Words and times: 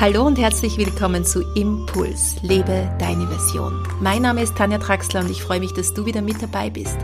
Hallo 0.00 0.26
und 0.26 0.36
herzlich 0.36 0.78
willkommen 0.78 1.24
zu 1.24 1.42
Impuls, 1.54 2.36
lebe 2.42 2.90
deine 2.98 3.26
Version. 3.28 3.86
Mein 4.00 4.22
Name 4.22 4.42
ist 4.42 4.56
Tanja 4.56 4.78
Traxler 4.78 5.20
und 5.20 5.30
ich 5.30 5.42
freue 5.42 5.60
mich, 5.60 5.72
dass 5.72 5.94
du 5.94 6.06
wieder 6.06 6.22
mit 6.22 6.42
dabei 6.42 6.70
bist. 6.70 6.96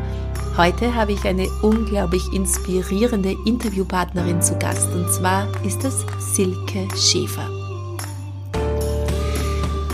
Heute 0.57 0.95
habe 0.95 1.12
ich 1.12 1.24
eine 1.24 1.48
unglaublich 1.62 2.32
inspirierende 2.32 3.37
Interviewpartnerin 3.46 4.43
zu 4.43 4.59
Gast 4.59 4.90
und 4.93 5.12
zwar 5.12 5.46
ist 5.64 5.85
es 5.85 6.04
Silke 6.35 6.88
Schäfer. 6.96 7.48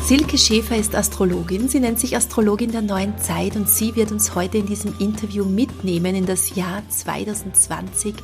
Silke 0.02 0.38
Schäfer 0.38 0.76
ist 0.76 0.94
Astrologin. 0.94 1.68
Sie 1.68 1.80
nennt 1.80 1.98
sich 1.98 2.16
Astrologin 2.16 2.72
der 2.72 2.82
neuen 2.82 3.18
Zeit 3.18 3.56
und 3.56 3.68
sie 3.68 3.96
wird 3.96 4.12
uns 4.12 4.34
heute 4.34 4.58
in 4.58 4.66
diesem 4.66 4.98
Interview 4.98 5.44
mitnehmen 5.44 6.14
in 6.14 6.26
das 6.26 6.54
Jahr 6.54 6.82
2020 6.88 8.14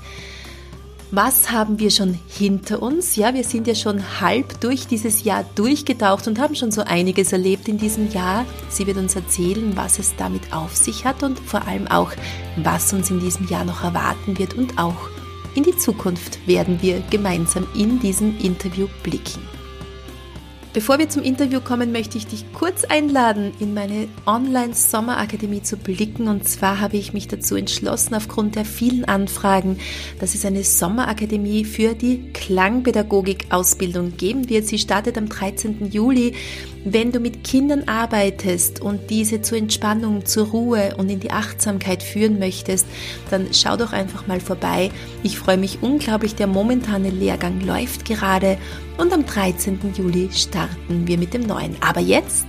was 1.10 1.50
haben 1.50 1.78
wir 1.78 1.90
schon 1.90 2.18
hinter 2.28 2.82
uns? 2.82 3.16
Ja, 3.16 3.34
wir 3.34 3.44
sind 3.44 3.66
ja 3.66 3.74
schon 3.74 4.20
halb 4.20 4.60
durch 4.60 4.86
dieses 4.86 5.24
Jahr 5.24 5.44
durchgetaucht 5.54 6.28
und 6.28 6.38
haben 6.38 6.54
schon 6.54 6.70
so 6.70 6.82
einiges 6.82 7.32
erlebt 7.32 7.68
in 7.68 7.78
diesem 7.78 8.10
Jahr. 8.12 8.44
Sie 8.68 8.86
wird 8.86 8.96
uns 8.96 9.16
erzählen, 9.16 9.76
was 9.76 9.98
es 9.98 10.14
damit 10.16 10.52
auf 10.52 10.76
sich 10.76 11.04
hat 11.04 11.22
und 11.22 11.38
vor 11.38 11.66
allem 11.66 11.88
auch, 11.88 12.12
was 12.56 12.92
uns 12.92 13.10
in 13.10 13.20
diesem 13.20 13.48
Jahr 13.48 13.64
noch 13.64 13.82
erwarten 13.82 14.38
wird 14.38 14.54
und 14.54 14.78
auch 14.78 15.08
in 15.54 15.64
die 15.64 15.76
Zukunft 15.76 16.46
werden 16.46 16.80
wir 16.80 17.02
gemeinsam 17.10 17.66
in 17.74 17.98
diesem 17.98 18.38
Interview 18.38 18.86
blicken. 19.02 19.59
Bevor 20.72 21.00
wir 21.00 21.08
zum 21.08 21.24
Interview 21.24 21.60
kommen, 21.60 21.90
möchte 21.90 22.16
ich 22.16 22.28
dich 22.28 22.44
kurz 22.52 22.84
einladen, 22.84 23.50
in 23.58 23.74
meine 23.74 24.06
Online-Sommerakademie 24.24 25.62
zu 25.62 25.76
blicken. 25.76 26.28
Und 26.28 26.46
zwar 26.46 26.78
habe 26.78 26.96
ich 26.96 27.12
mich 27.12 27.26
dazu 27.26 27.56
entschlossen, 27.56 28.14
aufgrund 28.14 28.54
der 28.54 28.64
vielen 28.64 29.04
Anfragen, 29.04 29.80
dass 30.20 30.36
es 30.36 30.44
eine 30.44 30.62
Sommerakademie 30.62 31.64
für 31.64 31.94
die 31.94 32.30
Klangpädagogik-Ausbildung 32.34 34.16
geben 34.16 34.48
wird. 34.48 34.68
Sie 34.68 34.78
startet 34.78 35.18
am 35.18 35.28
13. 35.28 35.90
Juli. 35.90 36.34
Wenn 36.84 37.12
du 37.12 37.20
mit 37.20 37.44
Kindern 37.44 37.84
arbeitest 37.88 38.80
und 38.80 39.10
diese 39.10 39.42
zur 39.42 39.58
Entspannung, 39.58 40.24
zur 40.24 40.46
Ruhe 40.46 40.94
und 40.96 41.10
in 41.10 41.20
die 41.20 41.30
Achtsamkeit 41.30 42.02
führen 42.02 42.38
möchtest, 42.38 42.86
dann 43.30 43.48
schau 43.52 43.76
doch 43.76 43.92
einfach 43.92 44.26
mal 44.26 44.40
vorbei. 44.40 44.90
Ich 45.22 45.38
freue 45.38 45.58
mich 45.58 45.82
unglaublich. 45.82 46.36
Der 46.36 46.46
momentane 46.46 47.10
Lehrgang 47.10 47.60
läuft 47.60 48.06
gerade 48.06 48.56
und 48.96 49.12
am 49.12 49.26
13. 49.26 49.78
Juli 49.94 50.30
starten 50.32 51.06
wir 51.06 51.18
mit 51.18 51.34
dem 51.34 51.42
neuen. 51.42 51.76
Aber 51.82 52.00
jetzt, 52.00 52.46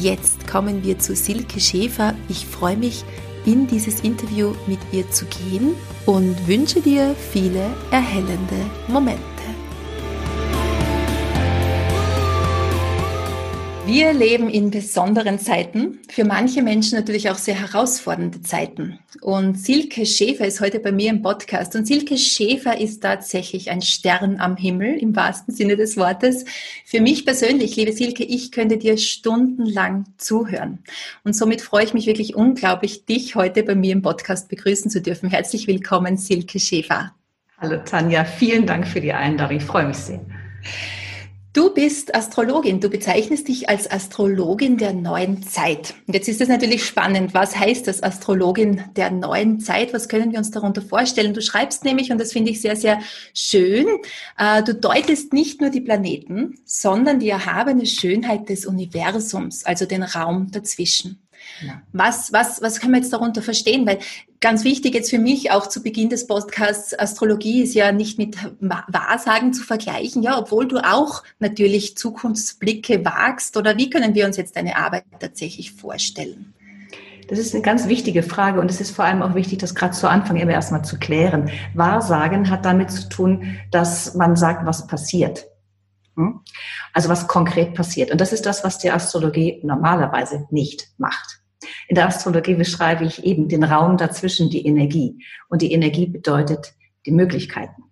jetzt 0.00 0.48
kommen 0.48 0.82
wir 0.82 0.98
zu 0.98 1.14
Silke 1.14 1.60
Schäfer. 1.60 2.14
Ich 2.28 2.46
freue 2.46 2.76
mich, 2.76 3.04
in 3.44 3.66
dieses 3.68 4.00
Interview 4.00 4.54
mit 4.66 4.78
ihr 4.92 5.08
zu 5.10 5.24
gehen 5.26 5.74
und 6.06 6.48
wünsche 6.48 6.80
dir 6.80 7.14
viele 7.32 7.70
erhellende 7.90 8.70
Momente. 8.88 9.22
Wir 13.84 14.12
leben 14.12 14.48
in 14.48 14.70
besonderen 14.70 15.40
Zeiten, 15.40 15.98
für 16.08 16.24
manche 16.24 16.62
Menschen 16.62 16.96
natürlich 16.96 17.28
auch 17.30 17.36
sehr 17.36 17.56
herausfordernde 17.56 18.40
Zeiten. 18.40 19.00
Und 19.20 19.58
Silke 19.58 20.06
Schäfer 20.06 20.46
ist 20.46 20.60
heute 20.60 20.78
bei 20.78 20.92
mir 20.92 21.10
im 21.10 21.20
Podcast. 21.20 21.74
Und 21.74 21.84
Silke 21.86 22.16
Schäfer 22.16 22.80
ist 22.80 23.00
tatsächlich 23.00 23.70
ein 23.70 23.82
Stern 23.82 24.38
am 24.38 24.56
Himmel, 24.56 24.94
im 24.98 25.16
wahrsten 25.16 25.52
Sinne 25.52 25.74
des 25.74 25.96
Wortes. 25.96 26.44
Für 26.86 27.00
mich 27.00 27.26
persönlich, 27.26 27.74
liebe 27.74 27.92
Silke, 27.92 28.22
ich 28.22 28.52
könnte 28.52 28.78
dir 28.78 28.96
stundenlang 28.98 30.04
zuhören. 30.16 30.78
Und 31.24 31.34
somit 31.34 31.60
freue 31.60 31.84
ich 31.84 31.92
mich 31.92 32.06
wirklich 32.06 32.36
unglaublich, 32.36 33.04
dich 33.04 33.34
heute 33.34 33.64
bei 33.64 33.74
mir 33.74 33.92
im 33.92 34.02
Podcast 34.02 34.48
begrüßen 34.48 34.92
zu 34.92 35.02
dürfen. 35.02 35.28
Herzlich 35.28 35.66
willkommen, 35.66 36.16
Silke 36.16 36.60
Schäfer. 36.60 37.14
Hallo 37.58 37.78
Tanja, 37.84 38.24
vielen 38.24 38.64
Dank 38.64 38.86
für 38.86 39.00
die 39.00 39.12
Einladung. 39.12 39.56
Ich 39.56 39.64
freue 39.64 39.86
mich 39.88 39.96
sehr. 39.96 40.20
Du 41.54 41.74
bist 41.74 42.14
Astrologin. 42.14 42.80
Du 42.80 42.88
bezeichnest 42.88 43.46
dich 43.46 43.68
als 43.68 43.90
Astrologin 43.90 44.78
der 44.78 44.94
neuen 44.94 45.42
Zeit. 45.42 45.92
Jetzt 46.06 46.26
ist 46.26 46.40
es 46.40 46.48
natürlich 46.48 46.82
spannend. 46.82 47.34
Was 47.34 47.58
heißt 47.58 47.86
das 47.86 48.02
Astrologin 48.02 48.82
der 48.96 49.10
neuen 49.10 49.60
Zeit? 49.60 49.92
Was 49.92 50.08
können 50.08 50.32
wir 50.32 50.38
uns 50.38 50.50
darunter 50.50 50.80
vorstellen? 50.80 51.34
Du 51.34 51.42
schreibst 51.42 51.84
nämlich, 51.84 52.10
und 52.10 52.18
das 52.18 52.32
finde 52.32 52.52
ich 52.52 52.62
sehr, 52.62 52.74
sehr 52.74 53.00
schön, 53.34 53.86
äh, 54.38 54.62
du 54.62 54.74
deutest 54.74 55.34
nicht 55.34 55.60
nur 55.60 55.68
die 55.68 55.82
Planeten, 55.82 56.54
sondern 56.64 57.20
die 57.20 57.28
erhabene 57.28 57.84
Schönheit 57.84 58.48
des 58.48 58.64
Universums, 58.64 59.66
also 59.66 59.84
den 59.84 60.04
Raum 60.04 60.50
dazwischen. 60.50 61.20
Ja. 61.60 61.82
Was, 61.92 62.32
was, 62.32 62.62
was 62.62 62.80
können 62.80 62.92
wir 62.92 63.00
jetzt 63.00 63.12
darunter 63.12 63.42
verstehen? 63.42 63.86
Weil 63.86 63.98
ganz 64.40 64.64
wichtig 64.64 64.94
jetzt 64.94 65.10
für 65.10 65.18
mich 65.18 65.50
auch 65.50 65.66
zu 65.66 65.82
Beginn 65.82 66.08
des 66.08 66.26
Podcasts, 66.26 66.98
Astrologie 66.98 67.62
ist 67.62 67.74
ja 67.74 67.92
nicht 67.92 68.18
mit 68.18 68.36
Wahrsagen 68.60 69.52
zu 69.52 69.62
vergleichen, 69.62 70.22
ja, 70.22 70.38
obwohl 70.38 70.66
du 70.66 70.78
auch 70.78 71.22
natürlich 71.38 71.96
Zukunftsblicke 71.96 73.04
wagst. 73.04 73.56
Oder 73.56 73.76
wie 73.76 73.90
können 73.90 74.14
wir 74.14 74.26
uns 74.26 74.36
jetzt 74.36 74.56
deine 74.56 74.76
Arbeit 74.76 75.04
tatsächlich 75.20 75.72
vorstellen? 75.72 76.54
Das 77.28 77.38
ist 77.38 77.54
eine 77.54 77.62
ganz 77.62 77.88
wichtige 77.88 78.22
Frage 78.22 78.60
und 78.60 78.70
es 78.70 78.80
ist 78.80 78.90
vor 78.90 79.04
allem 79.04 79.22
auch 79.22 79.34
wichtig, 79.34 79.58
das 79.58 79.74
gerade 79.74 79.94
zu 79.94 80.08
Anfang 80.08 80.36
immer 80.36 80.52
erstmal 80.52 80.84
zu 80.84 80.98
klären. 80.98 81.50
Wahrsagen 81.72 82.50
hat 82.50 82.64
damit 82.64 82.90
zu 82.90 83.08
tun, 83.08 83.56
dass 83.70 84.14
man 84.14 84.36
sagt, 84.36 84.66
was 84.66 84.86
passiert. 84.86 85.46
Hm? 86.16 86.40
Also 86.92 87.08
was 87.08 87.28
konkret 87.28 87.74
passiert. 87.74 88.10
Und 88.10 88.20
das 88.20 88.32
ist 88.32 88.44
das, 88.44 88.64
was 88.64 88.78
die 88.78 88.90
Astrologie 88.90 89.60
normalerweise 89.62 90.46
nicht 90.50 90.88
macht. 90.98 91.41
In 91.92 91.96
der 91.96 92.06
Astrologie 92.06 92.54
beschreibe 92.54 93.04
ich 93.04 93.22
eben 93.22 93.48
den 93.48 93.64
Raum 93.64 93.98
dazwischen, 93.98 94.48
die 94.48 94.66
Energie. 94.66 95.22
Und 95.50 95.60
die 95.60 95.74
Energie 95.74 96.06
bedeutet 96.06 96.72
die 97.04 97.10
Möglichkeiten. 97.10 97.82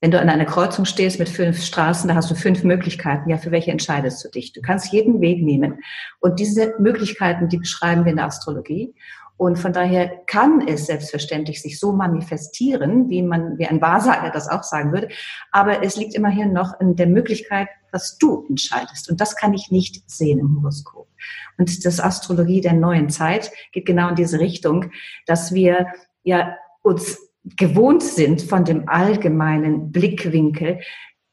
Wenn 0.00 0.10
du 0.10 0.18
an 0.18 0.30
einer 0.30 0.46
Kreuzung 0.46 0.86
stehst 0.86 1.18
mit 1.18 1.28
fünf 1.28 1.62
Straßen, 1.62 2.08
da 2.08 2.14
hast 2.14 2.30
du 2.30 2.34
fünf 2.34 2.64
Möglichkeiten. 2.64 3.28
Ja, 3.28 3.36
für 3.36 3.50
welche 3.50 3.70
entscheidest 3.70 4.24
du 4.24 4.30
dich? 4.30 4.54
Du 4.54 4.62
kannst 4.62 4.94
jeden 4.94 5.20
Weg 5.20 5.42
nehmen. 5.42 5.80
Und 6.20 6.40
diese 6.40 6.72
Möglichkeiten, 6.78 7.50
die 7.50 7.58
beschreiben 7.58 8.06
wir 8.06 8.12
in 8.12 8.16
der 8.16 8.28
Astrologie. 8.28 8.94
Und 9.36 9.58
von 9.58 9.74
daher 9.74 10.08
kann 10.26 10.66
es 10.66 10.86
selbstverständlich 10.86 11.60
sich 11.60 11.78
so 11.78 11.92
manifestieren, 11.92 13.10
wie 13.10 13.20
man, 13.20 13.58
wie 13.58 13.66
ein 13.66 13.82
Wahrsager 13.82 14.30
das 14.30 14.48
auch 14.48 14.62
sagen 14.62 14.90
würde. 14.90 15.08
Aber 15.52 15.82
es 15.82 15.96
liegt 15.96 16.14
immerhin 16.14 16.54
noch 16.54 16.80
in 16.80 16.96
der 16.96 17.08
Möglichkeit, 17.08 17.68
dass 17.92 18.16
du 18.16 18.46
entscheidest. 18.48 19.10
Und 19.10 19.20
das 19.20 19.36
kann 19.36 19.52
ich 19.52 19.70
nicht 19.70 20.10
sehen 20.10 20.38
im 20.38 20.56
Horoskop. 20.62 21.09
Und 21.58 21.84
das 21.84 22.00
Astrologie 22.00 22.60
der 22.60 22.74
neuen 22.74 23.10
Zeit 23.10 23.50
geht 23.72 23.86
genau 23.86 24.08
in 24.08 24.16
diese 24.16 24.40
Richtung, 24.40 24.90
dass 25.26 25.52
wir 25.52 25.86
ja 26.22 26.56
uns 26.82 27.18
gewohnt 27.56 28.02
sind 28.02 28.42
von 28.42 28.64
dem 28.64 28.88
allgemeinen 28.88 29.92
Blickwinkel 29.92 30.80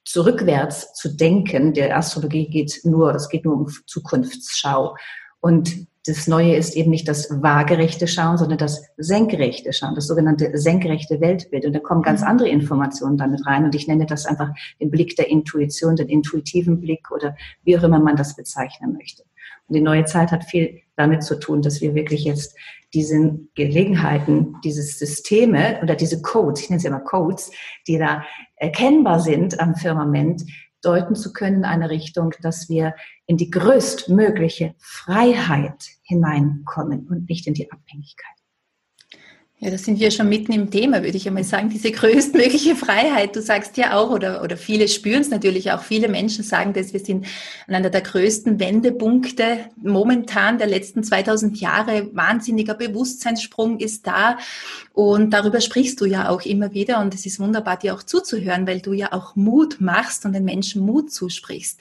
zurückwärts 0.06 0.94
zu 0.94 1.16
denken. 1.16 1.74
Der 1.74 1.98
Astrologie 1.98 2.50
geht 2.50 2.82
nur, 2.84 3.12
das 3.12 3.30
geht 3.30 3.46
nur 3.46 3.56
um 3.56 3.68
Zukunftsschau. 3.86 4.96
Und 5.42 5.88
das 6.08 6.28
Neue 6.28 6.56
ist 6.56 6.76
eben 6.76 6.90
nicht 6.90 7.08
das 7.10 7.30
waagerechte 7.30 8.08
Schauen, 8.08 8.38
sondern 8.38 8.58
das 8.58 8.82
senkrechte 8.96 9.74
Schauen, 9.74 9.94
das 9.94 10.08
sogenannte 10.08 10.58
senkrechte 10.58 11.20
Weltbild. 11.20 11.66
Und 11.66 11.74
da 11.74 11.80
kommen 11.80 12.02
ganz 12.02 12.22
mhm. 12.22 12.28
andere 12.28 12.50
Informationen 12.50 13.18
damit 13.18 13.46
rein. 13.46 13.66
Und 13.66 13.76
ich 13.76 13.88
nenne 13.88 14.06
das 14.06 14.26
einfach 14.26 14.50
den 14.80 14.90
Blick 14.90 15.18
der 15.18 15.30
Intuition, 15.30 15.98
den 15.98 16.08
intuitiven 16.08 16.80
Blick 16.80 17.12
oder 17.12 17.36
wie 17.64 17.78
auch 17.78 17.84
immer 17.84 18.00
man 18.00 18.16
das 18.16 18.38
bezeichnen 18.38 18.94
möchte. 18.94 19.24
Und 19.68 19.76
die 19.76 19.82
neue 19.82 20.06
Zeit 20.06 20.32
hat 20.32 20.46
viel 20.46 20.82
damit 20.96 21.24
zu 21.24 21.40
tun, 21.40 21.62
dass 21.62 21.82
wir 21.82 21.94
wirklich 21.94 22.24
jetzt 22.24 22.56
diesen 22.94 23.50
Gelegenheiten, 23.56 24.56
diese 24.64 24.82
Systeme 24.82 25.80
oder 25.84 25.96
diese 25.96 26.22
Codes, 26.22 26.64
ich 26.64 26.70
nenne 26.70 26.80
sie 26.80 26.88
immer 26.88 27.02
Codes, 27.02 27.52
die 27.88 27.98
da 27.98 28.24
erkennbar 28.56 29.20
sind 29.20 29.60
am 29.60 29.76
Firmament, 29.76 30.44
deuten 30.82 31.16
zu 31.16 31.34
können 31.34 31.58
in 31.58 31.66
eine 31.66 31.90
Richtung, 31.90 32.34
dass 32.42 32.70
wir 32.70 32.96
in 33.26 33.36
die 33.38 33.50
größtmögliche 33.50 34.76
Freiheit 34.78 35.84
hineinkommen 36.04 37.08
und 37.08 37.30
nicht 37.30 37.48
in 37.48 37.54
die 37.54 37.72
Abhängigkeit. 37.72 38.37
Ja, 39.60 39.72
da 39.72 39.78
sind 39.80 40.00
wir 40.00 40.12
schon 40.12 40.30
mitten 40.30 40.52
im 40.52 40.70
Thema, 40.70 41.02
würde 41.02 41.18
ich 41.18 41.28
einmal 41.28 41.44
sagen, 41.44 41.70
diese 41.70 41.90
größtmögliche 41.92 42.76
Freiheit. 42.76 43.36
Du 43.36 43.42
sagst 43.42 43.76
ja 43.76 43.98
auch, 43.98 44.12
oder, 44.12 44.44
oder 44.44 44.56
viele 44.56 44.88
spüren 44.88 45.22
es 45.22 45.32
natürlich 45.32 45.72
auch, 45.72 45.82
viele 45.82 46.10
Menschen 46.10 46.44
sagen 46.44 46.74
dass 46.74 46.94
wir 46.94 47.00
sind 47.00 47.26
an 47.68 47.74
einer 47.74 47.90
der 47.90 48.02
größten 48.02 48.60
Wendepunkte 48.60 49.66
momentan 49.78 50.60
der 50.60 50.68
letzten 50.68 51.04
2000 51.04 51.60
Jahre. 51.60 52.08
Wahnsinniger 52.14 52.76
Bewusstseinssprung 52.76 53.80
ist 53.80 54.06
da. 54.06 54.38
Und 54.94 55.32
darüber 55.32 55.60
sprichst 55.60 56.00
du 56.02 56.06
ja 56.06 56.30
auch 56.30 56.44
immer 56.44 56.74
wieder. 56.74 57.02
Und 57.02 57.16
es 57.16 57.26
ist 57.26 57.40
wunderbar, 57.40 57.78
dir 57.78 57.96
auch 57.96 58.04
zuzuhören, 58.04 58.68
weil 58.68 58.80
du 58.80 58.94
ja 58.94 59.12
auch 59.12 59.36
Mut 59.36 59.82
machst 59.82 60.24
und 60.26 60.34
den 60.34 60.46
Menschen 60.46 60.86
Mut 60.86 61.12
zusprichst. 61.12 61.80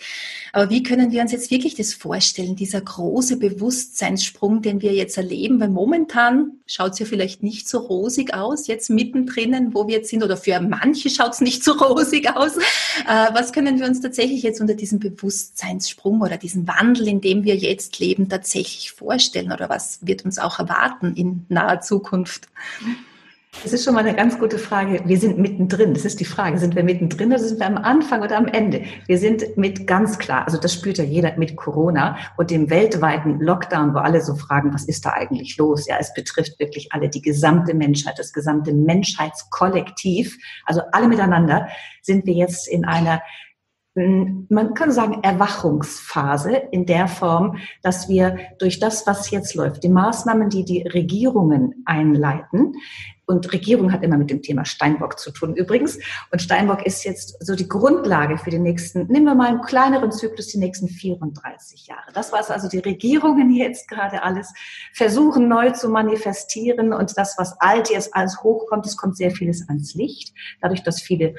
Aber 0.55 0.70
wie 0.70 0.82
können 0.82 1.12
wir 1.12 1.20
uns 1.20 1.32
jetzt 1.32 1.50
wirklich 1.50 1.75
das 1.75 1.93
vorstellen, 1.93 2.56
dieser 2.56 2.81
große 2.81 3.37
Bewusstseinssprung, 3.37 4.62
den 4.62 4.81
wir 4.81 4.94
jetzt 4.94 5.19
erleben? 5.19 5.61
Weil 5.61 5.69
momentan 5.69 6.52
schaut 6.67 6.93
es 6.93 6.99
ja 6.99 7.07
vielleicht 7.07 7.43
nicht 7.43 7.69
so 7.69 7.79
rosig 7.79 8.35
aus, 8.35 8.67
jetzt 8.67 8.91
mittendrin, 8.91 9.73
wo 9.73 9.87
wir 9.87 9.97
jetzt 9.97 10.11
sind, 10.11 10.23
oder 10.23 10.37
für 10.37 10.61
manche 10.61 11.11
schaut 11.11 11.33
es 11.33 11.41
nicht 11.41 11.63
so 11.63 11.73
rosig 11.81 12.29
aus. 12.35 12.57
Äh, 12.57 13.33
was 13.33 13.53
können 13.53 13.79
wir 13.79 13.87
uns 13.87 14.01
tatsächlich 14.01 14.43
jetzt 14.43 14.61
unter 14.61 14.75
diesem 14.75 14.99
Bewusstseinssprung 14.99 16.21
oder 16.21 16.37
diesem 16.37 16.67
Wandel, 16.67 17.09
in 17.09 17.21
dem 17.21 17.45
wir 17.45 17.57
jetzt 17.57 17.99
leben, 17.99 18.29
tatsächlich 18.29 18.93
vorstellen? 18.93 19.53
Oder 19.53 19.69
was 19.69 20.01
wird 20.03 20.25
uns 20.25 20.39
auch 20.39 20.59
erwarten 20.59 21.15
in 21.15 21.47
naher 21.49 21.81
Zukunft? 21.81 22.49
Das 23.62 23.73
ist 23.73 23.85
schon 23.85 23.94
mal 23.94 24.06
eine 24.06 24.14
ganz 24.14 24.38
gute 24.38 24.58
Frage. 24.58 25.03
Wir 25.06 25.19
sind 25.19 25.38
mittendrin. 25.38 25.94
Das 25.94 26.05
ist 26.05 26.20
die 26.20 26.25
Frage. 26.25 26.58
Sind 26.58 26.76
wir 26.76 26.85
mittendrin 26.85 27.29
oder 27.29 27.38
sind 27.38 27.58
wir 27.58 27.67
am 27.67 27.79
Anfang 27.79 28.23
oder 28.23 28.37
am 28.37 28.47
Ende? 28.47 28.85
Wir 29.06 29.19
sind 29.19 29.56
mit 29.56 29.87
ganz 29.87 30.19
klar, 30.19 30.44
also 30.44 30.58
das 30.58 30.73
spürt 30.73 30.99
ja 30.99 31.05
jeder 31.05 31.37
mit 31.37 31.56
Corona 31.56 32.17
und 32.37 32.50
dem 32.50 32.70
weltweiten 32.70 33.41
Lockdown, 33.41 33.94
wo 33.94 33.99
alle 33.99 34.20
so 34.20 34.35
fragen, 34.35 34.73
was 34.73 34.85
ist 34.85 35.05
da 35.05 35.11
eigentlich 35.11 35.56
los? 35.56 35.87
Ja, 35.87 35.97
es 35.99 36.14
betrifft 36.14 36.61
wirklich 36.61 36.93
alle, 36.93 37.08
die 37.08 37.23
gesamte 37.23 37.75
Menschheit, 37.75 38.19
das 38.19 38.32
gesamte 38.32 38.73
Menschheitskollektiv, 38.73 40.38
also 40.64 40.82
alle 40.93 41.08
miteinander 41.08 41.69
sind 42.03 42.26
wir 42.26 42.35
jetzt 42.35 42.69
in 42.69 42.85
einer 42.85 43.20
man 43.97 44.75
kann 44.75 44.93
sagen, 44.93 45.23
Erwachungsphase 45.23 46.55
in 46.70 46.85
der 46.85 47.08
Form, 47.08 47.56
dass 47.82 48.11
wir 48.11 48.37
durch 48.58 48.79
das, 48.79 49.06
was 49.06 49.31
jetzt 49.31 49.55
läuft, 49.55 49.85
die 49.85 49.88
Maßnahmen, 49.88 50.50
die 50.50 50.67
die 50.67 50.82
Regierungen 50.82 51.82
einleiten, 51.87 52.75
und 53.26 53.52
Regierung 53.52 53.93
hat 53.93 54.02
immer 54.02 54.17
mit 54.17 54.31
dem 54.31 54.40
Thema 54.40 54.64
Steinbock 54.64 55.19
zu 55.19 55.32
tun 55.32 55.55
übrigens. 55.55 55.99
Und 56.31 56.40
Steinbock 56.40 56.87
ist 56.87 57.05
jetzt 57.05 57.37
so 57.44 57.55
die 57.55 57.69
Grundlage 57.69 58.38
für 58.38 58.50
die 58.50 58.58
nächsten, 58.58 59.06
nehmen 59.08 59.26
wir 59.26 59.34
mal 59.34 59.49
einen 59.49 59.62
kleineren 59.62 60.12
Zyklus, 60.12 60.49
die 60.49 60.58
nächsten 60.58 60.88
34 60.88 61.88
Jahre. 61.88 62.12
Das, 62.14 62.32
was 62.32 62.50
also 62.50 62.69
die 62.69 62.78
Regierungen 62.78 63.50
jetzt 63.50 63.88
gerade 63.88 64.23
alles 64.23 64.52
versuchen 64.93 65.49
neu 65.49 65.70
zu 65.70 65.88
manifestieren 65.88 66.93
und 66.93 67.19
das, 67.19 67.34
was 67.37 67.61
alt 67.61 67.90
jetzt 67.90 68.14
alles 68.14 68.43
hochkommt, 68.43 68.87
es 68.87 68.96
kommt 68.96 69.17
sehr 69.17 69.32
vieles 69.32 69.69
ans 69.69 69.94
Licht. 69.94 70.32
Dadurch, 70.61 70.82
dass 70.82 71.02
viele 71.02 71.34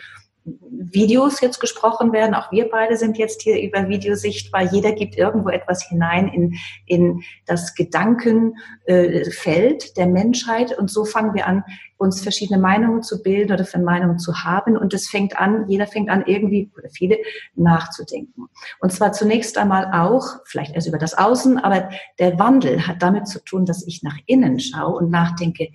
Videos 0.70 1.42
jetzt 1.42 1.60
gesprochen 1.60 2.14
werden. 2.14 2.34
Auch 2.34 2.52
wir 2.52 2.70
beide 2.70 2.96
sind 2.98 3.18
jetzt 3.18 3.42
hier 3.42 3.62
über 3.62 3.90
Video 3.90 4.16
sichtbar. 4.16 4.62
Jeder 4.64 4.94
gibt 4.94 5.18
irgendwo 5.18 5.50
etwas 5.50 5.88
hinein 5.88 6.30
in, 6.30 6.56
in 6.86 7.22
das 7.46 7.76
Gedankenfeld 7.76 8.56
äh, 8.86 9.94
der 9.96 10.08
Menschheit. 10.08 10.78
Und 10.78 10.90
so 10.90 11.04
fangen 11.04 11.34
wir 11.34 11.48
an, 11.48 11.64
uns 11.98 12.22
verschiedene 12.22 12.60
Meinungen 12.60 13.04
zu 13.04 13.22
bilden 13.22 13.52
oder 13.52 13.66
für 13.66 13.80
Meinungen 13.80 14.20
zu 14.20 14.44
haben. 14.44 14.78
Und 14.78 14.94
es 14.94 15.10
fängt 15.10 15.38
an, 15.38 15.68
jeder 15.68 15.88
fängt 15.88 16.10
an, 16.10 16.24
irgendwie, 16.26 16.72
oder 16.78 16.90
viele, 16.90 17.18
nachzudenken. 17.56 18.48
Und 18.80 18.94
zwar 18.94 19.12
zunächst 19.12 19.58
einmal 19.58 19.92
auch, 19.94 20.40
vielleicht 20.46 20.76
erst 20.76 20.88
über 20.88 21.00
das 21.00 21.18
Außen, 21.18 21.58
aber 21.58 21.90
der 22.20 22.40
Wandel 22.40 22.88
hat 22.88 23.02
damit 23.02 23.28
zu 23.28 23.44
tun, 23.44 23.66
dass 23.66 23.86
ich 23.86 24.04
nach 24.04 24.18
innen 24.28 24.60
schaue 24.60 24.96
und 24.96 25.10
nachdenke, 25.10 25.70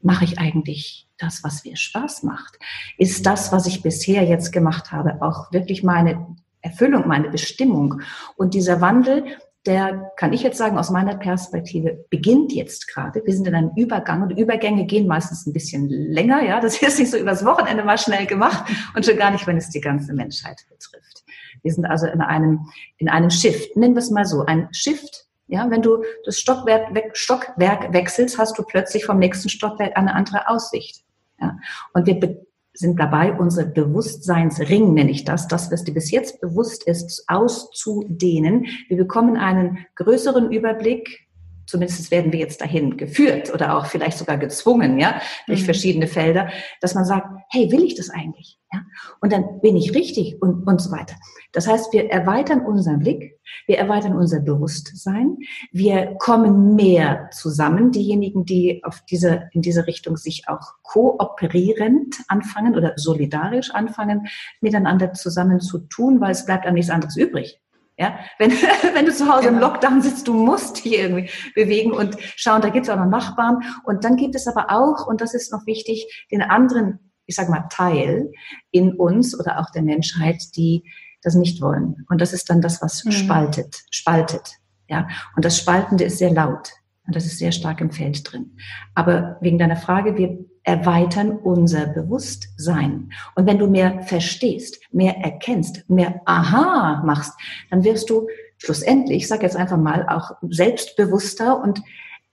mache 0.00 0.24
ich 0.24 0.38
eigentlich 0.38 1.07
das, 1.18 1.42
was 1.44 1.64
mir 1.64 1.76
Spaß 1.76 2.22
macht? 2.22 2.58
Ist 2.96 3.26
das, 3.26 3.52
was 3.52 3.66
ich 3.66 3.82
bisher 3.82 4.24
jetzt 4.24 4.52
gemacht 4.52 4.92
habe, 4.92 5.20
auch 5.20 5.52
wirklich 5.52 5.82
meine 5.82 6.36
Erfüllung, 6.60 7.06
meine 7.06 7.30
Bestimmung? 7.30 8.00
Und 8.36 8.54
dieser 8.54 8.80
Wandel, 8.80 9.24
der, 9.66 10.12
kann 10.16 10.32
ich 10.32 10.42
jetzt 10.42 10.56
sagen, 10.56 10.78
aus 10.78 10.90
meiner 10.90 11.16
Perspektive 11.16 12.04
beginnt 12.10 12.52
jetzt 12.52 12.88
gerade. 12.88 13.22
Wir 13.24 13.34
sind 13.34 13.46
in 13.46 13.54
einem 13.54 13.72
Übergang 13.76 14.22
und 14.22 14.30
Übergänge 14.30 14.86
gehen 14.86 15.06
meistens 15.06 15.46
ein 15.46 15.52
bisschen 15.52 15.88
länger. 15.88 16.42
Ja, 16.42 16.60
das 16.60 16.80
ist 16.80 16.98
nicht 16.98 17.10
so 17.10 17.18
übers 17.18 17.44
Wochenende 17.44 17.84
mal 17.84 17.98
schnell 17.98 18.26
gemacht 18.26 18.64
und 18.94 19.04
schon 19.04 19.16
gar 19.16 19.30
nicht, 19.30 19.46
wenn 19.46 19.56
es 19.56 19.70
die 19.70 19.80
ganze 19.80 20.14
Menschheit 20.14 20.64
betrifft. 20.70 21.24
Wir 21.62 21.72
sind 21.72 21.84
also 21.84 22.06
in 22.06 22.20
einem, 22.20 22.68
in 22.98 23.08
einem 23.08 23.30
Shift. 23.30 23.76
Nennen 23.76 23.94
wir 23.94 24.00
es 24.00 24.10
mal 24.10 24.24
so. 24.24 24.46
Ein 24.46 24.68
Shift 24.72 25.28
ja, 25.48 25.70
wenn 25.70 25.80
du 25.80 26.04
das 26.24 26.38
Stockwerk, 26.38 27.16
Stockwerk 27.16 27.92
wechselst, 27.92 28.36
hast 28.36 28.58
du 28.58 28.62
plötzlich 28.62 29.06
vom 29.06 29.18
nächsten 29.18 29.48
Stockwerk 29.48 29.96
eine 29.96 30.14
andere 30.14 30.46
Aussicht. 30.48 31.02
Ja? 31.40 31.58
Und 31.92 32.06
wir 32.06 32.40
sind 32.72 33.00
dabei, 33.00 33.36
unsere 33.36 33.66
Bewusstseinsring, 33.66 34.94
nenne 34.94 35.10
ich 35.10 35.24
das, 35.24 35.48
das, 35.48 35.72
was 35.72 35.84
dir 35.84 35.94
bis 35.94 36.10
jetzt 36.10 36.40
bewusst 36.40 36.86
ist, 36.86 37.24
auszudehnen. 37.26 38.66
Wir 38.88 38.96
bekommen 38.96 39.36
einen 39.36 39.78
größeren 39.96 40.52
Überblick, 40.52 41.27
zumindest 41.68 42.10
werden 42.10 42.32
wir 42.32 42.40
jetzt 42.40 42.60
dahin 42.60 42.96
geführt 42.96 43.52
oder 43.52 43.76
auch 43.76 43.86
vielleicht 43.86 44.18
sogar 44.18 44.38
gezwungen, 44.38 44.98
ja, 44.98 45.20
durch 45.46 45.60
mhm. 45.60 45.66
verschiedene 45.66 46.06
Felder, 46.06 46.48
dass 46.80 46.94
man 46.94 47.04
sagt, 47.04 47.26
hey, 47.50 47.70
will 47.70 47.84
ich 47.84 47.94
das 47.94 48.10
eigentlich? 48.10 48.58
Ja? 48.72 48.80
Und 49.20 49.32
dann 49.32 49.60
bin 49.60 49.76
ich 49.76 49.94
richtig 49.94 50.40
und, 50.40 50.66
und 50.66 50.80
so 50.80 50.90
weiter. 50.90 51.14
Das 51.52 51.68
heißt, 51.68 51.92
wir 51.92 52.10
erweitern 52.10 52.64
unseren 52.64 53.00
Blick, 53.00 53.38
wir 53.66 53.78
erweitern 53.78 54.16
unser 54.16 54.40
Bewusstsein, 54.40 55.36
wir 55.70 56.16
kommen 56.18 56.74
mehr 56.74 57.28
zusammen. 57.32 57.92
Diejenigen, 57.92 58.44
die 58.44 58.82
auf 58.84 59.02
diese, 59.08 59.48
in 59.52 59.62
diese 59.62 59.86
Richtung 59.86 60.16
sich 60.16 60.44
auch 60.48 60.74
kooperierend 60.82 62.16
anfangen 62.28 62.76
oder 62.76 62.94
solidarisch 62.96 63.70
anfangen, 63.72 64.26
miteinander 64.60 65.12
zusammen 65.12 65.60
zu 65.60 65.78
tun, 65.78 66.20
weil 66.20 66.32
es 66.32 66.46
bleibt 66.46 66.66
einem 66.66 66.74
nichts 66.74 66.90
anderes 66.90 67.16
übrig. 67.16 67.60
Ja, 67.98 68.16
wenn, 68.38 68.50
wenn 68.94 69.06
du 69.06 69.12
zu 69.12 69.28
Hause 69.28 69.48
genau. 69.48 69.54
im 69.54 69.60
Lockdown 69.60 70.02
sitzt, 70.02 70.28
du 70.28 70.32
musst 70.32 70.84
dich 70.84 70.94
irgendwie 70.94 71.30
bewegen 71.54 71.92
und 71.92 72.16
schauen, 72.36 72.62
da 72.62 72.68
gibt 72.68 72.86
es 72.86 72.90
auch 72.90 72.96
noch 72.96 73.06
Nachbarn. 73.06 73.64
Und 73.84 74.04
dann 74.04 74.16
gibt 74.16 74.36
es 74.36 74.46
aber 74.46 74.70
auch, 74.70 75.06
und 75.06 75.20
das 75.20 75.34
ist 75.34 75.52
noch 75.52 75.66
wichtig, 75.66 76.26
den 76.30 76.40
anderen, 76.40 77.12
ich 77.26 77.34
sag 77.34 77.48
mal, 77.48 77.66
Teil 77.70 78.30
in 78.70 78.94
uns 78.94 79.38
oder 79.38 79.58
auch 79.58 79.70
der 79.70 79.82
Menschheit, 79.82 80.40
die 80.56 80.84
das 81.22 81.34
nicht 81.34 81.60
wollen. 81.60 82.06
Und 82.08 82.20
das 82.20 82.32
ist 82.32 82.48
dann 82.48 82.60
das, 82.60 82.80
was 82.80 83.04
mhm. 83.04 83.10
spaltet, 83.10 83.82
spaltet. 83.90 84.58
Ja, 84.88 85.08
und 85.36 85.44
das 85.44 85.58
Spaltende 85.58 86.04
ist 86.04 86.18
sehr 86.18 86.32
laut. 86.32 86.70
Und 87.08 87.16
das 87.16 87.24
ist 87.24 87.38
sehr 87.38 87.52
stark 87.52 87.80
im 87.80 87.90
Feld 87.90 88.30
drin. 88.30 88.50
Aber 88.94 89.38
wegen 89.40 89.58
deiner 89.58 89.76
Frage, 89.76 90.18
wir 90.18 90.44
erweitern 90.62 91.30
unser 91.30 91.86
Bewusstsein. 91.86 93.10
Und 93.34 93.46
wenn 93.46 93.58
du 93.58 93.66
mehr 93.66 94.02
verstehst, 94.02 94.78
mehr 94.92 95.16
erkennst, 95.16 95.88
mehr 95.88 96.20
Aha 96.26 97.02
machst, 97.06 97.32
dann 97.70 97.82
wirst 97.82 98.10
du 98.10 98.26
schlussendlich, 98.58 99.22
ich 99.22 99.28
sage 99.28 99.44
jetzt 99.44 99.56
einfach 99.56 99.78
mal, 99.78 100.06
auch 100.06 100.32
selbstbewusster 100.50 101.58
und 101.62 101.80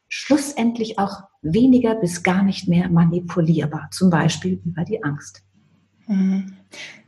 schlussendlich 0.09 0.99
auch 0.99 1.23
weniger 1.41 1.95
bis 1.95 2.21
gar 2.21 2.43
nicht 2.43 2.67
mehr 2.67 2.89
manipulierbar, 2.89 3.87
zum 3.91 4.09
Beispiel 4.09 4.61
über 4.65 4.83
die 4.83 5.01
Angst. 5.05 5.41
Mhm. 6.07 6.57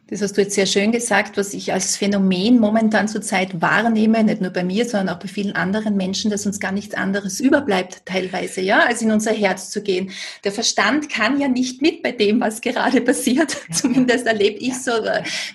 Das 0.09 0.21
hast 0.21 0.37
du 0.37 0.41
jetzt 0.41 0.55
sehr 0.55 0.67
schön 0.67 0.93
gesagt, 0.93 1.35
was 1.35 1.53
ich 1.53 1.73
als 1.73 1.97
Phänomen 1.97 2.61
momentan 2.61 3.09
zurzeit 3.09 3.61
wahrnehme, 3.61 4.23
nicht 4.23 4.39
nur 4.39 4.51
bei 4.51 4.63
mir, 4.63 4.85
sondern 4.85 5.13
auch 5.13 5.19
bei 5.19 5.27
vielen 5.27 5.53
anderen 5.53 5.97
Menschen, 5.97 6.31
dass 6.31 6.45
uns 6.45 6.61
gar 6.61 6.71
nichts 6.71 6.95
anderes 6.95 7.41
überbleibt 7.41 8.05
teilweise, 8.05 8.61
ja, 8.61 8.85
als 8.85 9.01
in 9.01 9.11
unser 9.11 9.33
Herz 9.33 9.69
zu 9.69 9.81
gehen. 9.81 10.11
Der 10.45 10.53
Verstand 10.53 11.09
kann 11.09 11.41
ja 11.41 11.49
nicht 11.49 11.81
mit 11.81 12.03
bei 12.03 12.13
dem, 12.13 12.39
was 12.39 12.61
gerade 12.61 13.01
passiert. 13.01 13.57
Zumindest 13.73 14.25
erlebe 14.25 14.57
ich 14.59 14.81
so, 14.81 14.91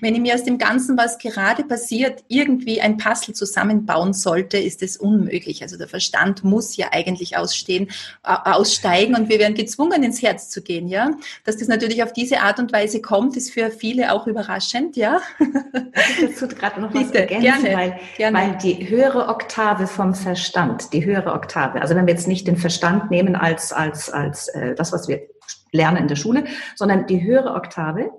wenn 0.02 0.14
ich 0.14 0.20
mir 0.20 0.34
aus 0.34 0.44
dem 0.44 0.58
Ganzen, 0.58 0.98
was 0.98 1.16
gerade 1.16 1.64
passiert, 1.64 2.22
irgendwie 2.28 2.82
ein 2.82 2.98
Puzzle 2.98 3.34
zusammenbauen 3.34 4.12
sollte, 4.12 4.58
ist 4.58 4.82
es 4.82 4.98
unmöglich. 4.98 5.62
Also 5.62 5.78
der 5.78 5.88
Verstand 5.88 6.44
muss 6.44 6.76
ja 6.76 6.88
eigentlich 6.92 7.38
ausstehen, 7.38 7.90
aussteigen 8.22 9.14
und 9.14 9.30
wir 9.30 9.38
werden 9.38 9.54
gezwungen, 9.54 10.02
ins 10.02 10.20
Herz 10.20 10.50
zu 10.50 10.60
gehen, 10.60 10.88
ja. 10.88 11.12
Dass 11.44 11.56
das 11.56 11.68
natürlich 11.68 12.02
auf 12.02 12.12
diese 12.12 12.40
Art 12.42 12.58
und 12.58 12.70
Weise 12.70 13.00
kommt, 13.00 13.34
ist 13.38 13.50
für 13.50 13.70
viele 13.70 14.12
auch 14.12 14.26
über 14.26 14.41
überraschend, 14.42 14.96
ja. 14.96 15.20
Ich 15.38 16.20
dazu 16.20 16.48
gerade 16.48 16.80
noch 16.80 16.94
was 16.94 17.10
ergänzen, 17.10 17.62
gerne, 17.62 17.76
weil, 17.76 18.00
gerne. 18.16 18.38
weil 18.38 18.58
die 18.58 18.88
höhere 18.88 19.28
Oktave 19.28 19.86
vom 19.86 20.14
Verstand, 20.14 20.92
die 20.92 21.04
höhere 21.04 21.32
Oktave, 21.32 21.80
also 21.80 21.94
wenn 21.94 22.06
wir 22.06 22.14
jetzt 22.14 22.28
nicht 22.28 22.46
den 22.46 22.56
Verstand 22.56 23.10
nehmen 23.10 23.36
als, 23.36 23.72
als, 23.72 24.10
als 24.10 24.48
äh, 24.48 24.74
das, 24.74 24.92
was 24.92 25.08
wir 25.08 25.22
lernen 25.70 25.98
in 25.98 26.08
der 26.08 26.16
Schule, 26.16 26.44
sondern 26.76 27.06
die 27.06 27.22
höhere 27.22 27.54
Oktave, 27.54 28.10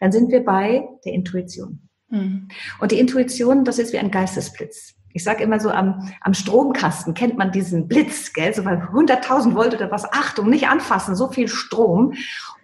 dann 0.00 0.12
sind 0.12 0.30
wir 0.30 0.44
bei 0.44 0.86
der 1.04 1.12
Intuition. 1.12 1.88
Mhm. 2.10 2.48
Und 2.80 2.92
die 2.92 2.98
Intuition, 2.98 3.64
das 3.64 3.78
ist 3.78 3.92
wie 3.92 3.98
ein 3.98 4.10
Geistesblitz. 4.10 4.94
Ich 5.14 5.24
sage 5.24 5.42
immer 5.42 5.58
so, 5.58 5.70
am, 5.70 6.10
am 6.20 6.34
Stromkasten 6.34 7.14
kennt 7.14 7.38
man 7.38 7.50
diesen 7.50 7.88
Blitz, 7.88 8.32
gell? 8.32 8.54
so 8.54 8.62
bei 8.62 8.74
100.000 8.74 9.54
Volt 9.54 9.74
oder 9.74 9.90
was. 9.90 10.04
Achtung, 10.12 10.50
nicht 10.50 10.68
anfassen, 10.68 11.16
so 11.16 11.28
viel 11.28 11.48
Strom. 11.48 12.14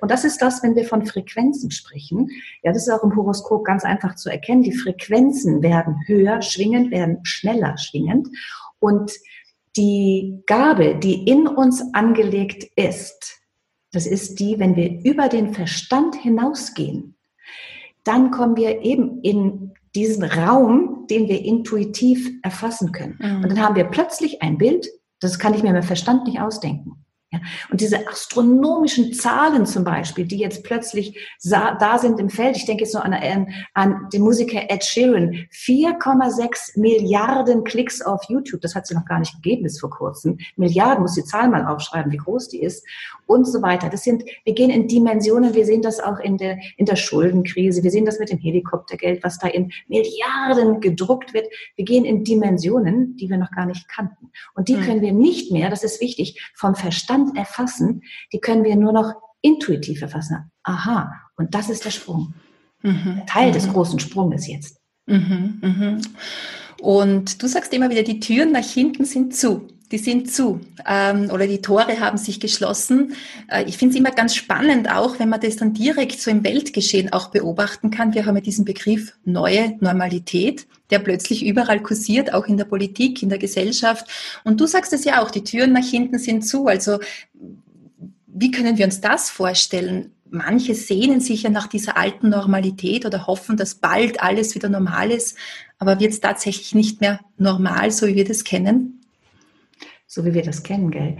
Und 0.00 0.10
das 0.10 0.24
ist 0.24 0.42
das, 0.42 0.62
wenn 0.62 0.76
wir 0.76 0.84
von 0.84 1.06
Frequenzen 1.06 1.70
sprechen. 1.70 2.30
Ja, 2.62 2.72
das 2.72 2.86
ist 2.86 2.92
auch 2.92 3.02
im 3.02 3.16
Horoskop 3.16 3.64
ganz 3.64 3.84
einfach 3.84 4.16
zu 4.16 4.30
erkennen. 4.30 4.62
Die 4.62 4.76
Frequenzen 4.76 5.62
werden 5.62 6.02
höher 6.06 6.42
schwingend, 6.42 6.90
werden 6.90 7.20
schneller 7.24 7.78
schwingend. 7.78 8.28
Und 8.78 9.12
die 9.76 10.42
Gabe, 10.46 10.96
die 10.96 11.26
in 11.26 11.48
uns 11.48 11.82
angelegt 11.94 12.64
ist, 12.76 13.40
das 13.92 14.06
ist 14.06 14.40
die, 14.40 14.58
wenn 14.58 14.76
wir 14.76 15.04
über 15.04 15.28
den 15.28 15.54
Verstand 15.54 16.16
hinausgehen, 16.16 17.16
dann 18.02 18.30
kommen 18.30 18.56
wir 18.56 18.82
eben 18.82 19.20
in 19.22 19.72
diesen 19.94 20.24
Raum, 20.24 21.06
den 21.08 21.28
wir 21.28 21.44
intuitiv 21.44 22.30
erfassen 22.42 22.92
können. 22.92 23.18
Mhm. 23.20 23.42
Und 23.42 23.48
dann 23.50 23.62
haben 23.62 23.76
wir 23.76 23.84
plötzlich 23.84 24.42
ein 24.42 24.58
Bild, 24.58 24.88
das 25.20 25.38
kann 25.38 25.54
ich 25.54 25.62
mir 25.62 25.72
mit 25.72 25.84
Verstand 25.84 26.26
nicht 26.26 26.40
ausdenken. 26.40 27.04
Ja, 27.34 27.40
und 27.70 27.80
diese 27.80 28.06
astronomischen 28.06 29.12
Zahlen 29.12 29.66
zum 29.66 29.82
Beispiel, 29.82 30.24
die 30.24 30.38
jetzt 30.38 30.62
plötzlich 30.62 31.18
da 31.42 31.98
sind 31.98 32.20
im 32.20 32.30
Feld, 32.30 32.56
ich 32.56 32.64
denke 32.64 32.84
jetzt 32.84 32.94
nur 32.94 33.04
an, 33.04 33.12
an, 33.12 33.48
an 33.74 34.08
den 34.12 34.22
Musiker 34.22 34.70
Ed 34.70 34.84
Sheeran, 34.84 35.46
4,6 35.52 36.78
Milliarden 36.78 37.64
Klicks 37.64 38.02
auf 38.02 38.22
YouTube, 38.28 38.60
das 38.60 38.76
hat 38.76 38.86
sie 38.86 38.94
noch 38.94 39.04
gar 39.04 39.18
nicht 39.18 39.34
gegeben 39.34 39.64
bis 39.64 39.80
vor 39.80 39.90
kurzem. 39.90 40.38
Milliarden, 40.56 41.02
muss 41.02 41.14
die 41.14 41.24
Zahl 41.24 41.48
mal 41.48 41.66
aufschreiben, 41.66 42.12
wie 42.12 42.18
groß 42.18 42.50
die 42.50 42.62
ist 42.62 42.86
und 43.26 43.46
so 43.46 43.62
weiter. 43.62 43.88
Das 43.88 44.02
sind, 44.02 44.24
wir 44.44 44.54
gehen 44.54 44.70
in 44.70 44.88
Dimensionen, 44.88 45.54
wir 45.54 45.64
sehen 45.66 45.82
das 45.82 46.00
auch 46.00 46.18
in 46.18 46.36
der, 46.36 46.58
in 46.76 46.86
der 46.86 46.96
Schuldenkrise, 46.96 47.82
wir 47.82 47.90
sehen 47.90 48.04
das 48.04 48.18
mit 48.18 48.30
dem 48.30 48.38
Helikoptergeld, 48.38 49.22
was 49.22 49.38
da 49.38 49.48
in 49.48 49.72
Milliarden 49.88 50.80
gedruckt 50.80 51.34
wird. 51.34 51.46
Wir 51.76 51.84
gehen 51.84 52.04
in 52.04 52.24
Dimensionen, 52.24 53.16
die 53.16 53.28
wir 53.28 53.38
noch 53.38 53.50
gar 53.50 53.66
nicht 53.66 53.88
kannten. 53.88 54.30
Und 54.54 54.68
die 54.68 54.76
hm. 54.76 54.82
können 54.82 55.02
wir 55.02 55.12
nicht 55.12 55.52
mehr, 55.52 55.70
das 55.70 55.84
ist 55.84 56.00
wichtig, 56.00 56.40
vom 56.54 56.74
Verstand 56.74 57.36
erfassen, 57.36 58.02
die 58.32 58.40
können 58.40 58.64
wir 58.64 58.76
nur 58.76 58.92
noch 58.92 59.14
intuitiv 59.40 60.02
erfassen. 60.02 60.50
Aha, 60.62 61.12
und 61.36 61.54
das 61.54 61.68
ist 61.68 61.84
der 61.84 61.90
Sprung. 61.90 62.34
Mhm. 62.82 63.22
Teil 63.26 63.50
des 63.52 63.66
mhm. 63.66 63.72
großen 63.72 63.98
Sprunges 63.98 64.46
jetzt. 64.46 64.80
Mhm, 65.06 65.60
mhm. 65.62 66.00
Und 66.80 67.42
du 67.42 67.46
sagst 67.46 67.72
immer 67.72 67.90
wieder, 67.90 68.02
die 68.02 68.20
Türen 68.20 68.52
nach 68.52 68.64
hinten 68.64 69.04
sind 69.04 69.34
zu. 69.34 69.68
Die 69.94 69.98
sind 69.98 70.28
zu 70.28 70.60
ähm, 70.88 71.30
oder 71.30 71.46
die 71.46 71.60
Tore 71.60 72.00
haben 72.00 72.18
sich 72.18 72.40
geschlossen. 72.40 73.14
Äh, 73.46 73.62
ich 73.68 73.78
finde 73.78 73.94
es 73.94 74.00
immer 74.00 74.10
ganz 74.10 74.34
spannend, 74.34 74.90
auch 74.90 75.20
wenn 75.20 75.28
man 75.28 75.40
das 75.40 75.54
dann 75.54 75.72
direkt 75.72 76.20
so 76.20 76.32
im 76.32 76.42
Weltgeschehen 76.42 77.12
auch 77.12 77.28
beobachten 77.28 77.92
kann. 77.92 78.12
Wir 78.12 78.26
haben 78.26 78.34
ja 78.34 78.40
diesen 78.40 78.64
Begriff 78.64 79.16
neue 79.24 79.76
Normalität, 79.78 80.66
der 80.90 80.98
plötzlich 80.98 81.46
überall 81.46 81.80
kursiert, 81.80 82.34
auch 82.34 82.46
in 82.46 82.56
der 82.56 82.64
Politik, 82.64 83.22
in 83.22 83.28
der 83.28 83.38
Gesellschaft. 83.38 84.08
Und 84.42 84.60
du 84.60 84.66
sagst 84.66 84.92
es 84.92 85.04
ja 85.04 85.22
auch, 85.22 85.30
die 85.30 85.44
Türen 85.44 85.72
nach 85.72 85.88
hinten 85.88 86.18
sind 86.18 86.44
zu. 86.44 86.66
Also 86.66 86.98
wie 88.26 88.50
können 88.50 88.76
wir 88.76 88.86
uns 88.86 89.00
das 89.00 89.30
vorstellen? 89.30 90.10
Manche 90.28 90.74
sehnen 90.74 91.20
sich 91.20 91.44
ja 91.44 91.50
nach 91.50 91.68
dieser 91.68 91.96
alten 91.96 92.30
Normalität 92.30 93.06
oder 93.06 93.28
hoffen, 93.28 93.56
dass 93.56 93.76
bald 93.76 94.20
alles 94.20 94.56
wieder 94.56 94.68
normal 94.68 95.12
ist. 95.12 95.36
Aber 95.78 96.00
wird 96.00 96.14
es 96.14 96.18
tatsächlich 96.18 96.74
nicht 96.74 97.00
mehr 97.00 97.20
normal, 97.38 97.92
so 97.92 98.08
wie 98.08 98.16
wir 98.16 98.24
das 98.24 98.42
kennen? 98.42 98.98
So 100.14 100.24
wie 100.24 100.32
wir 100.32 100.42
das 100.42 100.62
kennen, 100.62 100.92
gell? 100.92 101.16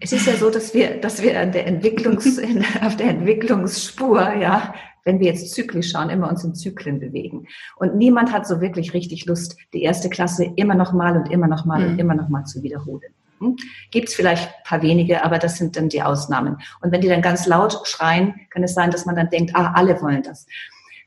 Es 0.00 0.10
ist 0.12 0.26
ja 0.26 0.34
so, 0.34 0.48
dass 0.48 0.72
wir, 0.72 1.02
dass 1.02 1.20
wir 1.22 1.38
an 1.38 1.52
der 1.52 1.66
Entwicklungs, 1.66 2.40
auf 2.80 2.96
der 2.96 3.10
Entwicklungsspur, 3.10 4.36
ja, 4.36 4.72
wenn 5.04 5.20
wir 5.20 5.26
jetzt 5.26 5.52
zyklisch 5.52 5.90
schauen, 5.90 6.08
immer 6.08 6.30
uns 6.30 6.44
in 6.44 6.54
Zyklen 6.54 6.98
bewegen. 6.98 7.46
Und 7.76 7.96
niemand 7.96 8.32
hat 8.32 8.46
so 8.46 8.62
wirklich 8.62 8.94
richtig 8.94 9.26
Lust, 9.26 9.58
die 9.74 9.82
erste 9.82 10.08
Klasse 10.08 10.50
immer 10.56 10.74
noch 10.74 10.94
mal 10.94 11.14
und 11.14 11.30
immer 11.30 11.46
noch 11.46 11.66
mal 11.66 11.80
mhm. 11.80 11.92
und 11.92 11.98
immer 11.98 12.14
noch 12.14 12.30
mal 12.30 12.44
zu 12.44 12.62
wiederholen. 12.62 13.12
Hm? 13.40 13.56
Gibt 13.90 14.08
es 14.08 14.14
vielleicht 14.14 14.48
ein 14.48 14.62
paar 14.64 14.80
wenige, 14.80 15.22
aber 15.22 15.38
das 15.38 15.58
sind 15.58 15.76
dann 15.76 15.90
die 15.90 16.00
Ausnahmen. 16.00 16.56
Und 16.80 16.90
wenn 16.90 17.02
die 17.02 17.08
dann 17.08 17.20
ganz 17.20 17.46
laut 17.46 17.86
schreien, 17.86 18.34
kann 18.48 18.62
es 18.62 18.72
sein, 18.72 18.90
dass 18.90 19.04
man 19.04 19.14
dann 19.14 19.28
denkt, 19.28 19.54
ah, 19.54 19.72
alle 19.74 20.00
wollen 20.00 20.22
das. 20.22 20.46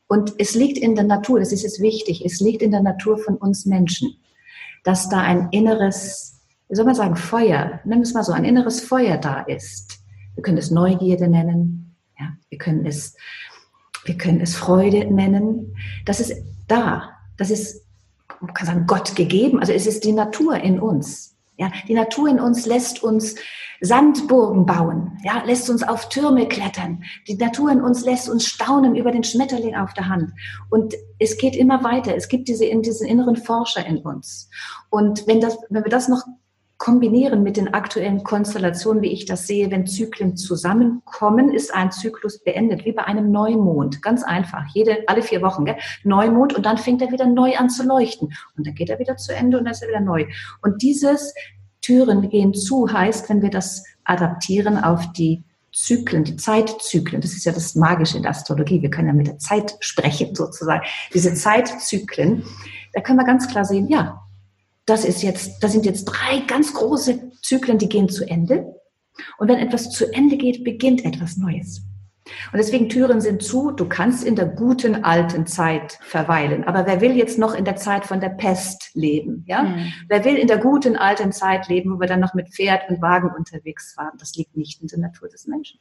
Und 0.06 0.36
es 0.38 0.54
liegt 0.54 0.78
in 0.78 0.94
der 0.94 1.06
Natur, 1.06 1.40
das 1.40 1.52
ist 1.52 1.64
jetzt 1.64 1.82
wichtig, 1.82 2.24
es 2.24 2.40
liegt 2.40 2.62
in 2.62 2.70
der 2.70 2.84
Natur 2.84 3.18
von 3.18 3.38
uns 3.38 3.66
Menschen, 3.66 4.20
dass 4.84 5.10
da 5.10 5.22
ein 5.22 5.50
inneres, 5.50 6.41
wie 6.72 6.76
soll 6.76 6.86
man 6.86 6.96
sagen, 6.96 7.18
Feuer, 7.18 7.82
wir 7.84 8.00
es 8.00 8.14
mal 8.14 8.24
so, 8.24 8.32
ein 8.32 8.46
inneres 8.46 8.80
Feuer 8.80 9.18
da 9.18 9.42
ist. 9.42 10.00
Wir 10.36 10.42
können 10.42 10.58
es 10.58 10.72
Neugierde 10.72 11.28
nennen, 11.28 11.98
ja, 12.18 12.30
wir 12.50 12.58
können 12.58 12.86
es, 12.86 13.18
wir 14.06 14.18
können 14.18 14.40
es 14.40 14.56
Freude 14.56 15.06
nennen. 15.14 15.76
Das 16.06 16.22
ist 16.22 16.34
da, 16.70 17.10
das 17.36 17.52
ist, 17.52 17.86
man 18.40 18.54
kann 18.54 18.68
sagen, 18.68 18.88
Gott 18.88 19.18
gegeben, 19.18 19.60
also 19.60 19.74
es 19.74 19.86
ist 19.86 20.06
die 20.06 20.14
Natur 20.14 20.56
in 20.62 20.80
uns. 20.80 21.36
Ja, 21.58 21.70
die 21.90 21.94
Natur 21.94 22.30
in 22.30 22.40
uns 22.40 22.66
lässt 22.66 23.04
uns 23.04 23.36
Sandburgen 23.82 24.66
bauen, 24.66 25.20
ja, 25.24 25.44
lässt 25.44 25.70
uns 25.70 25.84
auf 25.84 26.08
Türme 26.08 26.48
klettern. 26.48 27.04
Die 27.28 27.36
Natur 27.36 27.70
in 27.70 27.82
uns 27.82 28.06
lässt 28.06 28.30
uns 28.30 28.48
staunen 28.48 28.96
über 28.96 29.12
den 29.12 29.26
Schmetterling 29.26 29.76
auf 29.76 29.94
der 29.94 30.08
Hand. 30.08 30.32
Und 30.70 30.96
es 31.20 31.38
geht 31.38 31.58
immer 31.58 31.84
weiter. 31.84 32.16
Es 32.16 32.30
gibt 32.30 32.48
diese, 32.48 32.66
diesen 32.82 33.08
inneren 33.08 33.36
Forscher 33.36 33.86
in 33.86 33.98
uns. 33.98 34.50
Und 34.90 35.28
wenn 35.28 35.42
das, 35.42 35.58
wenn 35.70 35.84
wir 35.84 35.92
das 35.92 36.08
noch 36.08 36.24
kombinieren 36.82 37.44
mit 37.44 37.58
den 37.58 37.76
aktuellen 37.76 38.24
Konstellationen, 38.24 39.04
wie 39.04 39.12
ich 39.12 39.26
das 39.26 39.46
sehe, 39.46 39.70
wenn 39.70 39.86
Zyklen 39.86 40.36
zusammenkommen, 40.36 41.54
ist 41.54 41.72
ein 41.72 41.92
Zyklus 41.92 42.44
beendet, 42.44 42.86
wie 42.86 42.92
bei 42.92 43.04
einem 43.04 43.32
Neumond. 43.32 44.02
Ganz 44.02 44.24
einfach. 44.24 44.64
Jede, 44.74 45.04
alle 45.06 45.22
vier 45.22 45.44
Wochen, 45.44 45.66
gell? 45.66 45.78
Neumond 46.04 46.56
und 46.56 46.66
dann 46.66 46.80
fängt 46.80 47.04
er 47.04 47.12
wieder 47.12 47.28
neu 47.28 47.56
an 47.56 47.70
zu 47.70 47.84
leuchten. 47.84 48.34
Und 48.58 48.66
dann 48.66 48.74
geht 48.74 48.90
er 48.90 48.98
wieder 48.98 49.16
zu 49.16 49.32
Ende 49.32 49.60
und 49.60 49.66
dann 49.66 49.74
ist 49.74 49.84
er 49.84 49.90
wieder 49.90 50.00
neu. 50.00 50.26
Und 50.64 50.82
dieses 50.82 51.36
Türen 51.82 52.28
gehen 52.30 52.56
zu 52.56 52.92
heißt, 52.92 53.30
wenn 53.30 53.44
wir 53.44 53.52
das 53.52 53.86
adaptieren 54.04 54.84
auf 54.84 55.12
die 55.14 55.44
Zyklen, 55.72 56.24
die 56.24 56.36
Zeitzyklen, 56.36 57.22
das 57.22 57.34
ist 57.34 57.46
ja 57.46 57.52
das 57.52 57.76
Magische 57.76 58.18
in 58.18 58.24
der 58.24 58.32
Astrologie, 58.32 58.82
wir 58.82 58.90
können 58.90 59.08
ja 59.10 59.14
mit 59.14 59.28
der 59.28 59.38
Zeit 59.38 59.78
sprechen 59.82 60.34
sozusagen, 60.34 60.82
diese 61.14 61.36
Zeitzyklen, 61.36 62.44
da 62.94 63.02
können 63.02 63.20
wir 63.20 63.26
ganz 63.26 63.48
klar 63.48 63.66
sehen, 63.66 63.88
ja, 63.88 64.21
das 64.86 65.06
ist 65.06 65.22
jetzt, 65.22 65.64
das 65.64 65.72
sind 65.72 65.86
jetzt 65.86 66.06
drei 66.06 66.40
ganz 66.48 66.74
große 66.74 67.32
Zyklen, 67.42 67.78
die 67.78 67.90
gehen 67.90 68.10
zu 68.10 68.26
Ende. 68.26 68.76
Und 69.38 69.48
wenn 69.48 69.60
etwas 69.60 69.92
zu 69.92 70.12
Ende 70.14 70.38
geht, 70.38 70.64
beginnt 70.64 71.06
etwas 71.06 71.38
Neues. 71.38 71.84
Und 72.52 72.58
deswegen 72.58 72.88
Türen 72.88 73.20
sind 73.20 73.42
zu. 73.42 73.72
Du 73.72 73.88
kannst 73.88 74.24
in 74.24 74.36
der 74.36 74.46
guten 74.46 75.04
alten 75.04 75.48
Zeit 75.48 75.98
verweilen. 76.02 76.64
Aber 76.64 76.86
wer 76.86 77.02
will 77.02 77.16
jetzt 77.18 77.38
noch 77.38 77.54
in 77.54 77.66
der 77.66 77.76
Zeit 77.76 78.06
von 78.06 78.20
der 78.20 78.30
Pest 78.30 78.92
leben? 78.94 79.44
Ja? 79.48 79.64
Mhm. 79.64 79.94
Wer 80.08 80.24
will 80.24 80.36
in 80.36 80.48
der 80.48 80.60
guten 80.60 80.96
alten 80.96 81.32
Zeit 81.32 81.68
leben, 81.68 81.94
wo 81.94 82.00
wir 82.00 82.08
dann 82.08 82.20
noch 82.20 82.34
mit 82.34 82.50
Pferd 82.50 82.90
und 82.90 83.02
Wagen 83.02 83.32
unterwegs 83.36 83.96
waren? 83.98 84.18
Das 84.18 84.36
liegt 84.36 84.56
nicht 84.56 84.82
in 84.82 84.88
der 84.88 85.00
Natur 85.00 85.30
des 85.30 85.48
Menschen. 85.48 85.80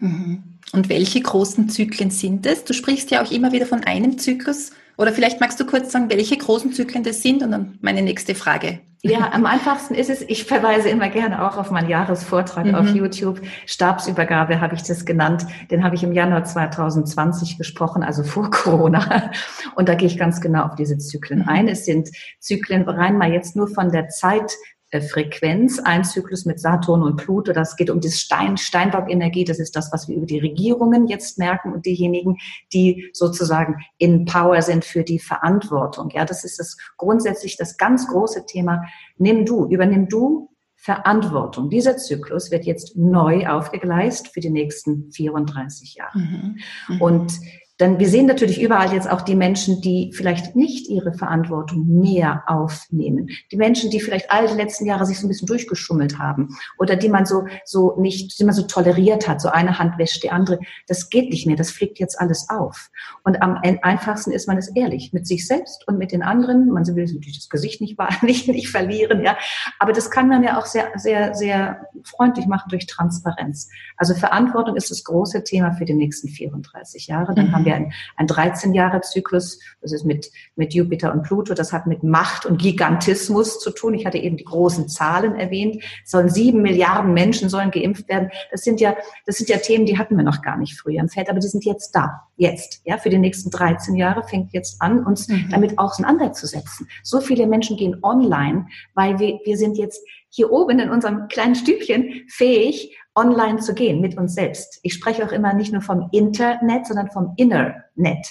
Mhm. 0.00 0.42
Und 0.72 0.88
welche 0.88 1.20
großen 1.20 1.68
Zyklen 1.68 2.10
sind 2.10 2.46
es? 2.46 2.64
Du 2.64 2.72
sprichst 2.72 3.10
ja 3.10 3.22
auch 3.22 3.30
immer 3.30 3.52
wieder 3.52 3.66
von 3.66 3.84
einem 3.84 4.18
Zyklus. 4.18 4.70
Oder 4.96 5.12
vielleicht 5.12 5.40
magst 5.40 5.58
du 5.58 5.64
kurz 5.64 5.92
sagen, 5.92 6.10
welche 6.10 6.36
großen 6.36 6.72
Zyklen 6.72 7.04
das 7.04 7.22
sind 7.22 7.42
und 7.42 7.50
dann 7.50 7.78
meine 7.80 8.02
nächste 8.02 8.34
Frage. 8.34 8.80
Ja, 9.02 9.32
am 9.32 9.46
einfachsten 9.46 9.94
ist 9.94 10.10
es, 10.10 10.20
ich 10.20 10.44
verweise 10.44 10.90
immer 10.90 11.08
gerne 11.08 11.48
auch 11.48 11.56
auf 11.56 11.70
meinen 11.70 11.88
Jahresvortrag 11.88 12.66
mhm. 12.66 12.74
auf 12.74 12.88
YouTube. 12.90 13.40
Stabsübergabe 13.64 14.60
habe 14.60 14.74
ich 14.74 14.82
das 14.82 15.06
genannt. 15.06 15.46
Den 15.70 15.82
habe 15.82 15.94
ich 15.94 16.02
im 16.02 16.12
Januar 16.12 16.44
2020 16.44 17.56
gesprochen, 17.56 18.02
also 18.02 18.22
vor 18.22 18.50
Corona. 18.50 19.30
Und 19.74 19.88
da 19.88 19.94
gehe 19.94 20.06
ich 20.06 20.18
ganz 20.18 20.42
genau 20.42 20.64
auf 20.64 20.74
diese 20.74 20.98
Zyklen 20.98 21.40
mhm. 21.40 21.48
ein. 21.48 21.68
Es 21.68 21.86
sind 21.86 22.10
Zyklen 22.40 22.86
rein 22.86 23.16
mal 23.16 23.32
jetzt 23.32 23.56
nur 23.56 23.68
von 23.68 23.90
der 23.90 24.08
Zeit 24.08 24.52
Frequenz, 24.92 25.78
ein 25.78 26.02
Zyklus 26.04 26.44
mit 26.46 26.58
Saturn 26.58 27.02
und 27.02 27.16
Pluto. 27.16 27.52
Das 27.52 27.76
geht 27.76 27.90
um 27.90 28.00
die 28.00 28.10
Stein, 28.10 28.56
Steinbock-Energie. 28.56 29.44
Das 29.44 29.60
ist 29.60 29.76
das, 29.76 29.92
was 29.92 30.08
wir 30.08 30.16
über 30.16 30.26
die 30.26 30.40
Regierungen 30.40 31.06
jetzt 31.06 31.38
merken 31.38 31.72
und 31.72 31.86
diejenigen, 31.86 32.38
die 32.72 33.08
sozusagen 33.12 33.76
in 33.98 34.24
Power 34.24 34.60
sind 34.62 34.84
für 34.84 35.04
die 35.04 35.20
Verantwortung. 35.20 36.10
Ja, 36.10 36.24
das 36.24 36.42
ist 36.42 36.58
das 36.58 36.76
grundsätzlich 36.96 37.56
das 37.56 37.76
ganz 37.76 38.08
große 38.08 38.46
Thema. 38.46 38.82
Nimm 39.16 39.46
du, 39.46 39.66
übernimm 39.66 40.08
du 40.08 40.50
Verantwortung. 40.74 41.68
Dieser 41.68 41.98
Zyklus 41.98 42.50
wird 42.50 42.64
jetzt 42.64 42.96
neu 42.96 43.46
aufgegleist 43.46 44.28
für 44.28 44.40
die 44.40 44.48
nächsten 44.48 45.12
34 45.12 45.94
Jahre. 45.96 46.18
Mhm. 46.18 46.58
Mhm. 46.88 47.02
Und 47.02 47.32
denn 47.80 47.98
wir 47.98 48.08
sehen 48.08 48.26
natürlich 48.26 48.60
überall 48.60 48.92
jetzt 48.92 49.10
auch 49.10 49.22
die 49.22 49.34
Menschen, 49.34 49.80
die 49.80 50.12
vielleicht 50.14 50.54
nicht 50.54 50.88
ihre 50.88 51.14
Verantwortung 51.14 51.86
mehr 51.86 52.44
aufnehmen. 52.46 53.30
Die 53.50 53.56
Menschen, 53.56 53.90
die 53.90 54.00
vielleicht 54.00 54.30
all 54.30 54.46
die 54.48 54.54
letzten 54.54 54.84
Jahre 54.84 55.06
sich 55.06 55.18
so 55.18 55.26
ein 55.26 55.28
bisschen 55.28 55.46
durchgeschummelt 55.46 56.18
haben 56.18 56.56
oder 56.78 56.94
die 56.94 57.08
man 57.08 57.24
so, 57.24 57.46
so 57.64 57.96
nicht, 57.98 58.38
die 58.38 58.44
man 58.44 58.54
so 58.54 58.62
toleriert 58.62 59.26
hat. 59.26 59.40
So 59.40 59.48
eine 59.48 59.78
Hand 59.78 59.96
wäscht 59.96 60.22
die 60.22 60.30
andere. 60.30 60.58
Das 60.88 61.08
geht 61.08 61.30
nicht 61.30 61.46
mehr. 61.46 61.56
Das 61.56 61.70
fliegt 61.70 61.98
jetzt 61.98 62.20
alles 62.20 62.48
auf. 62.50 62.90
Und 63.24 63.40
am 63.40 63.58
einfachsten 63.82 64.30
ist 64.30 64.46
man 64.46 64.58
es 64.58 64.68
ehrlich 64.76 65.14
mit 65.14 65.26
sich 65.26 65.46
selbst 65.46 65.88
und 65.88 65.96
mit 65.96 66.12
den 66.12 66.22
anderen. 66.22 66.68
Man 66.68 66.86
will 66.86 67.06
natürlich 67.06 67.38
das 67.38 67.48
Gesicht 67.48 67.80
nicht, 67.80 67.96
nicht, 68.22 68.46
nicht 68.48 68.68
verlieren, 68.68 69.24
ja. 69.24 69.38
Aber 69.78 69.92
das 69.92 70.10
kann 70.10 70.28
man 70.28 70.42
ja 70.42 70.58
auch 70.58 70.66
sehr, 70.66 70.90
sehr, 70.96 71.34
sehr 71.34 71.86
freundlich 72.04 72.46
machen 72.46 72.68
durch 72.68 72.86
Transparenz. 72.86 73.68
Also 73.96 74.14
Verantwortung 74.14 74.76
ist 74.76 74.90
das 74.90 75.02
große 75.04 75.44
Thema 75.44 75.72
für 75.72 75.86
die 75.86 75.94
nächsten 75.94 76.28
34 76.28 77.06
Jahre. 77.06 77.34
Dann 77.34 77.52
haben 77.52 77.64
wir 77.64 77.69
wir 77.70 77.76
ein, 77.76 77.92
ein 78.16 78.26
13-Jahre-Zyklus. 78.26 79.60
Das 79.80 79.92
ist 79.92 80.04
mit, 80.04 80.30
mit 80.56 80.74
Jupiter 80.74 81.12
und 81.12 81.22
Pluto. 81.22 81.54
Das 81.54 81.72
hat 81.72 81.86
mit 81.86 82.02
Macht 82.02 82.44
und 82.44 82.60
Gigantismus 82.60 83.60
zu 83.60 83.70
tun. 83.70 83.94
Ich 83.94 84.04
hatte 84.04 84.18
eben 84.18 84.36
die 84.36 84.44
großen 84.44 84.88
Zahlen 84.88 85.36
erwähnt. 85.36 85.82
Es 86.04 86.10
sollen 86.10 86.28
sieben 86.28 86.62
Milliarden 86.62 87.14
Menschen 87.14 87.48
sollen 87.48 87.70
geimpft 87.70 88.08
werden. 88.08 88.30
Das 88.50 88.62
sind 88.62 88.80
ja, 88.80 88.96
das 89.26 89.36
sind 89.36 89.48
ja 89.48 89.56
Themen, 89.58 89.86
die 89.86 89.98
hatten 89.98 90.16
wir 90.16 90.24
noch 90.24 90.42
gar 90.42 90.58
nicht 90.58 90.78
früher 90.78 91.00
im 91.00 91.08
Feld, 91.08 91.30
aber 91.30 91.40
die 91.40 91.48
sind 91.48 91.64
jetzt 91.64 91.92
da. 91.92 92.22
Jetzt. 92.36 92.80
Ja, 92.84 92.98
für 92.98 93.10
die 93.10 93.18
nächsten 93.18 93.50
13 93.50 93.96
Jahre 93.96 94.22
fängt 94.26 94.52
jetzt 94.52 94.80
an, 94.80 95.04
uns 95.04 95.28
mhm. 95.28 95.48
damit 95.50 95.78
auseinanderzusetzen. 95.78 96.88
So 97.02 97.20
viele 97.20 97.46
Menschen 97.46 97.76
gehen 97.76 97.98
online, 98.02 98.66
weil 98.94 99.18
wir, 99.18 99.40
wir 99.44 99.56
sind 99.56 99.76
jetzt 99.76 100.02
hier 100.30 100.50
oben 100.50 100.78
in 100.78 100.90
unserem 100.90 101.28
kleinen 101.28 101.54
Stübchen 101.54 102.24
fähig, 102.28 102.96
online 103.20 103.58
zu 103.58 103.74
gehen 103.74 104.00
mit 104.00 104.16
uns 104.16 104.34
selbst. 104.34 104.80
Ich 104.82 104.94
spreche 104.94 105.24
auch 105.24 105.32
immer 105.32 105.52
nicht 105.52 105.72
nur 105.72 105.82
vom 105.82 106.08
Internet, 106.12 106.86
sondern 106.86 107.10
vom 107.10 107.34
Innernet. 107.36 108.26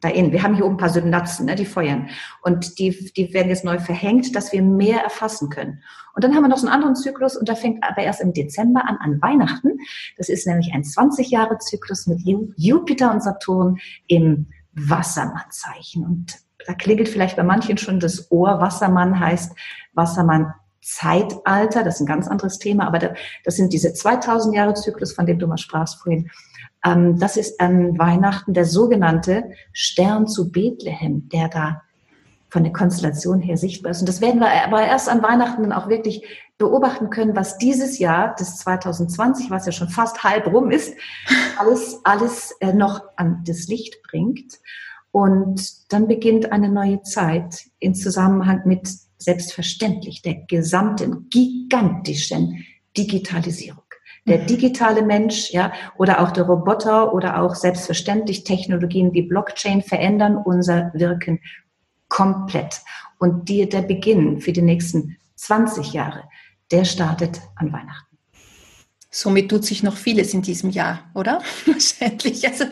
Da 0.00 0.10
in. 0.10 0.32
Wir 0.32 0.42
haben 0.42 0.54
hier 0.54 0.66
oben 0.66 0.74
ein 0.74 0.78
paar 0.78 0.90
Synapsen, 0.90 1.46
ne, 1.46 1.54
die 1.54 1.64
feuern. 1.64 2.08
Und 2.42 2.78
die, 2.78 3.12
die 3.14 3.32
werden 3.32 3.48
jetzt 3.48 3.64
neu 3.64 3.78
verhängt, 3.78 4.36
dass 4.36 4.52
wir 4.52 4.60
mehr 4.60 5.00
erfassen 5.02 5.48
können. 5.48 5.82
Und 6.14 6.22
dann 6.22 6.34
haben 6.34 6.42
wir 6.42 6.48
noch 6.48 6.58
so 6.58 6.66
einen 6.66 6.74
anderen 6.74 6.94
Zyklus 6.94 7.36
und 7.36 7.48
da 7.48 7.54
fängt 7.54 7.82
aber 7.82 8.02
erst 8.02 8.20
im 8.20 8.34
Dezember 8.34 8.86
an, 8.86 8.98
an 9.00 9.22
Weihnachten. 9.22 9.78
Das 10.18 10.28
ist 10.28 10.46
nämlich 10.46 10.72
ein 10.74 10.82
20-Jahre-Zyklus 10.82 12.06
mit 12.06 12.20
Jupiter 12.56 13.12
und 13.12 13.22
Saturn 13.22 13.78
im 14.06 14.48
Wassermannzeichen. 14.74 16.04
Und 16.04 16.38
da 16.66 16.74
klingelt 16.74 17.08
vielleicht 17.08 17.36
bei 17.36 17.42
manchen 17.42 17.78
schon 17.78 17.98
das 17.98 18.30
Ohr. 18.30 18.60
Wassermann 18.60 19.18
heißt 19.18 19.56
Wassermann 19.94 20.52
Zeitalter, 20.84 21.82
das 21.82 21.96
ist 21.96 22.00
ein 22.02 22.06
ganz 22.06 22.28
anderes 22.28 22.58
Thema, 22.58 22.86
aber 22.86 23.14
das 23.44 23.56
sind 23.56 23.72
diese 23.72 23.94
2000 23.94 24.54
Jahre 24.54 24.74
Zyklus, 24.74 25.12
von 25.12 25.24
dem 25.26 25.38
du 25.38 25.46
mal 25.46 25.56
sprachst 25.56 26.02
vorhin. 26.02 26.30
Ähm, 26.84 27.18
das 27.18 27.36
ist 27.36 27.60
an 27.60 27.98
Weihnachten 27.98 28.52
der 28.52 28.66
sogenannte 28.66 29.50
Stern 29.72 30.26
zu 30.26 30.52
Bethlehem, 30.52 31.28
der 31.30 31.48
da 31.48 31.82
von 32.50 32.62
der 32.62 32.72
Konstellation 32.72 33.40
her 33.40 33.56
sichtbar 33.56 33.90
ist. 33.90 34.00
Und 34.00 34.08
das 34.08 34.20
werden 34.20 34.40
wir 34.40 34.48
aber 34.64 34.82
erst 34.82 35.08
an 35.08 35.22
Weihnachten 35.22 35.62
dann 35.62 35.72
auch 35.72 35.88
wirklich 35.88 36.24
beobachten 36.56 37.10
können, 37.10 37.34
was 37.34 37.58
dieses 37.58 37.98
Jahr, 37.98 38.34
das 38.38 38.58
2020, 38.58 39.50
was 39.50 39.66
ja 39.66 39.72
schon 39.72 39.88
fast 39.88 40.22
halb 40.22 40.46
rum 40.46 40.70
ist, 40.70 40.94
alles, 41.58 42.00
alles 42.04 42.54
äh, 42.60 42.72
noch 42.72 43.02
an 43.16 43.42
das 43.44 43.66
Licht 43.66 44.02
bringt. 44.02 44.52
Und 45.10 45.92
dann 45.92 46.06
beginnt 46.06 46.52
eine 46.52 46.68
neue 46.68 47.02
Zeit 47.02 47.64
in 47.78 47.94
Zusammenhang 47.94 48.62
mit 48.66 48.88
selbstverständlich 49.24 50.22
der 50.22 50.34
gesamten 50.34 51.28
gigantischen 51.30 52.64
Digitalisierung. 52.96 53.82
Der 54.26 54.38
mhm. 54.38 54.46
digitale 54.46 55.02
Mensch, 55.02 55.50
ja, 55.50 55.72
oder 55.96 56.20
auch 56.20 56.30
der 56.30 56.44
Roboter 56.44 57.12
oder 57.12 57.40
auch 57.42 57.54
selbstverständlich 57.54 58.44
Technologien 58.44 59.12
wie 59.12 59.22
Blockchain 59.22 59.82
verändern 59.82 60.36
unser 60.36 60.92
Wirken 60.94 61.40
komplett. 62.08 62.80
Und 63.18 63.48
die, 63.48 63.68
der 63.68 63.82
Beginn 63.82 64.40
für 64.40 64.52
die 64.52 64.62
nächsten 64.62 65.16
20 65.36 65.92
Jahre, 65.92 66.24
der 66.70 66.84
startet 66.84 67.40
an 67.56 67.72
Weihnachten. 67.72 68.13
Somit 69.16 69.48
tut 69.48 69.64
sich 69.64 69.84
noch 69.84 69.96
vieles 69.96 70.34
in 70.34 70.42
diesem 70.42 70.70
Jahr, 70.70 71.08
oder? 71.14 71.40
Wahrscheinlich. 71.66 72.44
Also 72.48 72.64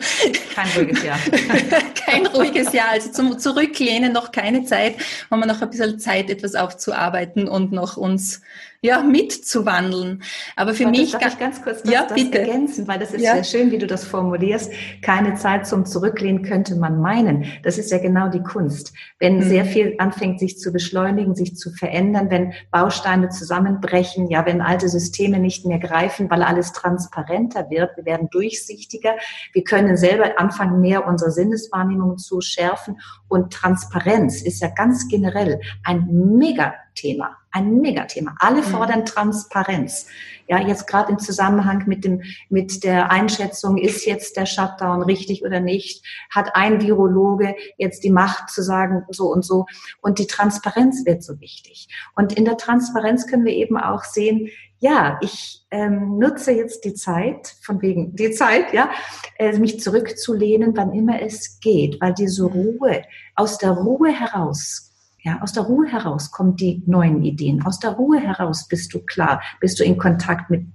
kein 0.53 0.67
ruhiges 0.75 1.01
Jahr. 1.01 1.17
kein 2.05 2.25
ruhiges 2.27 2.73
Jahr. 2.73 2.89
Also 2.91 3.13
zum 3.13 3.39
Zurücklehnen 3.39 4.11
noch 4.11 4.33
keine 4.33 4.65
Zeit, 4.65 4.95
haben 5.31 5.39
wir 5.39 5.45
noch 5.45 5.61
ein 5.61 5.69
bisschen 5.69 5.99
Zeit, 5.99 6.29
etwas 6.29 6.55
aufzuarbeiten 6.55 7.47
und 7.47 7.71
noch 7.71 7.95
uns 7.95 8.41
ja, 8.83 9.01
mitzuwandeln. 9.01 10.21
Aber 10.57 10.73
für 10.73 10.83
Warte, 10.83 10.99
mich... 10.99 11.11
Darf 11.13 11.33
ich 11.33 11.39
ganz 11.39 11.61
kurz 11.61 11.83
das, 11.83 11.91
ja, 11.91 12.03
das 12.03 12.15
bitte. 12.15 12.39
ergänzen, 12.39 12.85
weil 12.85 12.99
das 12.99 13.13
ist 13.13 13.21
ja. 13.21 13.35
sehr 13.35 13.43
schön, 13.45 13.71
wie 13.71 13.77
du 13.77 13.87
das 13.87 14.03
formulierst. 14.03 14.71
Keine 15.01 15.35
Zeit 15.35 15.65
zum 15.65 15.85
Zurücklehnen 15.85 16.43
könnte 16.43 16.75
man 16.75 16.99
meinen. 16.99 17.45
Das 17.63 17.77
ist 17.77 17.91
ja 17.91 17.97
genau 17.97 18.27
die 18.27 18.43
Kunst. 18.43 18.93
Wenn 19.19 19.37
mhm. 19.37 19.43
sehr 19.43 19.63
viel 19.63 19.95
anfängt, 19.99 20.41
sich 20.41 20.59
zu 20.59 20.73
beschleunigen, 20.73 21.33
sich 21.33 21.55
zu 21.55 21.71
verändern, 21.71 22.29
wenn 22.29 22.53
Bausteine 22.71 23.29
zusammenbrechen, 23.29 24.29
ja, 24.29 24.45
wenn 24.45 24.61
alte 24.61 24.89
Systeme 24.89 25.39
nicht 25.39 25.65
mehr 25.65 25.79
greifen, 25.79 26.29
weil 26.29 26.43
alles 26.43 26.73
transparenter 26.73 27.69
wird, 27.69 27.95
wir 27.95 28.03
werden 28.03 28.27
durchsichtiger, 28.31 29.15
wir 29.53 29.63
können 29.63 29.95
selber 29.95 30.37
anfangen, 30.37 30.81
mehr 30.81 31.07
unsere 31.07 31.31
Sinneswahrnehmung 31.31 32.17
zu 32.17 32.41
schärfen 32.41 32.99
und 33.29 33.53
Transparenz 33.53 34.41
ist 34.41 34.61
ja 34.61 34.67
ganz 34.67 35.07
generell 35.07 35.61
ein 35.85 36.05
Mega-Thema 36.37 37.37
ein 37.53 37.79
Megathema. 37.79 38.35
Alle 38.39 38.61
mhm. 38.61 38.65
fordern 38.65 39.05
Transparenz. 39.05 40.07
Ja, 40.47 40.59
jetzt 40.59 40.87
gerade 40.87 41.11
im 41.11 41.19
Zusammenhang 41.19 41.83
mit 41.87 42.03
dem, 42.03 42.21
mit 42.49 42.83
der 42.83 43.11
Einschätzung, 43.11 43.77
ist 43.77 44.05
jetzt 44.05 44.35
der 44.35 44.45
Shutdown 44.45 45.01
richtig 45.03 45.45
oder 45.45 45.61
nicht? 45.61 46.05
Hat 46.29 46.55
ein 46.55 46.81
Virologe 46.81 47.55
jetzt 47.77 48.03
die 48.03 48.09
Macht 48.09 48.49
zu 48.49 48.61
sagen, 48.61 49.03
so 49.09 49.31
und 49.31 49.45
so? 49.45 49.65
Und 50.01 50.19
die 50.19 50.27
Transparenz 50.27 51.05
wird 51.05 51.23
so 51.23 51.39
wichtig. 51.39 51.87
Und 52.15 52.33
in 52.33 52.43
der 52.43 52.57
Transparenz 52.57 53.25
können 53.27 53.45
wir 53.45 53.53
eben 53.53 53.77
auch 53.77 54.03
sehen, 54.03 54.49
ja, 54.79 55.17
ich 55.21 55.65
ähm, 55.71 56.17
nutze 56.17 56.51
jetzt 56.51 56.83
die 56.83 56.93
Zeit, 56.93 57.55
von 57.61 57.81
wegen 57.81 58.17
die 58.17 58.31
Zeit, 58.31 58.73
ja, 58.73 58.91
äh, 59.39 59.57
mich 59.57 59.79
zurückzulehnen, 59.79 60.75
wann 60.75 60.91
immer 60.91 61.21
es 61.21 61.61
geht, 61.61 62.01
weil 62.01 62.13
diese 62.13 62.43
Ruhe, 62.43 63.03
aus 63.35 63.57
der 63.59 63.71
Ruhe 63.71 64.09
heraus 64.09 64.92
ja, 65.23 65.41
aus 65.41 65.53
der 65.53 65.63
Ruhe 65.63 65.87
heraus 65.87 66.31
kommen 66.31 66.55
die 66.57 66.83
neuen 66.85 67.23
Ideen. 67.23 67.65
Aus 67.65 67.79
der 67.79 67.91
Ruhe 67.91 68.19
heraus 68.19 68.67
bist 68.67 68.93
du 68.93 68.99
klar, 68.99 69.41
bist 69.61 69.79
du 69.79 69.83
in 69.83 69.97
Kontakt 69.97 70.49
mit 70.49 70.65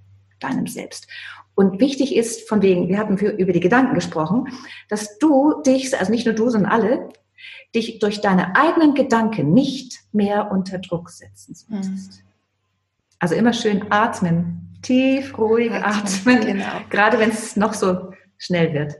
deinem 0.40 0.67
Selbst. 0.67 1.07
Und 1.55 1.81
wichtig 1.81 2.17
ist, 2.17 2.49
von 2.49 2.62
wegen, 2.62 2.88
wir 2.88 2.99
hatten 2.99 3.19
über 3.19 3.52
die 3.52 3.61
Gedanken 3.61 3.95
gesprochen, 3.95 4.49
dass 4.88 5.19
du 5.19 5.61
dich, 5.62 5.97
also 5.99 6.11
nicht 6.11 6.25
nur 6.25 6.35
du, 6.35 6.49
sondern 6.49 6.71
alle, 6.71 7.09
dich 7.75 7.99
durch 7.99 8.21
deine 8.21 8.57
eigenen 8.57 8.95
Gedanken 8.95 9.52
nicht 9.52 10.00
mehr 10.12 10.50
unter 10.50 10.78
Druck 10.78 11.11
setzen 11.11 11.55
solltest. 11.55 12.23
Mhm. 12.23 12.28
Also 13.19 13.35
immer 13.35 13.52
schön 13.52 13.90
atmen, 13.90 14.78
tief, 14.83 15.37
ruhig 15.37 15.73
atmen, 15.73 16.38
atmen 16.38 16.40
genau. 16.40 16.81
gerade 16.88 17.19
wenn 17.19 17.31
es 17.31 17.57
noch 17.57 17.75
so 17.75 18.12
schnell 18.38 18.73
wird. 18.73 18.95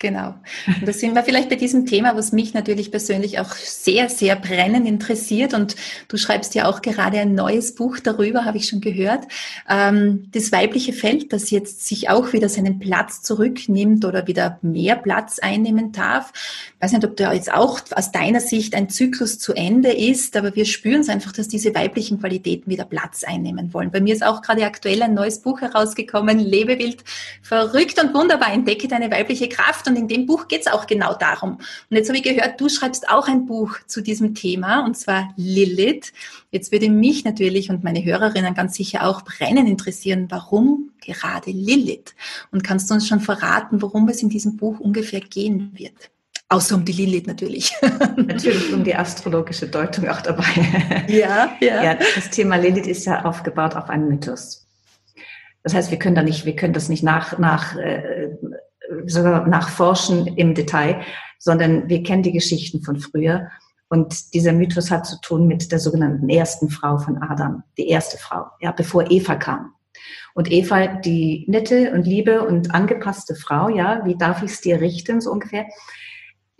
Genau. 0.00 0.34
Und 0.68 0.86
da 0.86 0.92
sind 0.92 1.16
wir 1.16 1.24
vielleicht 1.24 1.48
bei 1.48 1.56
diesem 1.56 1.84
Thema, 1.84 2.14
was 2.14 2.30
mich 2.30 2.54
natürlich 2.54 2.92
persönlich 2.92 3.40
auch 3.40 3.52
sehr, 3.54 4.08
sehr 4.08 4.36
brennend 4.36 4.86
interessiert. 4.86 5.54
Und 5.54 5.74
du 6.06 6.16
schreibst 6.16 6.54
ja 6.54 6.66
auch 6.68 6.82
gerade 6.82 7.18
ein 7.18 7.34
neues 7.34 7.74
Buch 7.74 7.98
darüber, 7.98 8.44
habe 8.44 8.58
ich 8.58 8.68
schon 8.68 8.80
gehört. 8.80 9.24
Ähm, 9.68 10.28
das 10.30 10.52
weibliche 10.52 10.92
Feld, 10.92 11.32
das 11.32 11.50
jetzt 11.50 11.84
sich 11.84 12.10
auch 12.10 12.32
wieder 12.32 12.48
seinen 12.48 12.78
Platz 12.78 13.22
zurücknimmt 13.22 14.04
oder 14.04 14.28
wieder 14.28 14.60
mehr 14.62 14.94
Platz 14.94 15.40
einnehmen 15.40 15.90
darf. 15.90 16.32
Ich 16.76 16.80
weiß 16.80 16.92
nicht, 16.92 17.04
ob 17.04 17.16
da 17.16 17.32
jetzt 17.32 17.52
auch 17.52 17.80
aus 17.90 18.12
deiner 18.12 18.40
Sicht 18.40 18.76
ein 18.76 18.88
Zyklus 18.90 19.40
zu 19.40 19.52
Ende 19.54 19.90
ist, 19.90 20.36
aber 20.36 20.54
wir 20.54 20.64
spüren 20.64 21.00
es 21.00 21.08
einfach, 21.08 21.32
dass 21.32 21.48
diese 21.48 21.74
weiblichen 21.74 22.20
Qualitäten 22.20 22.70
wieder 22.70 22.84
Platz 22.84 23.24
einnehmen 23.24 23.74
wollen. 23.74 23.90
Bei 23.90 24.00
mir 24.00 24.14
ist 24.14 24.24
auch 24.24 24.42
gerade 24.42 24.64
aktuell 24.64 25.02
ein 25.02 25.14
neues 25.14 25.40
Buch 25.40 25.60
herausgekommen, 25.60 26.38
Lebewild, 26.38 27.02
verrückt 27.42 28.00
und 28.00 28.14
wunderbar, 28.14 28.52
entdecke 28.52 28.86
deine 28.86 29.10
weibliche 29.10 29.48
Kraft 29.48 29.87
und 29.88 29.96
in 29.96 30.08
dem 30.08 30.26
Buch 30.26 30.48
geht 30.48 30.62
es 30.62 30.66
auch 30.66 30.86
genau 30.86 31.14
darum. 31.14 31.58
Und 31.90 31.96
jetzt 31.96 32.08
habe 32.08 32.18
ich 32.18 32.24
gehört, 32.24 32.60
du 32.60 32.68
schreibst 32.68 33.08
auch 33.08 33.26
ein 33.28 33.46
Buch 33.46 33.78
zu 33.86 34.00
diesem 34.00 34.34
Thema, 34.34 34.84
und 34.84 34.96
zwar 34.96 35.32
Lilith. 35.36 36.12
Jetzt 36.50 36.72
würde 36.72 36.90
mich 36.90 37.24
natürlich 37.24 37.70
und 37.70 37.84
meine 37.84 38.04
Hörerinnen 38.04 38.54
ganz 38.54 38.74
sicher 38.74 39.06
auch 39.06 39.22
brennend 39.22 39.68
interessieren, 39.68 40.26
warum 40.28 40.90
gerade 41.00 41.50
Lilith? 41.50 42.14
Und 42.50 42.62
kannst 42.64 42.90
du 42.90 42.94
uns 42.94 43.08
schon 43.08 43.20
verraten, 43.20 43.82
worum 43.82 44.08
es 44.08 44.22
in 44.22 44.28
diesem 44.28 44.56
Buch 44.56 44.78
ungefähr 44.78 45.20
gehen 45.20 45.72
wird? 45.74 46.10
Außer 46.50 46.76
um 46.76 46.84
die 46.84 46.92
Lilith 46.92 47.26
natürlich. 47.26 47.74
Natürlich 48.16 48.72
um 48.72 48.82
die 48.82 48.94
astrologische 48.94 49.68
Deutung 49.68 50.08
auch 50.08 50.22
dabei. 50.22 50.46
Ja, 51.08 51.52
ja. 51.60 51.82
ja 51.82 51.98
das 52.14 52.30
Thema 52.30 52.56
Lilith 52.56 52.86
ist 52.86 53.04
ja 53.04 53.24
aufgebaut 53.24 53.76
auf 53.76 53.90
einen 53.90 54.08
Mythos. 54.08 54.66
Das 55.62 55.74
heißt, 55.74 55.90
wir 55.90 55.98
können 55.98 56.14
da 56.14 56.22
nicht, 56.22 56.46
wir 56.46 56.56
können 56.56 56.72
das 56.72 56.88
nicht 56.88 57.02
nach, 57.02 57.38
nach 57.38 57.76
äh, 57.76 58.17
sogar 59.08 59.46
nachforschen 59.46 60.26
im 60.26 60.54
Detail, 60.54 61.00
sondern 61.38 61.88
wir 61.88 62.02
kennen 62.02 62.22
die 62.22 62.32
Geschichten 62.32 62.82
von 62.82 62.98
früher. 62.98 63.48
Und 63.88 64.34
dieser 64.34 64.52
Mythos 64.52 64.90
hat 64.90 65.06
zu 65.06 65.18
tun 65.20 65.46
mit 65.46 65.72
der 65.72 65.78
sogenannten 65.78 66.28
ersten 66.28 66.68
Frau 66.68 66.98
von 66.98 67.22
Adam, 67.22 67.62
die 67.78 67.88
erste 67.88 68.18
Frau, 68.18 68.46
ja, 68.60 68.72
bevor 68.72 69.10
Eva 69.10 69.36
kam. 69.36 69.72
Und 70.34 70.52
Eva, 70.52 70.86
die 70.86 71.44
nette 71.48 71.92
und 71.92 72.06
liebe 72.06 72.46
und 72.46 72.74
angepasste 72.74 73.34
Frau, 73.34 73.68
ja, 73.68 74.04
wie 74.04 74.16
darf 74.16 74.42
ich 74.42 74.52
es 74.52 74.60
dir 74.60 74.80
richten, 74.80 75.20
so 75.20 75.32
ungefähr, 75.32 75.66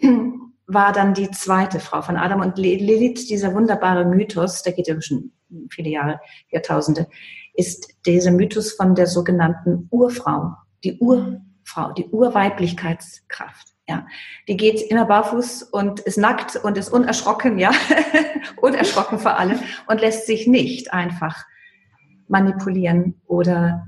war 0.66 0.92
dann 0.92 1.14
die 1.14 1.30
zweite 1.30 1.80
Frau 1.80 2.02
von 2.02 2.16
Adam 2.16 2.40
und 2.40 2.58
Lilith, 2.58 3.28
dieser 3.28 3.54
wunderbare 3.54 4.04
Mythos, 4.04 4.62
der 4.62 4.72
geht 4.72 4.88
ja 4.88 5.00
schon 5.00 5.32
viele 5.70 5.90
Jahre, 5.90 6.20
Jahrtausende, 6.50 7.06
ist 7.54 7.94
dieser 8.06 8.30
Mythos 8.30 8.72
von 8.72 8.94
der 8.94 9.06
sogenannten 9.06 9.88
Urfrau, 9.90 10.54
die 10.84 10.98
Ur, 10.98 11.40
Frau, 11.68 11.92
die 11.92 12.06
Urweiblichkeitskraft. 12.06 13.68
Ja, 13.86 14.06
die 14.48 14.56
geht 14.56 14.82
immer 14.90 15.04
barfuß 15.04 15.64
und 15.64 16.00
ist 16.00 16.18
nackt 16.18 16.56
und 16.56 16.76
ist 16.76 16.90
unerschrocken, 16.90 17.58
ja, 17.58 17.70
unerschrocken 18.56 19.18
vor 19.18 19.38
allem 19.38 19.58
und 19.86 20.00
lässt 20.00 20.26
sich 20.26 20.46
nicht 20.46 20.92
einfach 20.92 21.44
manipulieren 22.26 23.20
oder 23.26 23.86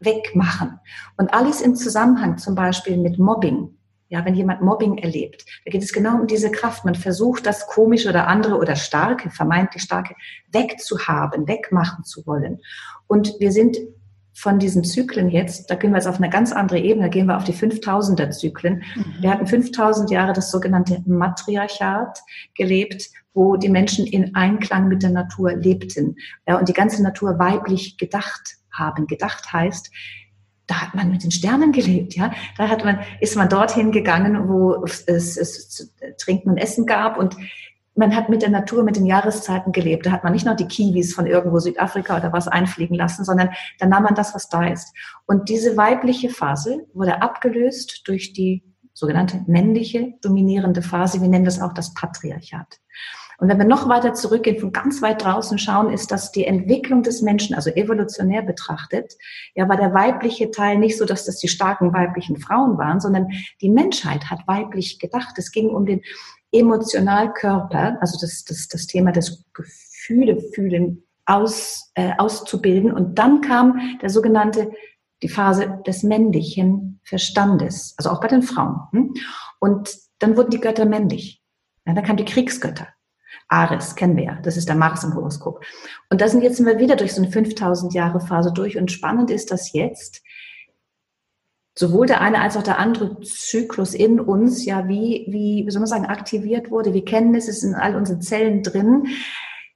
wegmachen. 0.00 0.80
Und 1.16 1.34
alles 1.34 1.60
im 1.60 1.76
Zusammenhang 1.76 2.38
zum 2.38 2.54
Beispiel 2.54 2.96
mit 2.96 3.18
Mobbing. 3.18 3.76
Ja, 4.08 4.24
wenn 4.24 4.34
jemand 4.34 4.60
Mobbing 4.60 4.98
erlebt, 4.98 5.44
da 5.64 5.70
geht 5.70 5.82
es 5.82 5.92
genau 5.92 6.20
um 6.20 6.26
diese 6.26 6.50
Kraft. 6.50 6.84
Man 6.84 6.94
versucht, 6.94 7.46
das 7.46 7.66
komische 7.66 8.10
oder 8.10 8.26
andere 8.26 8.58
oder 8.58 8.76
starke, 8.76 9.30
vermeintlich 9.30 9.82
starke, 9.84 10.14
wegzuhaben, 10.50 11.48
wegmachen 11.48 12.04
zu 12.04 12.26
wollen. 12.26 12.60
Und 13.06 13.34
wir 13.40 13.52
sind 13.52 13.78
von 14.34 14.58
diesen 14.58 14.82
Zyklen 14.84 15.28
jetzt, 15.28 15.70
da 15.70 15.74
gehen 15.74 15.90
wir 15.90 15.98
jetzt 15.98 16.06
auf 16.06 16.16
eine 16.16 16.30
ganz 16.30 16.52
andere 16.52 16.78
Ebene, 16.78 17.06
da 17.06 17.08
gehen 17.08 17.26
wir 17.26 17.36
auf 17.36 17.44
die 17.44 17.52
5000er 17.52 18.30
Zyklen. 18.30 18.82
Mhm. 18.94 19.14
Wir 19.20 19.30
hatten 19.30 19.46
5000 19.46 20.10
Jahre 20.10 20.32
das 20.32 20.50
sogenannte 20.50 21.02
Matriarchat 21.06 22.18
gelebt, 22.54 23.10
wo 23.34 23.56
die 23.56 23.68
Menschen 23.68 24.06
in 24.06 24.34
Einklang 24.34 24.88
mit 24.88 25.02
der 25.02 25.10
Natur 25.10 25.54
lebten 25.54 26.16
ja, 26.46 26.58
und 26.58 26.68
die 26.68 26.74
ganze 26.74 27.02
Natur 27.02 27.38
weiblich 27.38 27.98
gedacht 27.98 28.56
haben. 28.72 29.06
Gedacht 29.06 29.52
heißt, 29.52 29.90
da 30.66 30.80
hat 30.80 30.94
man 30.94 31.10
mit 31.10 31.24
den 31.24 31.30
Sternen 31.30 31.72
gelebt, 31.72 32.14
ja. 32.14 32.32
Da 32.56 32.68
hat 32.68 32.84
man, 32.84 33.00
ist 33.20 33.36
man 33.36 33.48
dorthin 33.48 33.92
gegangen, 33.92 34.48
wo 34.48 34.82
es, 34.84 35.02
es, 35.02 35.36
es 35.36 35.92
Trinken 36.18 36.50
und 36.50 36.56
Essen 36.56 36.86
gab 36.86 37.18
und 37.18 37.36
man 37.94 38.16
hat 38.16 38.28
mit 38.28 38.42
der 38.42 38.50
Natur, 38.50 38.84
mit 38.84 38.96
den 38.96 39.06
Jahreszeiten 39.06 39.72
gelebt. 39.72 40.06
Da 40.06 40.12
hat 40.12 40.24
man 40.24 40.32
nicht 40.32 40.46
noch 40.46 40.56
die 40.56 40.66
Kiwis 40.66 41.14
von 41.14 41.26
irgendwo 41.26 41.58
Südafrika 41.58 42.16
oder 42.16 42.32
was 42.32 42.48
einfliegen 42.48 42.96
lassen, 42.96 43.24
sondern 43.24 43.50
da 43.78 43.86
nahm 43.86 44.04
man 44.04 44.14
das, 44.14 44.34
was 44.34 44.48
da 44.48 44.66
ist. 44.66 44.94
Und 45.26 45.48
diese 45.48 45.76
weibliche 45.76 46.30
Phase 46.30 46.86
wurde 46.94 47.20
abgelöst 47.20 48.02
durch 48.06 48.32
die 48.32 48.62
sogenannte 48.94 49.42
männliche 49.46 50.14
dominierende 50.22 50.82
Phase. 50.82 51.20
Wir 51.20 51.28
nennen 51.28 51.44
das 51.44 51.60
auch 51.60 51.72
das 51.72 51.94
Patriarchat. 51.94 52.78
Und 53.38 53.48
wenn 53.48 53.58
wir 53.58 53.64
noch 53.64 53.88
weiter 53.88 54.14
zurückgehen, 54.14 54.60
von 54.60 54.72
ganz 54.72 55.02
weit 55.02 55.24
draußen 55.24 55.58
schauen, 55.58 55.92
ist 55.92 56.12
das 56.12 56.30
die 56.30 56.46
Entwicklung 56.46 57.02
des 57.02 57.22
Menschen, 57.22 57.56
also 57.56 57.70
evolutionär 57.70 58.42
betrachtet, 58.42 59.14
ja, 59.56 59.68
war 59.68 59.76
der 59.76 59.92
weibliche 59.92 60.52
Teil 60.52 60.78
nicht 60.78 60.96
so, 60.96 61.04
dass 61.04 61.24
das 61.24 61.38
die 61.38 61.48
starken 61.48 61.92
weiblichen 61.92 62.36
Frauen 62.36 62.78
waren, 62.78 63.00
sondern 63.00 63.28
die 63.60 63.70
Menschheit 63.70 64.30
hat 64.30 64.46
weiblich 64.46 65.00
gedacht. 65.00 65.36
Es 65.38 65.50
ging 65.50 65.70
um 65.70 65.86
den 65.86 66.02
Emotionalkörper, 66.52 67.98
also 68.00 68.18
das, 68.20 68.44
das, 68.44 68.68
das 68.68 68.86
Thema 68.86 69.12
des 69.12 69.44
Gefühle 69.54 70.38
fühlen, 70.54 71.02
aus, 71.24 71.90
äh, 71.94 72.12
auszubilden. 72.18 72.92
Und 72.92 73.18
dann 73.18 73.40
kam 73.40 73.98
der 74.00 74.10
sogenannte, 74.10 74.70
die 75.22 75.28
Phase 75.28 75.80
des 75.86 76.02
männlichen 76.02 77.00
Verstandes, 77.04 77.94
also 77.96 78.10
auch 78.10 78.20
bei 78.20 78.28
den 78.28 78.42
Frauen. 78.42 78.80
Hm? 78.90 79.14
Und 79.60 79.96
dann 80.18 80.36
wurden 80.36 80.50
die 80.50 80.60
Götter 80.60 80.84
männlich. 80.84 81.42
Ja, 81.86 81.94
dann 81.94 82.04
kamen 82.04 82.16
die 82.18 82.24
Kriegsgötter. 82.24 82.88
Ares 83.48 83.96
kennen 83.96 84.16
wir 84.16 84.24
ja, 84.24 84.34
das 84.42 84.56
ist 84.56 84.68
der 84.68 84.76
Mars 84.76 85.04
im 85.04 85.14
Horoskop. 85.14 85.64
Und 86.10 86.20
da 86.20 86.28
sind 86.28 86.42
jetzt 86.42 86.64
wir 86.64 86.78
wieder 86.78 86.96
durch 86.96 87.12
so 87.12 87.22
eine 87.22 87.30
5000 87.30 87.92
Jahre 87.92 88.20
Phase 88.20 88.52
durch. 88.52 88.78
Und 88.78 88.90
spannend 88.90 89.30
ist, 89.30 89.50
dass 89.50 89.72
jetzt 89.72 90.22
sowohl 91.74 92.06
der 92.06 92.20
eine 92.20 92.40
als 92.40 92.56
auch 92.56 92.62
der 92.62 92.78
andere 92.78 93.20
Zyklus 93.20 93.94
in 93.94 94.20
uns 94.20 94.64
ja 94.64 94.88
wie, 94.88 95.26
wie, 95.28 95.64
wie 95.66 95.70
soll 95.70 95.80
man 95.80 95.88
sagen, 95.88 96.06
aktiviert 96.06 96.70
wurde. 96.70 96.92
Wir 96.92 97.04
kennen 97.04 97.34
es, 97.34 97.48
es 97.48 97.58
ist 97.58 97.64
in 97.64 97.74
all 97.74 97.96
unseren 97.96 98.20
Zellen 98.20 98.62
drin. 98.62 99.08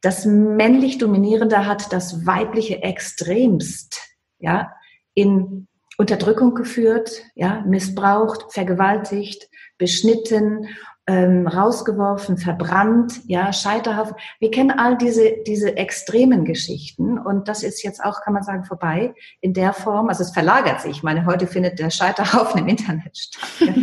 Das 0.02 0.26
männlich 0.26 0.98
Dominierende 0.98 1.66
hat 1.66 1.92
das 1.92 2.26
weibliche 2.26 2.82
extremst, 2.82 4.00
ja, 4.38 4.72
in 5.14 5.66
Unterdrückung 5.96 6.54
geführt, 6.54 7.22
ja, 7.34 7.64
missbraucht, 7.66 8.52
vergewaltigt, 8.52 9.48
beschnitten 9.78 10.68
ähm, 11.08 11.46
rausgeworfen, 11.46 12.36
verbrannt, 12.36 13.20
ja, 13.26 13.52
Scheiterhaufen. 13.52 14.16
Wir 14.40 14.50
kennen 14.50 14.72
all 14.72 14.98
diese, 14.98 15.36
diese 15.46 15.76
extremen 15.76 16.44
Geschichten 16.44 17.18
und 17.18 17.46
das 17.46 17.62
ist 17.62 17.82
jetzt 17.84 18.02
auch, 18.02 18.22
kann 18.22 18.34
man 18.34 18.42
sagen, 18.42 18.64
vorbei 18.64 19.14
in 19.40 19.54
der 19.54 19.72
Form. 19.72 20.08
Also 20.08 20.24
es 20.24 20.32
verlagert 20.32 20.80
sich. 20.80 20.90
Ich 20.90 21.02
meine, 21.04 21.24
heute 21.24 21.46
findet 21.46 21.78
der 21.78 21.90
Scheiterhaufen 21.90 22.60
im 22.60 22.68
Internet 22.68 23.16
statt. 23.16 23.48
Ja. 23.60 23.74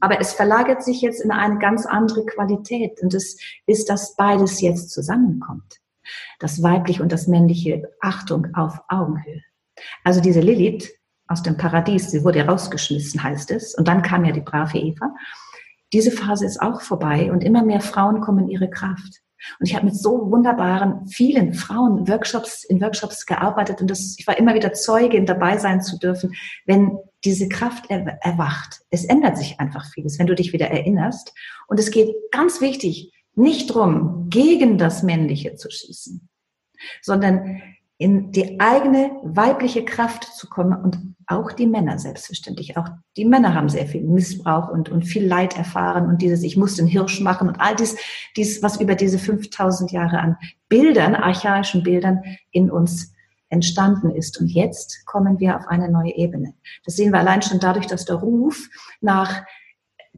Aber 0.00 0.20
es 0.20 0.32
verlagert 0.32 0.82
sich 0.82 1.00
jetzt 1.00 1.22
in 1.22 1.30
eine 1.30 1.58
ganz 1.58 1.86
andere 1.86 2.26
Qualität 2.26 3.00
und 3.02 3.14
es 3.14 3.38
ist, 3.66 3.88
dass 3.88 4.16
beides 4.16 4.60
jetzt 4.60 4.90
zusammenkommt. 4.90 5.80
Das 6.38 6.62
weibliche 6.62 7.02
und 7.02 7.12
das 7.12 7.28
männliche 7.28 7.88
Achtung 8.00 8.48
auf 8.54 8.80
Augenhöhe. 8.88 9.42
Also 10.04 10.20
diese 10.20 10.40
Lilith 10.40 10.92
aus 11.28 11.42
dem 11.42 11.56
Paradies, 11.56 12.10
sie 12.10 12.24
wurde 12.24 12.44
rausgeschmissen, 12.44 13.22
heißt 13.22 13.52
es. 13.52 13.74
Und 13.74 13.88
dann 13.88 14.02
kam 14.02 14.24
ja 14.24 14.32
die 14.32 14.40
brave 14.40 14.76
Eva 14.76 15.14
diese 15.92 16.10
Phase 16.10 16.46
ist 16.46 16.60
auch 16.60 16.80
vorbei 16.80 17.30
und 17.32 17.44
immer 17.44 17.64
mehr 17.64 17.80
Frauen 17.80 18.20
kommen 18.20 18.44
in 18.44 18.48
ihre 18.48 18.70
Kraft. 18.70 19.22
Und 19.58 19.66
ich 19.68 19.74
habe 19.74 19.86
mit 19.86 19.96
so 19.96 20.30
wunderbaren, 20.30 21.06
vielen 21.08 21.52
Frauen 21.52 22.06
Workshops, 22.08 22.64
in 22.64 22.80
Workshops 22.80 23.26
gearbeitet 23.26 23.80
und 23.80 23.90
das, 23.90 24.14
ich 24.18 24.26
war 24.26 24.38
immer 24.38 24.54
wieder 24.54 24.72
Zeugin, 24.72 25.26
dabei 25.26 25.58
sein 25.58 25.80
zu 25.80 25.98
dürfen, 25.98 26.34
wenn 26.64 26.96
diese 27.24 27.48
Kraft 27.48 27.90
erwacht. 27.90 28.82
Es 28.90 29.04
ändert 29.04 29.36
sich 29.36 29.58
einfach 29.58 29.86
vieles, 29.92 30.18
wenn 30.18 30.26
du 30.26 30.34
dich 30.34 30.52
wieder 30.52 30.68
erinnerst. 30.68 31.34
Und 31.66 31.80
es 31.80 31.90
geht 31.90 32.14
ganz 32.30 32.60
wichtig, 32.60 33.12
nicht 33.34 33.74
drum, 33.74 34.26
gegen 34.28 34.78
das 34.78 35.02
Männliche 35.02 35.54
zu 35.54 35.70
schießen, 35.70 36.28
sondern 37.00 37.62
in 38.02 38.32
die 38.32 38.58
eigene 38.58 39.12
weibliche 39.22 39.84
Kraft 39.84 40.24
zu 40.24 40.48
kommen 40.48 40.76
und 40.82 40.98
auch 41.28 41.52
die 41.52 41.68
Männer 41.68 42.00
selbstverständlich. 42.00 42.76
Auch 42.76 42.88
die 43.16 43.24
Männer 43.24 43.54
haben 43.54 43.68
sehr 43.68 43.86
viel 43.86 44.02
Missbrauch 44.02 44.68
und, 44.68 44.88
und 44.88 45.04
viel 45.04 45.24
Leid 45.24 45.56
erfahren 45.56 46.08
und 46.08 46.20
dieses, 46.20 46.42
ich 46.42 46.56
muss 46.56 46.74
den 46.74 46.88
Hirsch 46.88 47.20
machen 47.20 47.46
und 47.46 47.60
all 47.60 47.76
dies, 47.76 47.96
dies, 48.36 48.60
was 48.60 48.80
über 48.80 48.96
diese 48.96 49.20
5000 49.20 49.92
Jahre 49.92 50.18
an 50.18 50.36
Bildern, 50.68 51.14
archaischen 51.14 51.84
Bildern 51.84 52.24
in 52.50 52.72
uns 52.72 53.14
entstanden 53.50 54.10
ist. 54.10 54.40
Und 54.40 54.48
jetzt 54.48 55.06
kommen 55.06 55.38
wir 55.38 55.56
auf 55.56 55.68
eine 55.68 55.88
neue 55.88 56.16
Ebene. 56.16 56.54
Das 56.84 56.96
sehen 56.96 57.12
wir 57.12 57.20
allein 57.20 57.42
schon 57.42 57.60
dadurch, 57.60 57.86
dass 57.86 58.04
der 58.04 58.16
Ruf 58.16 58.68
nach 59.00 59.44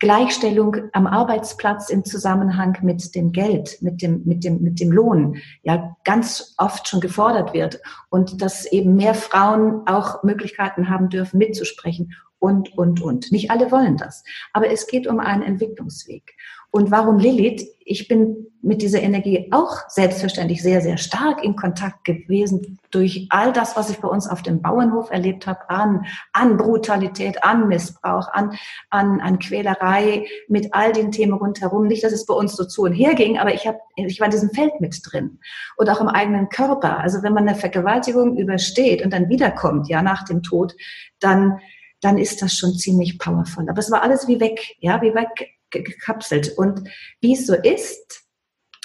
Gleichstellung 0.04 0.76
am 0.92 1.06
Arbeitsplatz 1.06 1.88
im 1.88 2.04
Zusammenhang 2.04 2.76
mit 2.82 3.14
dem 3.14 3.32
Geld, 3.32 3.78
mit 3.80 4.02
dem, 4.02 4.20
mit 4.26 4.44
dem, 4.44 4.60
mit 4.60 4.78
dem 4.78 4.92
Lohn, 4.92 5.38
ja, 5.62 5.96
ganz 6.04 6.54
oft 6.58 6.86
schon 6.86 7.00
gefordert 7.00 7.54
wird 7.54 7.80
und 8.10 8.42
dass 8.42 8.70
eben 8.70 8.96
mehr 8.96 9.14
Frauen 9.14 9.86
auch 9.86 10.22
Möglichkeiten 10.22 10.90
haben 10.90 11.08
dürfen, 11.08 11.38
mitzusprechen 11.38 12.12
und, 12.38 12.76
und, 12.76 13.00
und. 13.00 13.32
Nicht 13.32 13.50
alle 13.50 13.72
wollen 13.72 13.96
das. 13.96 14.24
Aber 14.52 14.70
es 14.70 14.86
geht 14.88 15.06
um 15.06 15.20
einen 15.20 15.42
Entwicklungsweg. 15.42 16.34
Und 16.70 16.90
warum 16.90 17.18
Lilith? 17.18 17.66
Ich 17.78 18.06
bin 18.06 18.48
mit 18.64 18.82
dieser 18.82 19.02
Energie 19.02 19.48
auch 19.52 19.76
selbstverständlich 19.88 20.62
sehr, 20.62 20.80
sehr 20.80 20.96
stark 20.96 21.44
in 21.44 21.54
Kontakt 21.54 22.04
gewesen 22.04 22.78
durch 22.90 23.26
all 23.30 23.52
das, 23.52 23.76
was 23.76 23.90
ich 23.90 23.98
bei 23.98 24.08
uns 24.08 24.26
auf 24.26 24.42
dem 24.42 24.62
Bauernhof 24.62 25.10
erlebt 25.10 25.46
habe, 25.46 25.68
an, 25.68 26.06
an 26.32 26.56
Brutalität, 26.56 27.44
an 27.44 27.68
Missbrauch, 27.68 28.28
an, 28.32 28.56
an, 28.90 29.20
an 29.20 29.38
Quälerei, 29.38 30.26
mit 30.48 30.72
all 30.72 30.92
den 30.92 31.12
Themen 31.12 31.34
rundherum. 31.34 31.86
Nicht, 31.86 32.04
dass 32.04 32.12
es 32.12 32.24
bei 32.24 32.34
uns 32.34 32.56
so 32.56 32.64
zu 32.64 32.82
und 32.82 32.92
her 32.92 33.14
ging, 33.14 33.38
aber 33.38 33.52
ich, 33.52 33.66
hab, 33.66 33.76
ich 33.96 34.18
war 34.18 34.26
in 34.26 34.32
diesem 34.32 34.50
Feld 34.50 34.80
mit 34.80 34.98
drin. 35.04 35.38
Und 35.76 35.90
auch 35.90 36.00
im 36.00 36.08
eigenen 36.08 36.48
Körper. 36.48 36.98
Also 36.98 37.22
wenn 37.22 37.34
man 37.34 37.46
eine 37.46 37.58
Vergewaltigung 37.58 38.38
übersteht 38.38 39.04
und 39.04 39.12
dann 39.12 39.28
wiederkommt, 39.28 39.88
ja, 39.88 40.02
nach 40.02 40.24
dem 40.24 40.42
Tod, 40.42 40.74
dann 41.20 41.60
dann 42.00 42.18
ist 42.18 42.42
das 42.42 42.52
schon 42.52 42.74
ziemlich 42.74 43.18
powerful. 43.18 43.66
Aber 43.66 43.78
es 43.78 43.90
war 43.90 44.02
alles 44.02 44.28
wie 44.28 44.38
weg, 44.38 44.60
ja, 44.80 45.00
wie 45.00 45.14
weg 45.14 45.54
gekapselt. 45.70 46.52
Und 46.56 46.88
wie 47.20 47.32
es 47.32 47.46
so 47.46 47.54
ist, 47.54 48.23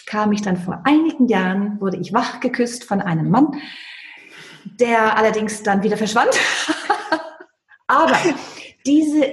kam 0.10 0.32
ich 0.32 0.42
dann 0.42 0.58
vor 0.58 0.82
einigen 0.86 1.28
Jahren, 1.28 1.80
wurde 1.80 1.98
ich 1.98 2.14
wach 2.14 2.40
geküsst 2.40 2.84
von 2.84 3.00
einem 3.00 3.30
Mann, 3.30 3.62
der 4.80 5.16
allerdings 5.16 5.62
dann 5.62 5.84
wieder 5.84 5.98
verschwand. 5.98 6.32
Aber 7.88 8.18
diese 8.88 9.24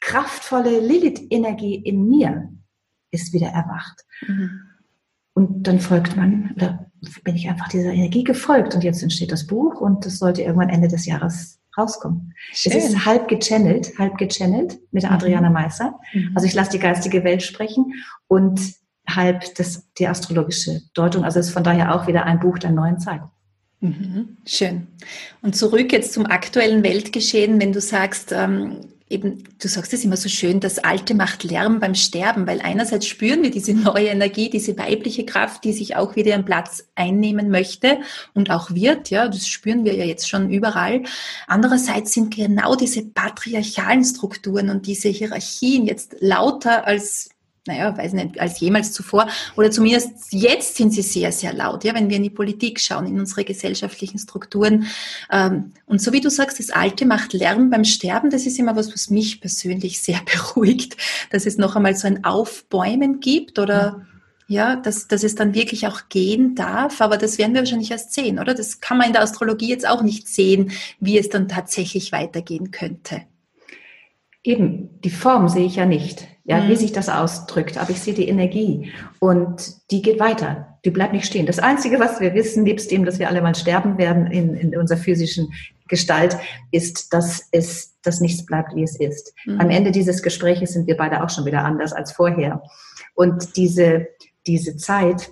kraftvolle 0.00 0.80
Lilith-Energie 0.80 1.76
in 1.76 2.08
mir 2.08 2.52
ist 3.12 3.32
wieder 3.32 3.48
erwacht. 3.48 4.04
Mhm. 4.26 4.60
Und 5.34 5.66
dann 5.68 5.78
folgt 5.78 6.16
man, 6.16 6.52
oder 6.56 6.90
bin 7.22 7.36
ich 7.36 7.48
einfach 7.48 7.68
dieser 7.68 7.92
Energie 7.92 8.24
gefolgt 8.24 8.74
und 8.74 8.82
jetzt 8.82 9.04
entsteht 9.04 9.30
das 9.30 9.46
Buch 9.46 9.80
und 9.80 10.04
das 10.04 10.18
sollte 10.18 10.42
irgendwann 10.42 10.68
Ende 10.68 10.88
des 10.88 11.06
Jahres 11.06 11.60
rauskommen. 11.78 12.34
Schön. 12.52 12.72
Es 12.72 12.88
ist 12.88 13.06
halb 13.06 13.28
gechannelt, 13.28 13.96
halb 13.98 14.18
gechannelt 14.18 14.80
mit 14.90 15.04
der 15.04 15.10
mhm. 15.10 15.16
Adriana 15.16 15.50
Meißer. 15.50 15.94
Mhm. 16.12 16.32
Also 16.34 16.48
ich 16.48 16.54
lasse 16.54 16.72
die 16.72 16.80
geistige 16.80 17.22
Welt 17.22 17.42
sprechen 17.42 17.94
und 18.26 18.83
halb 19.06 19.54
das, 19.56 19.92
die 19.98 20.06
astrologische 20.06 20.82
Deutung. 20.94 21.24
Also 21.24 21.40
ist 21.40 21.50
von 21.50 21.64
daher 21.64 21.94
auch 21.94 22.06
wieder 22.06 22.24
ein 22.24 22.40
Buch 22.40 22.58
der 22.58 22.70
neuen 22.70 22.98
Zeit. 22.98 23.20
Mhm. 23.80 24.38
Schön. 24.46 24.86
Und 25.42 25.56
zurück 25.56 25.92
jetzt 25.92 26.14
zum 26.14 26.26
aktuellen 26.26 26.82
Weltgeschehen, 26.82 27.60
wenn 27.60 27.72
du 27.72 27.80
sagst, 27.80 28.32
ähm, 28.32 28.80
eben, 29.10 29.44
du 29.60 29.68
sagst 29.68 29.92
es 29.92 30.04
immer 30.04 30.16
so 30.16 30.28
schön, 30.28 30.60
das 30.60 30.78
Alte 30.78 31.14
macht 31.14 31.44
Lärm 31.44 31.80
beim 31.80 31.94
Sterben, 31.94 32.46
weil 32.46 32.60
einerseits 32.62 33.06
spüren 33.06 33.42
wir 33.42 33.50
diese 33.50 33.74
neue 33.74 34.06
Energie, 34.06 34.48
diese 34.48 34.78
weibliche 34.78 35.26
Kraft, 35.26 35.64
die 35.64 35.72
sich 35.72 35.96
auch 35.96 36.16
wieder 36.16 36.30
ihren 36.30 36.46
Platz 36.46 36.88
einnehmen 36.94 37.50
möchte 37.50 37.98
und 38.32 38.50
auch 38.50 38.74
wird, 38.74 39.10
ja, 39.10 39.28
das 39.28 39.46
spüren 39.46 39.84
wir 39.84 39.94
ja 39.94 40.04
jetzt 40.04 40.28
schon 40.28 40.50
überall. 40.50 41.02
Andererseits 41.46 42.12
sind 42.12 42.34
genau 42.34 42.74
diese 42.76 43.04
patriarchalen 43.04 44.04
Strukturen 44.04 44.70
und 44.70 44.86
diese 44.86 45.08
Hierarchien 45.08 45.86
jetzt 45.86 46.16
lauter 46.20 46.86
als 46.86 47.33
naja, 47.66 47.96
weiß 47.96 48.12
nicht, 48.12 48.38
als 48.38 48.60
jemals 48.60 48.92
zuvor. 48.92 49.26
Oder 49.56 49.70
zumindest 49.70 50.32
jetzt 50.32 50.76
sind 50.76 50.92
sie 50.92 51.02
sehr, 51.02 51.32
sehr 51.32 51.54
laut, 51.54 51.84
ja, 51.84 51.94
wenn 51.94 52.10
wir 52.10 52.16
in 52.16 52.22
die 52.22 52.30
Politik 52.30 52.78
schauen, 52.78 53.06
in 53.06 53.18
unsere 53.18 53.44
gesellschaftlichen 53.44 54.18
Strukturen. 54.18 54.86
Ähm, 55.30 55.72
und 55.86 56.02
so 56.02 56.12
wie 56.12 56.20
du 56.20 56.28
sagst, 56.28 56.58
das 56.58 56.70
Alte 56.70 57.06
macht 57.06 57.32
Lärm 57.32 57.70
beim 57.70 57.84
Sterben, 57.84 58.28
das 58.30 58.44
ist 58.46 58.58
immer 58.58 58.76
was, 58.76 58.92
was 58.92 59.08
mich 59.08 59.40
persönlich 59.40 60.02
sehr 60.02 60.20
beruhigt, 60.32 60.96
dass 61.30 61.46
es 61.46 61.56
noch 61.56 61.74
einmal 61.74 61.96
so 61.96 62.06
ein 62.06 62.24
Aufbäumen 62.24 63.20
gibt 63.20 63.58
oder 63.58 64.06
ja, 64.46 64.76
dass, 64.76 65.08
dass 65.08 65.24
es 65.24 65.34
dann 65.34 65.54
wirklich 65.54 65.86
auch 65.86 66.10
gehen 66.10 66.54
darf, 66.54 67.00
aber 67.00 67.16
das 67.16 67.38
werden 67.38 67.54
wir 67.54 67.62
wahrscheinlich 67.62 67.90
erst 67.90 68.12
sehen, 68.12 68.38
oder? 68.38 68.52
Das 68.52 68.82
kann 68.82 68.98
man 68.98 69.06
in 69.06 69.14
der 69.14 69.22
Astrologie 69.22 69.68
jetzt 69.68 69.88
auch 69.88 70.02
nicht 70.02 70.28
sehen, 70.28 70.72
wie 71.00 71.18
es 71.18 71.30
dann 71.30 71.48
tatsächlich 71.48 72.12
weitergehen 72.12 72.70
könnte. 72.70 73.22
Eben, 74.44 75.00
die 75.00 75.10
Form 75.10 75.48
sehe 75.48 75.64
ich 75.64 75.76
ja 75.76 75.86
nicht, 75.86 76.28
ja, 76.44 76.60
mhm. 76.60 76.68
wie 76.68 76.76
sich 76.76 76.92
das 76.92 77.08
ausdrückt, 77.08 77.78
aber 77.78 77.90
ich 77.90 78.00
sehe 78.00 78.12
die 78.12 78.28
Energie 78.28 78.92
und 79.18 79.74
die 79.90 80.02
geht 80.02 80.20
weiter, 80.20 80.78
die 80.84 80.90
bleibt 80.90 81.14
nicht 81.14 81.24
stehen. 81.24 81.46
Das 81.46 81.58
Einzige, 81.58 81.98
was 81.98 82.20
wir 82.20 82.34
wissen, 82.34 82.62
nebst 82.62 82.90
dem, 82.90 83.06
dass 83.06 83.18
wir 83.18 83.28
alle 83.28 83.40
mal 83.40 83.54
sterben 83.54 83.96
werden 83.96 84.26
in, 84.26 84.54
in 84.54 84.76
unserer 84.76 84.98
physischen 84.98 85.52
Gestalt, 85.88 86.36
ist, 86.70 87.14
dass 87.14 87.48
es, 87.52 87.98
dass 88.02 88.20
nichts 88.20 88.44
bleibt, 88.44 88.74
wie 88.74 88.82
es 88.82 89.00
ist. 89.00 89.32
Mhm. 89.46 89.60
Am 89.60 89.70
Ende 89.70 89.90
dieses 89.90 90.22
Gespräches 90.22 90.74
sind 90.74 90.86
wir 90.86 90.96
beide 90.98 91.24
auch 91.24 91.30
schon 91.30 91.46
wieder 91.46 91.64
anders 91.64 91.94
als 91.94 92.12
vorher. 92.12 92.62
Und 93.14 93.56
diese, 93.56 94.08
diese 94.46 94.76
Zeit, 94.76 95.30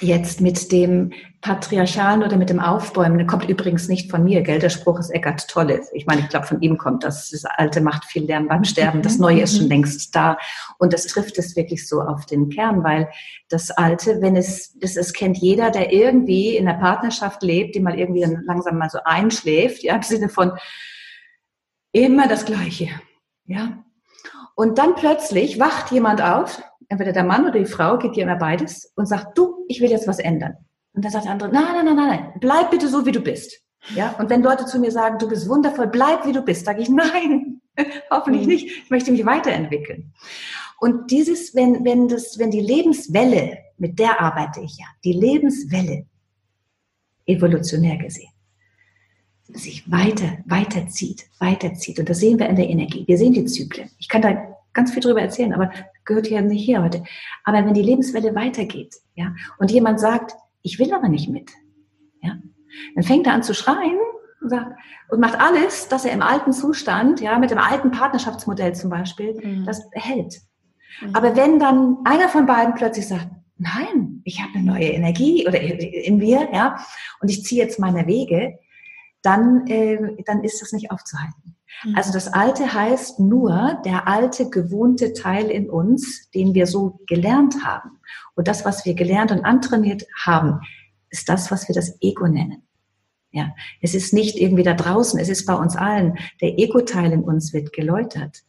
jetzt 0.00 0.40
mit 0.40 0.72
dem 0.72 1.12
Patriarchalen 1.40 2.22
oder 2.22 2.36
mit 2.36 2.50
dem 2.50 2.60
Aufbäumen, 2.60 3.26
kommt 3.26 3.48
übrigens 3.48 3.88
nicht 3.88 4.10
von 4.10 4.24
mir, 4.24 4.42
gell? 4.42 4.58
Der 4.58 4.68
Spruch 4.68 4.98
ist 4.98 5.10
Eckart 5.10 5.48
Tolle. 5.48 5.82
Ich 5.92 6.06
meine, 6.06 6.22
ich 6.22 6.28
glaube, 6.28 6.46
von 6.46 6.60
ihm 6.60 6.76
kommt 6.76 7.04
das. 7.04 7.30
Das 7.30 7.44
Alte 7.44 7.80
macht 7.80 8.04
viel 8.04 8.24
Lärm 8.24 8.48
beim 8.48 8.64
Sterben. 8.64 9.02
Das 9.02 9.14
mhm. 9.14 9.22
Neue 9.22 9.42
ist 9.42 9.56
schon 9.56 9.66
mhm. 9.66 9.70
längst 9.70 10.14
da. 10.14 10.38
Und 10.78 10.92
das 10.92 11.06
trifft 11.06 11.38
es 11.38 11.56
wirklich 11.56 11.88
so 11.88 12.00
auf 12.00 12.26
den 12.26 12.48
Kern, 12.48 12.82
weil 12.82 13.08
das 13.48 13.70
Alte, 13.70 14.20
wenn 14.20 14.34
es, 14.36 14.76
das, 14.78 14.96
es 14.96 15.12
kennt 15.12 15.38
jeder, 15.38 15.70
der 15.70 15.92
irgendwie 15.92 16.56
in 16.56 16.66
einer 16.66 16.78
Partnerschaft 16.78 17.42
lebt, 17.42 17.74
die 17.74 17.80
mal 17.80 17.98
irgendwie 17.98 18.22
dann 18.22 18.42
langsam 18.44 18.78
mal 18.78 18.90
so 18.90 18.98
einschläft, 19.04 19.82
ja, 19.82 19.94
im 19.94 20.02
Sinne 20.02 20.28
von 20.28 20.52
immer 21.92 22.28
das 22.28 22.44
Gleiche, 22.44 22.88
ja. 23.44 23.84
Und 24.56 24.78
dann 24.78 24.94
plötzlich 24.94 25.60
wacht 25.60 25.92
jemand 25.92 26.22
auf 26.22 26.62
entweder 26.88 27.12
der 27.12 27.24
Mann 27.24 27.44
oder 27.44 27.58
die 27.58 27.66
Frau, 27.66 27.98
geht 27.98 28.16
dir 28.16 28.24
immer 28.24 28.36
beides 28.36 28.92
und 28.96 29.06
sagt, 29.06 29.36
du, 29.36 29.64
ich 29.68 29.80
will 29.80 29.90
jetzt 29.90 30.08
was 30.08 30.18
ändern. 30.18 30.56
Und 30.92 31.04
dann 31.04 31.12
sagt 31.12 31.24
der 31.24 31.32
andere, 31.32 31.50
nein, 31.50 31.84
nein, 31.84 31.84
nein, 31.84 31.96
nein, 31.96 32.32
bleib 32.40 32.70
bitte 32.70 32.88
so, 32.88 33.04
wie 33.04 33.12
du 33.12 33.20
bist. 33.20 33.60
Ja, 33.94 34.16
und 34.18 34.30
wenn 34.30 34.42
Leute 34.42 34.66
zu 34.66 34.78
mir 34.78 34.90
sagen, 34.90 35.18
du 35.18 35.28
bist 35.28 35.48
wundervoll, 35.48 35.88
bleib 35.88 36.26
wie 36.26 36.32
du 36.32 36.42
bist, 36.42 36.64
sage 36.64 36.82
ich, 36.82 36.88
nein, 36.90 37.60
hoffentlich 38.10 38.42
mhm. 38.42 38.48
nicht. 38.48 38.66
Ich 38.66 38.90
möchte 38.90 39.12
mich 39.12 39.24
weiterentwickeln. 39.24 40.12
Und 40.78 41.10
dieses, 41.10 41.54
wenn, 41.54 41.84
wenn 41.84 42.08
das, 42.08 42.38
wenn 42.38 42.50
die 42.50 42.60
Lebenswelle, 42.60 43.58
mit 43.78 43.98
der 43.98 44.20
arbeite 44.20 44.60
ich 44.60 44.78
ja, 44.78 44.86
die 45.04 45.12
Lebenswelle, 45.12 46.06
evolutionär 47.26 47.96
gesehen, 47.96 48.30
sich 49.48 49.90
weiter, 49.90 50.38
weiterzieht, 50.46 51.26
weiterzieht. 51.38 51.98
Und 51.98 52.08
das 52.08 52.18
sehen 52.18 52.38
wir 52.38 52.48
in 52.48 52.56
der 52.56 52.68
Energie. 52.68 53.04
Wir 53.06 53.18
sehen 53.18 53.32
die 53.32 53.44
Zyklen. 53.44 53.90
Ich 53.98 54.08
kann 54.08 54.22
da 54.22 54.56
ganz 54.72 54.92
viel 54.92 55.02
drüber 55.02 55.22
erzählen, 55.22 55.52
aber 55.52 55.70
gehört 56.06 56.28
ja 56.28 56.40
nicht 56.40 56.64
hier 56.64 56.82
heute. 56.82 57.04
Aber 57.44 57.64
wenn 57.64 57.74
die 57.74 57.82
Lebenswelle 57.82 58.34
weitergeht, 58.34 58.94
ja, 59.14 59.34
und 59.58 59.70
jemand 59.70 60.00
sagt, 60.00 60.34
ich 60.62 60.78
will 60.78 60.92
aber 60.94 61.08
nicht 61.08 61.28
mit, 61.28 61.50
ja, 62.22 62.36
dann 62.94 63.04
fängt 63.04 63.26
er 63.26 63.34
an 63.34 63.42
zu 63.42 63.54
schreien 63.54 63.98
und, 64.40 64.50
sagt, 64.50 64.72
und 65.10 65.20
macht 65.20 65.38
alles, 65.38 65.88
dass 65.88 66.04
er 66.04 66.12
im 66.12 66.22
alten 66.22 66.52
Zustand, 66.52 67.20
ja, 67.20 67.38
mit 67.38 67.50
dem 67.50 67.58
alten 67.58 67.90
Partnerschaftsmodell 67.90 68.74
zum 68.74 68.90
Beispiel, 68.90 69.34
mhm. 69.42 69.64
das 69.64 69.82
hält. 69.92 70.40
Mhm. 71.00 71.14
Aber 71.14 71.36
wenn 71.36 71.58
dann 71.58 71.98
einer 72.04 72.28
von 72.28 72.46
beiden 72.46 72.74
plötzlich 72.74 73.06
sagt, 73.06 73.28
nein, 73.58 74.20
ich 74.24 74.40
habe 74.40 74.52
eine 74.54 74.64
neue 74.64 74.88
Energie 74.88 75.46
oder 75.46 75.60
in 75.60 76.18
mir, 76.18 76.48
ja, 76.52 76.76
und 77.20 77.28
ich 77.30 77.44
ziehe 77.44 77.62
jetzt 77.62 77.78
meine 77.78 78.06
Wege, 78.06 78.58
dann, 79.22 79.66
äh, 79.66 80.22
dann 80.24 80.44
ist 80.44 80.62
das 80.62 80.72
nicht 80.72 80.90
aufzuhalten. 80.90 81.55
Also 81.94 82.12
das 82.12 82.28
Alte 82.28 82.72
heißt 82.72 83.20
nur 83.20 83.80
der 83.84 84.08
alte, 84.08 84.48
gewohnte 84.50 85.12
Teil 85.12 85.50
in 85.50 85.68
uns, 85.68 86.30
den 86.30 86.54
wir 86.54 86.66
so 86.66 87.00
gelernt 87.06 87.64
haben. 87.64 88.00
Und 88.34 88.48
das, 88.48 88.64
was 88.64 88.84
wir 88.84 88.94
gelernt 88.94 89.30
und 89.30 89.44
antrainiert 89.44 90.04
haben, 90.24 90.60
ist 91.10 91.28
das, 91.28 91.50
was 91.50 91.68
wir 91.68 91.74
das 91.74 92.00
Ego 92.00 92.26
nennen. 92.28 92.62
Ja, 93.32 93.54
es 93.82 93.94
ist 93.94 94.14
nicht 94.14 94.36
irgendwie 94.36 94.62
da 94.62 94.72
draußen, 94.72 95.20
es 95.20 95.28
ist 95.28 95.44
bei 95.44 95.54
uns 95.54 95.76
allen. 95.76 96.16
Der 96.40 96.58
Ego-Teil 96.58 97.12
in 97.12 97.22
uns 97.22 97.52
wird 97.52 97.72
geläutert, 97.72 98.44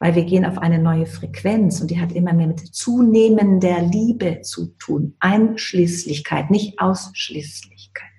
weil 0.00 0.16
wir 0.16 0.24
gehen 0.24 0.44
auf 0.44 0.58
eine 0.58 0.80
neue 0.80 1.06
Frequenz 1.06 1.80
und 1.80 1.90
die 1.92 2.00
hat 2.00 2.10
immer 2.12 2.32
mehr 2.32 2.48
mit 2.48 2.58
zunehmender 2.58 3.80
Liebe 3.82 4.40
zu 4.40 4.74
tun. 4.78 5.14
Einschließlichkeit, 5.20 6.50
nicht 6.50 6.80
Ausschließlichkeit. 6.80 8.09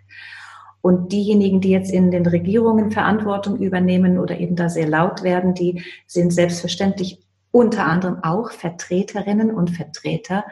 Und 0.81 1.11
diejenigen, 1.11 1.61
die 1.61 1.69
jetzt 1.69 1.91
in 1.91 2.11
den 2.11 2.25
Regierungen 2.25 2.91
Verantwortung 2.91 3.57
übernehmen 3.57 4.17
oder 4.17 4.39
eben 4.39 4.55
da 4.55 4.69
sehr 4.69 4.87
laut 4.87 5.23
werden, 5.23 5.53
die 5.53 5.83
sind 6.07 6.33
selbstverständlich 6.33 7.19
unter 7.51 7.85
anderem 7.85 8.23
auch 8.23 8.51
Vertreterinnen 8.51 9.51
und 9.51 9.71
Vertreter 9.71 10.45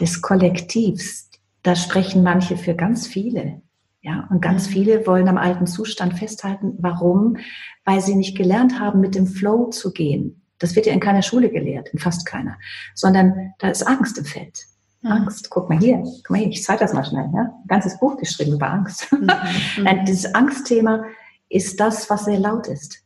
des 0.00 0.20
Kollektivs. 0.20 1.30
Da 1.62 1.76
sprechen 1.76 2.22
manche 2.22 2.56
für 2.56 2.74
ganz 2.74 3.06
viele. 3.06 3.62
Ja, 4.00 4.28
und 4.30 4.40
ganz 4.40 4.68
mhm. 4.68 4.72
viele 4.72 5.06
wollen 5.06 5.28
am 5.28 5.38
alten 5.38 5.66
Zustand 5.66 6.18
festhalten. 6.18 6.76
Warum? 6.78 7.36
Weil 7.84 8.00
sie 8.00 8.14
nicht 8.14 8.36
gelernt 8.36 8.78
haben, 8.78 9.00
mit 9.00 9.14
dem 9.14 9.26
Flow 9.26 9.70
zu 9.70 9.92
gehen. 9.92 10.42
Das 10.58 10.76
wird 10.76 10.86
ja 10.86 10.92
in 10.92 11.00
keiner 11.00 11.22
Schule 11.22 11.50
gelehrt, 11.50 11.88
in 11.92 11.98
fast 11.98 12.26
keiner. 12.26 12.56
Sondern 12.94 13.54
da 13.58 13.68
ist 13.68 13.86
Angst 13.86 14.18
im 14.18 14.24
Feld. 14.24 14.66
Mhm. 15.02 15.12
Angst. 15.12 15.50
Guck 15.50 15.68
mal 15.68 15.78
hier, 15.78 15.98
guck 15.98 16.30
mal 16.30 16.38
hier, 16.38 16.48
ich 16.48 16.62
zeige 16.62 16.80
das 16.80 16.92
mal 16.92 17.04
schnell. 17.04 17.30
Ja? 17.34 17.42
Ein 17.42 17.66
ganzes 17.68 17.98
Buch 17.98 18.16
geschrieben 18.16 18.54
über 18.54 18.70
Angst. 18.70 19.08
Mhm. 19.18 19.84
Nein, 19.84 20.04
dieses 20.06 20.34
Angstthema 20.34 21.04
ist 21.48 21.78
das, 21.80 22.08
was 22.10 22.24
sehr 22.24 22.38
laut 22.38 22.66
ist. 22.66 23.04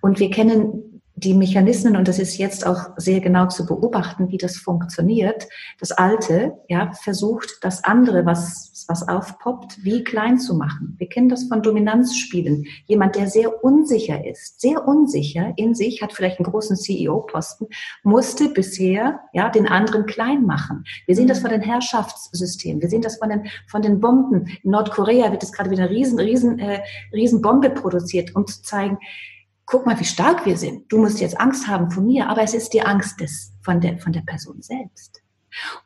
Und 0.00 0.18
wir 0.18 0.30
kennen 0.30 0.91
die 1.14 1.34
Mechanismen, 1.34 1.96
und 1.96 2.08
das 2.08 2.18
ist 2.18 2.38
jetzt 2.38 2.66
auch 2.66 2.90
sehr 2.96 3.20
genau 3.20 3.46
zu 3.46 3.66
beobachten, 3.66 4.30
wie 4.30 4.38
das 4.38 4.56
funktioniert. 4.56 5.46
Das 5.78 5.92
Alte, 5.92 6.54
ja, 6.68 6.92
versucht 6.92 7.58
das 7.62 7.84
andere, 7.84 8.24
was, 8.24 8.84
was 8.88 9.06
aufpoppt, 9.06 9.84
wie 9.84 10.04
klein 10.04 10.38
zu 10.38 10.54
machen. 10.54 10.96
Wir 10.98 11.08
kennen 11.08 11.28
das 11.28 11.44
von 11.44 11.62
Dominanzspielen. 11.62 12.64
Jemand, 12.86 13.16
der 13.16 13.28
sehr 13.28 13.62
unsicher 13.62 14.26
ist, 14.26 14.60
sehr 14.60 14.88
unsicher 14.88 15.52
in 15.56 15.74
sich, 15.74 16.02
hat 16.02 16.12
vielleicht 16.12 16.38
einen 16.38 16.50
großen 16.50 16.76
CEO-Posten, 16.76 17.66
musste 18.02 18.48
bisher, 18.48 19.20
ja, 19.32 19.50
den 19.50 19.68
anderen 19.68 20.06
klein 20.06 20.44
machen. 20.44 20.84
Wir 21.06 21.14
sehen 21.14 21.28
das 21.28 21.40
von 21.40 21.50
den 21.50 21.62
Herrschaftssystemen. 21.62 22.80
Wir 22.80 22.88
sehen 22.88 23.02
das 23.02 23.18
von 23.18 23.28
den, 23.28 23.46
von 23.68 23.82
den 23.82 24.00
Bomben. 24.00 24.46
In 24.62 24.70
Nordkorea 24.70 25.30
wird 25.30 25.42
es 25.42 25.52
gerade 25.52 25.70
wieder 25.70 25.84
eine 25.84 25.92
riesen, 25.92 26.18
riesen, 26.18 26.58
äh, 26.58 26.80
riesen 27.12 27.42
produziert, 27.42 28.34
um 28.34 28.46
zu 28.46 28.62
zeigen, 28.62 28.98
guck 29.72 29.86
mal, 29.86 29.98
wie 29.98 30.04
stark 30.04 30.44
wir 30.44 30.58
sind. 30.58 30.92
Du 30.92 30.98
musst 30.98 31.18
jetzt 31.18 31.40
Angst 31.40 31.66
haben 31.66 31.90
von 31.90 32.06
mir, 32.06 32.28
aber 32.28 32.42
es 32.42 32.52
ist 32.52 32.74
die 32.74 32.82
Angst 32.82 33.18
des, 33.20 33.54
von, 33.62 33.80
der, 33.80 33.98
von 33.98 34.12
der 34.12 34.20
Person 34.20 34.60
selbst. 34.60 35.22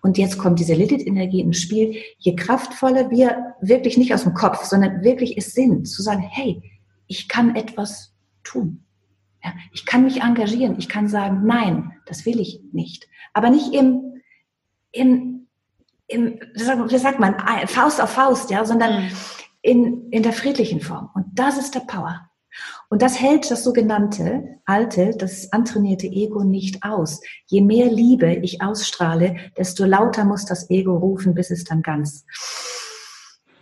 Und 0.03 0.18
jetzt 0.18 0.38
kommt 0.38 0.59
diese 0.59 0.75
Lilith-Energie 0.75 1.40
ins 1.40 1.59
Spiel. 1.59 1.94
Je 2.18 2.35
kraftvoller 2.35 3.12
wir 3.12 3.55
wirklich 3.61 3.96
nicht 3.96 4.12
aus 4.12 4.25
dem 4.25 4.35
Kopf, 4.35 4.64
sondern 4.64 5.05
wirklich 5.05 5.38
es 5.38 5.55
sind, 5.55 5.87
zu 5.87 6.03
sagen, 6.03 6.20
hey, 6.20 6.61
ich 7.07 7.29
kann 7.29 7.55
etwas 7.55 8.12
tun. 8.42 8.83
Ja, 9.44 9.53
ich 9.72 9.87
kann 9.87 10.03
mich 10.03 10.20
engagieren. 10.20 10.75
Ich 10.79 10.88
kann 10.88 11.07
sagen, 11.07 11.42
nein, 11.46 11.92
das 12.07 12.27
will 12.27 12.40
ich 12.40 12.61
nicht. 12.72 13.09
Aber 13.35 13.51
nicht 13.51 13.72
im, 13.72 14.20
im, 14.90 15.46
im 16.09 16.40
wie 16.51 16.99
sagt 16.99 17.20
man, 17.20 17.37
Faust 17.68 18.03
auf 18.03 18.11
Faust, 18.11 18.51
ja, 18.51 18.64
sondern 18.64 19.05
mhm. 19.05 19.11
in, 19.62 20.11
in 20.11 20.25
der 20.25 20.33
friedlichen 20.33 20.81
Form. 20.81 21.09
Und 21.14 21.27
das 21.35 21.57
ist 21.57 21.77
der 21.77 21.81
Power. 21.81 22.29
Und 22.88 23.03
das 23.03 23.20
hält 23.20 23.51
das 23.51 23.64
sogenannte 23.64 24.61
alte, 24.64 25.11
das 25.16 25.53
antrainierte 25.53 26.07
Ego 26.07 26.44
nicht 26.44 26.83
aus. 26.83 27.20
Je 27.46 27.61
mehr 27.61 27.90
Liebe 27.90 28.35
ich 28.35 28.62
ausstrahle, 28.62 29.37
desto 29.57 29.85
lauter 29.85 30.25
muss 30.25 30.44
das 30.44 30.70
Ego 30.70 30.96
rufen, 30.96 31.35
bis 31.35 31.51
es 31.51 31.64
dann 31.64 31.83
ganz 31.83 32.25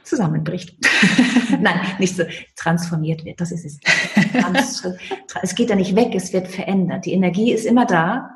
zusammenbricht. 0.03 0.77
Nein, 1.61 1.81
nicht 1.99 2.17
so 2.17 2.25
transformiert 2.57 3.25
wird. 3.25 3.41
Das 3.41 3.51
ist 3.51 3.65
es. 3.65 3.81
es 5.43 5.55
geht 5.55 5.71
ja 5.71 5.77
nicht 5.77 5.97
weg, 5.97 6.15
es 6.15 6.33
wird 6.33 6.49
verändert. 6.49 7.07
Die 7.07 7.13
Energie 7.13 7.53
ist 7.53 7.65
immer 7.65 7.87
da, 7.87 8.31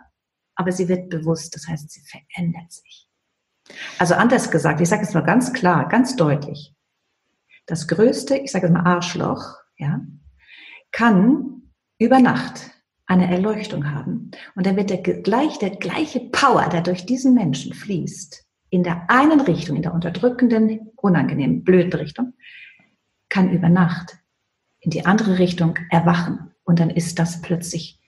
aber 0.55 0.73
sie 0.73 0.89
wird 0.89 1.11
bewusst. 1.11 1.55
Das 1.55 1.69
heißt, 1.69 1.91
sie 1.91 2.03
verändert 2.03 2.73
sich. 2.73 3.09
Also 3.99 4.15
anders 4.15 4.51
gesagt, 4.51 4.81
ich 4.81 4.89
sage 4.89 5.03
es 5.03 5.13
mal 5.13 5.21
ganz 5.21 5.53
klar, 5.53 5.89
ganz 5.89 6.17
deutlich. 6.17 6.75
Das 7.67 7.87
größte, 7.87 8.37
ich 8.37 8.51
sage 8.51 8.67
es 8.67 8.73
mal 8.73 8.87
Arschloch, 8.87 9.57
ja, 9.77 10.01
kann 10.93 11.63
über 11.99 12.21
Nacht 12.21 12.71
eine 13.07 13.31
Erleuchtung 13.31 13.91
haben. 13.91 14.31
Und 14.55 14.67
dann 14.67 14.77
wird 14.77 14.91
der, 14.91 14.99
gleich, 14.99 15.59
der 15.59 15.71
gleiche 15.71 16.21
Power, 16.21 16.69
der 16.69 16.83
durch 16.83 17.07
diesen 17.07 17.35
Menschen 17.35 17.73
fließt, 17.73 18.45
in 18.71 18.83
der 18.83 19.11
einen 19.11 19.41
Richtung, 19.41 19.77
in 19.77 19.83
der 19.83 19.95
unterdrückenden, 19.95 20.91
unangenehmen, 20.97 21.65
blöden 21.65 21.93
Richtung, 21.95 22.35
kann 23.29 23.51
über 23.51 23.69
Nacht 23.69 24.19
in 24.81 24.91
die 24.91 25.07
andere 25.07 25.39
Richtung 25.39 25.79
erwachen. 25.91 26.51
Und 26.65 26.81
dann 26.81 26.91
ist 26.91 27.19
das 27.19 27.41
plötzlich 27.41 27.99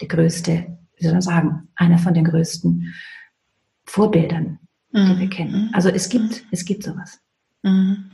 die 0.00 0.08
größte, 0.08 0.78
wie 0.96 1.04
soll 1.04 1.12
man 1.12 1.22
sagen, 1.22 1.68
einer 1.74 1.98
von 1.98 2.14
den 2.14 2.24
größten 2.24 2.94
Vorbildern, 3.84 4.58
die 4.92 5.00
mhm. 5.00 5.18
wir 5.18 5.30
kennen. 5.30 5.70
Also 5.72 5.88
es 5.88 6.08
gibt, 6.08 6.44
es 6.50 6.64
gibt 6.64 6.82
sowas. 6.82 7.20
Mhm. 7.62 8.09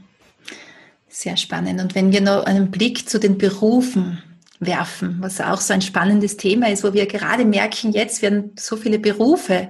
Sehr 1.19 1.39
spannend. 1.39 1.81
Und 1.81 1.95
wenn 1.95 2.13
wir 2.13 2.21
noch 2.21 2.45
einen 2.45 2.71
Blick 2.71 3.09
zu 3.09 3.19
den 3.19 3.39
Berufen 3.39 4.23
werfen, 4.61 5.17
was 5.21 5.41
auch 5.41 5.63
so 5.63 5.73
ein 5.73 5.81
spannendes 5.81 6.37
Thema 6.37 6.71
ist, 6.71 6.85
wo 6.85 6.93
wir 6.93 7.07
gerade 7.07 7.47
merken, 7.47 7.93
jetzt 7.93 8.21
werden 8.21 8.53
so 8.59 8.77
viele 8.77 8.99
Berufe 8.99 9.69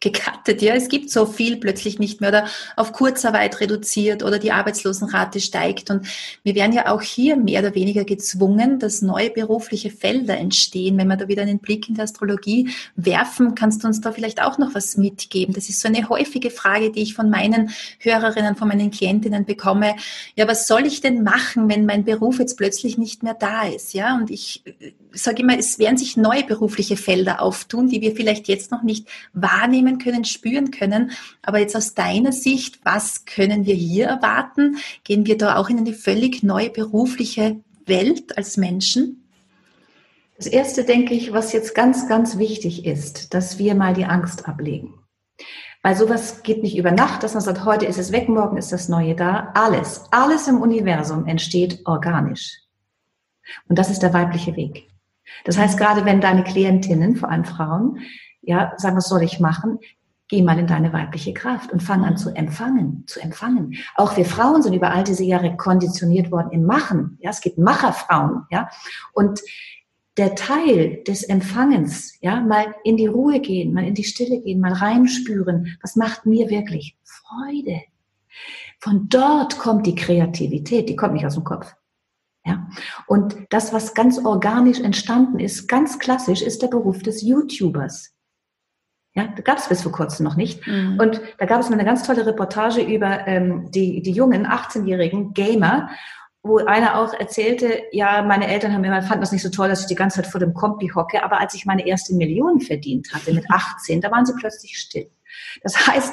gekattet. 0.00 0.62
Ja, 0.62 0.74
es 0.74 0.88
gibt 0.88 1.10
so 1.10 1.26
viel 1.26 1.56
plötzlich 1.56 1.98
nicht 1.98 2.20
mehr 2.20 2.30
oder 2.30 2.46
auf 2.76 2.92
Kurzarbeit 2.92 3.60
reduziert 3.60 4.22
oder 4.22 4.38
die 4.38 4.52
Arbeitslosenrate 4.52 5.40
steigt. 5.40 5.90
Und 5.90 6.06
wir 6.42 6.54
werden 6.54 6.72
ja 6.72 6.92
auch 6.92 7.02
hier 7.02 7.36
mehr 7.36 7.60
oder 7.60 7.74
weniger 7.74 8.04
gezwungen, 8.04 8.78
dass 8.78 9.02
neue 9.02 9.30
berufliche 9.30 9.90
Felder 9.90 10.36
entstehen. 10.36 10.98
Wenn 10.98 11.08
wir 11.08 11.16
da 11.16 11.28
wieder 11.28 11.42
einen 11.42 11.58
Blick 11.58 11.88
in 11.88 11.94
die 11.94 12.00
Astrologie 12.00 12.70
werfen, 12.96 13.54
kannst 13.54 13.82
du 13.82 13.86
uns 13.86 14.00
da 14.00 14.12
vielleicht 14.12 14.42
auch 14.42 14.58
noch 14.58 14.74
was 14.74 14.96
mitgeben? 14.96 15.54
Das 15.54 15.68
ist 15.68 15.80
so 15.80 15.88
eine 15.88 16.08
häufige 16.08 16.50
Frage, 16.50 16.90
die 16.92 17.02
ich 17.02 17.14
von 17.14 17.30
meinen 17.30 17.70
Hörerinnen, 17.98 18.56
von 18.56 18.68
meinen 18.68 18.90
Klientinnen 18.90 19.44
bekomme. 19.44 19.96
Ja, 20.34 20.46
was 20.46 20.66
soll 20.66 20.86
ich 20.86 21.00
denn 21.00 21.22
machen, 21.22 21.68
wenn 21.68 21.86
mein 21.86 22.04
Beruf 22.04 22.38
jetzt 22.38 22.56
plötzlich 22.56 22.98
nicht 22.98 23.22
mehr 23.22 23.34
da 23.34 23.66
ist? 23.66 23.94
Ja, 23.94 24.16
und 24.16 24.30
ich 24.30 24.62
sage 25.12 25.42
immer, 25.42 25.58
es 25.58 25.78
werden 25.78 25.96
sich 25.96 26.16
neue 26.16 26.44
berufliche 26.44 26.96
Felder 26.96 27.40
auftun, 27.40 27.88
die 27.88 28.00
wir 28.00 28.14
vielleicht 28.14 28.48
jetzt 28.48 28.70
noch 28.70 28.82
nicht 28.82 29.08
wahrnehmen 29.32 29.85
können, 29.98 30.24
spüren 30.24 30.70
können. 30.70 31.12
Aber 31.42 31.58
jetzt 31.58 31.76
aus 31.76 31.94
deiner 31.94 32.32
Sicht, 32.32 32.80
was 32.84 33.24
können 33.24 33.66
wir 33.66 33.74
hier 33.74 34.06
erwarten? 34.06 34.76
Gehen 35.04 35.26
wir 35.26 35.38
da 35.38 35.56
auch 35.56 35.68
in 35.68 35.78
eine 35.78 35.92
völlig 35.92 36.42
neue 36.42 36.70
berufliche 36.70 37.60
Welt 37.86 38.36
als 38.36 38.56
Menschen? 38.56 39.22
Das 40.36 40.46
erste 40.46 40.84
denke 40.84 41.14
ich, 41.14 41.32
was 41.32 41.52
jetzt 41.52 41.74
ganz, 41.74 42.08
ganz 42.08 42.38
wichtig 42.38 42.84
ist, 42.84 43.32
dass 43.32 43.58
wir 43.58 43.74
mal 43.74 43.94
die 43.94 44.04
Angst 44.04 44.46
ablegen. 44.48 44.94
Weil 45.82 45.96
sowas 45.96 46.42
geht 46.42 46.62
nicht 46.62 46.76
über 46.76 46.90
Nacht, 46.90 47.22
dass 47.22 47.34
man 47.34 47.42
sagt, 47.42 47.64
heute 47.64 47.86
ist 47.86 47.98
es 47.98 48.12
weg, 48.12 48.28
morgen 48.28 48.56
ist 48.56 48.72
das 48.72 48.88
Neue 48.88 49.14
da. 49.14 49.52
Alles, 49.54 50.04
alles 50.10 50.48
im 50.48 50.60
Universum 50.60 51.26
entsteht 51.26 51.80
organisch. 51.84 52.58
Und 53.68 53.78
das 53.78 53.90
ist 53.90 54.02
der 54.02 54.12
weibliche 54.12 54.56
Weg. 54.56 54.88
Das 55.44 55.56
heißt, 55.56 55.78
gerade 55.78 56.04
wenn 56.04 56.20
deine 56.20 56.44
Klientinnen, 56.44 57.16
vor 57.16 57.30
allem 57.30 57.44
Frauen, 57.44 58.00
ja, 58.46 58.72
sagen, 58.76 58.96
was 58.96 59.08
soll 59.08 59.22
ich 59.22 59.40
machen? 59.40 59.78
Geh 60.28 60.42
mal 60.42 60.58
in 60.58 60.66
deine 60.66 60.92
weibliche 60.92 61.34
Kraft 61.34 61.72
und 61.72 61.82
fang 61.82 62.04
an 62.04 62.16
zu 62.16 62.30
empfangen, 62.30 63.04
zu 63.06 63.20
empfangen. 63.20 63.76
Auch 63.94 64.16
wir 64.16 64.24
Frauen 64.24 64.62
sind 64.62 64.72
über 64.72 64.90
all 64.90 65.04
diese 65.04 65.22
Jahre 65.22 65.56
konditioniert 65.56 66.32
worden 66.32 66.50
im 66.50 66.64
Machen. 66.64 67.18
Ja, 67.20 67.30
es 67.30 67.40
gibt 67.40 67.58
Macherfrauen, 67.58 68.42
ja. 68.50 68.68
Und 69.12 69.40
der 70.16 70.34
Teil 70.34 71.02
des 71.06 71.22
Empfangens, 71.22 72.16
ja, 72.20 72.40
mal 72.40 72.74
in 72.84 72.96
die 72.96 73.06
Ruhe 73.06 73.40
gehen, 73.40 73.74
mal 73.74 73.84
in 73.84 73.94
die 73.94 74.04
Stille 74.04 74.40
gehen, 74.40 74.60
mal 74.60 74.72
reinspüren, 74.72 75.76
was 75.82 75.94
macht 75.94 76.24
mir 76.26 76.48
wirklich 76.48 76.96
Freude? 77.04 77.82
Von 78.80 79.08
dort 79.08 79.58
kommt 79.58 79.86
die 79.86 79.94
Kreativität, 79.94 80.88
die 80.88 80.96
kommt 80.96 81.14
nicht 81.14 81.26
aus 81.26 81.34
dem 81.34 81.44
Kopf. 81.44 81.74
Ja? 82.44 82.68
Und 83.06 83.36
das, 83.50 83.72
was 83.72 83.94
ganz 83.94 84.18
organisch 84.24 84.80
entstanden 84.80 85.38
ist, 85.38 85.68
ganz 85.68 85.98
klassisch, 85.98 86.42
ist 86.42 86.62
der 86.62 86.68
Beruf 86.68 87.02
des 87.02 87.22
YouTubers. 87.22 88.15
Ja, 89.16 89.28
da 89.34 89.42
gab 89.42 89.56
es 89.56 89.68
bis 89.68 89.82
vor 89.82 89.92
kurzem 89.92 90.24
noch 90.24 90.36
nicht. 90.36 90.66
Mhm. 90.66 90.98
Und 91.00 91.22
da 91.38 91.46
gab 91.46 91.60
es 91.60 91.70
mal 91.70 91.76
eine 91.76 91.86
ganz 91.86 92.02
tolle 92.02 92.26
Reportage 92.26 92.82
über 92.82 93.26
ähm, 93.26 93.70
die, 93.70 94.02
die 94.02 94.12
jungen 94.12 94.46
18-jährigen 94.46 95.32
Gamer, 95.32 95.88
wo 96.42 96.58
einer 96.58 96.98
auch 96.98 97.14
erzählte, 97.14 97.82
ja, 97.92 98.22
meine 98.22 98.46
Eltern 98.46 98.74
haben 98.74 98.84
immer 98.84 99.02
fanden 99.02 99.22
das 99.22 99.32
nicht 99.32 99.42
so 99.42 99.48
toll, 99.48 99.68
dass 99.68 99.80
ich 99.80 99.86
die 99.86 99.94
ganze 99.94 100.16
Zeit 100.16 100.30
vor 100.30 100.38
dem 100.38 100.52
Kompi 100.52 100.88
hocke, 100.94 101.24
aber 101.24 101.40
als 101.40 101.54
ich 101.54 101.64
meine 101.64 101.86
erste 101.86 102.14
Million 102.14 102.60
verdient 102.60 103.08
hatte 103.14 103.32
mit 103.32 103.50
18, 103.50 104.02
da 104.02 104.10
waren 104.10 104.26
sie 104.26 104.34
plötzlich 104.38 104.78
still. 104.78 105.10
Das 105.62 105.86
heißt, 105.86 106.12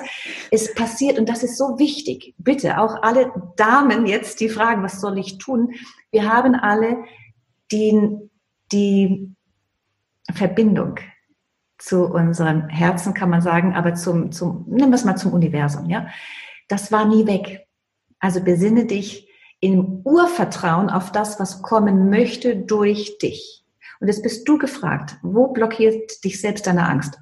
es 0.52 0.74
passiert, 0.74 1.20
und 1.20 1.28
das 1.28 1.44
ist 1.44 1.58
so 1.58 1.78
wichtig, 1.78 2.34
bitte 2.38 2.80
auch 2.80 3.04
alle 3.04 3.34
Damen 3.58 4.06
jetzt, 4.06 4.39
die 4.39 4.48
fragen, 4.48 4.82
was 4.82 5.02
soll 5.02 5.18
ich 5.18 5.39
tun? 5.39 5.74
Wir 6.12 6.32
haben 6.32 6.56
alle 6.56 7.04
die, 7.72 8.18
die 8.72 9.30
Verbindung 10.34 11.00
zu 11.84 12.06
unserem 12.06 12.69
Herzen, 12.69 13.13
kann 13.13 13.30
man 13.30 13.41
sagen, 13.41 13.76
aber 13.76 13.93
zum, 13.93 14.32
zum, 14.32 14.63
nehmen 14.69 14.91
wir 14.91 14.96
es 14.96 15.04
mal 15.04 15.17
zum 15.17 15.34
Universum, 15.34 15.89
ja. 15.89 16.08
Das 16.69 16.93
war 16.93 17.04
nie 17.04 17.28
weg. 17.28 17.67
Also 18.19 18.41
besinne 18.41 18.86
dich 18.86 19.30
im 19.60 20.00
Urvertrauen 20.06 20.89
auf 20.89 21.12
das, 21.12 21.41
was 21.41 21.62
kommen 21.62 22.10
möchte 22.10 22.56
durch 22.56 23.17
dich. 23.17 23.65
Und 24.00 24.08
jetzt 24.08 24.24
bist 24.24 24.48
du 24.48 24.58
gefragt, 24.58 25.17
wo 25.24 25.50
blockiert 25.50 26.24
dich 26.24 26.39
selbst 26.39 26.67
deine 26.67 26.88
Angst? 26.88 27.19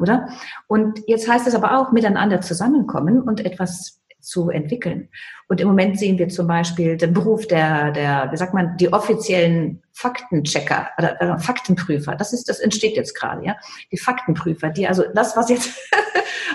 Oder? 0.00 0.28
Und 0.68 1.00
jetzt 1.08 1.28
heißt 1.28 1.48
es 1.48 1.56
aber 1.56 1.76
auch, 1.76 1.90
miteinander 1.90 2.40
zusammenkommen 2.40 3.20
und 3.20 3.44
etwas 3.44 4.02
zu 4.20 4.50
entwickeln. 4.50 5.08
Und 5.48 5.60
im 5.60 5.68
Moment 5.68 5.98
sehen 5.98 6.18
wir 6.18 6.28
zum 6.28 6.46
Beispiel 6.46 6.96
den 6.96 7.12
Beruf 7.12 7.46
der, 7.46 7.92
der, 7.92 8.28
wie 8.32 8.36
sagt 8.36 8.54
man, 8.54 8.76
die 8.76 8.92
offiziellen 8.92 9.82
Faktenchecker 9.92 10.88
oder 10.98 11.38
Faktenprüfer. 11.38 12.16
Das 12.16 12.32
ist, 12.32 12.48
das 12.48 12.58
entsteht 12.58 12.96
jetzt 12.96 13.14
gerade, 13.14 13.44
ja. 13.44 13.56
Die 13.92 13.98
Faktenprüfer, 13.98 14.70
die 14.70 14.88
also 14.88 15.04
das, 15.14 15.36
was 15.36 15.48
jetzt 15.48 15.78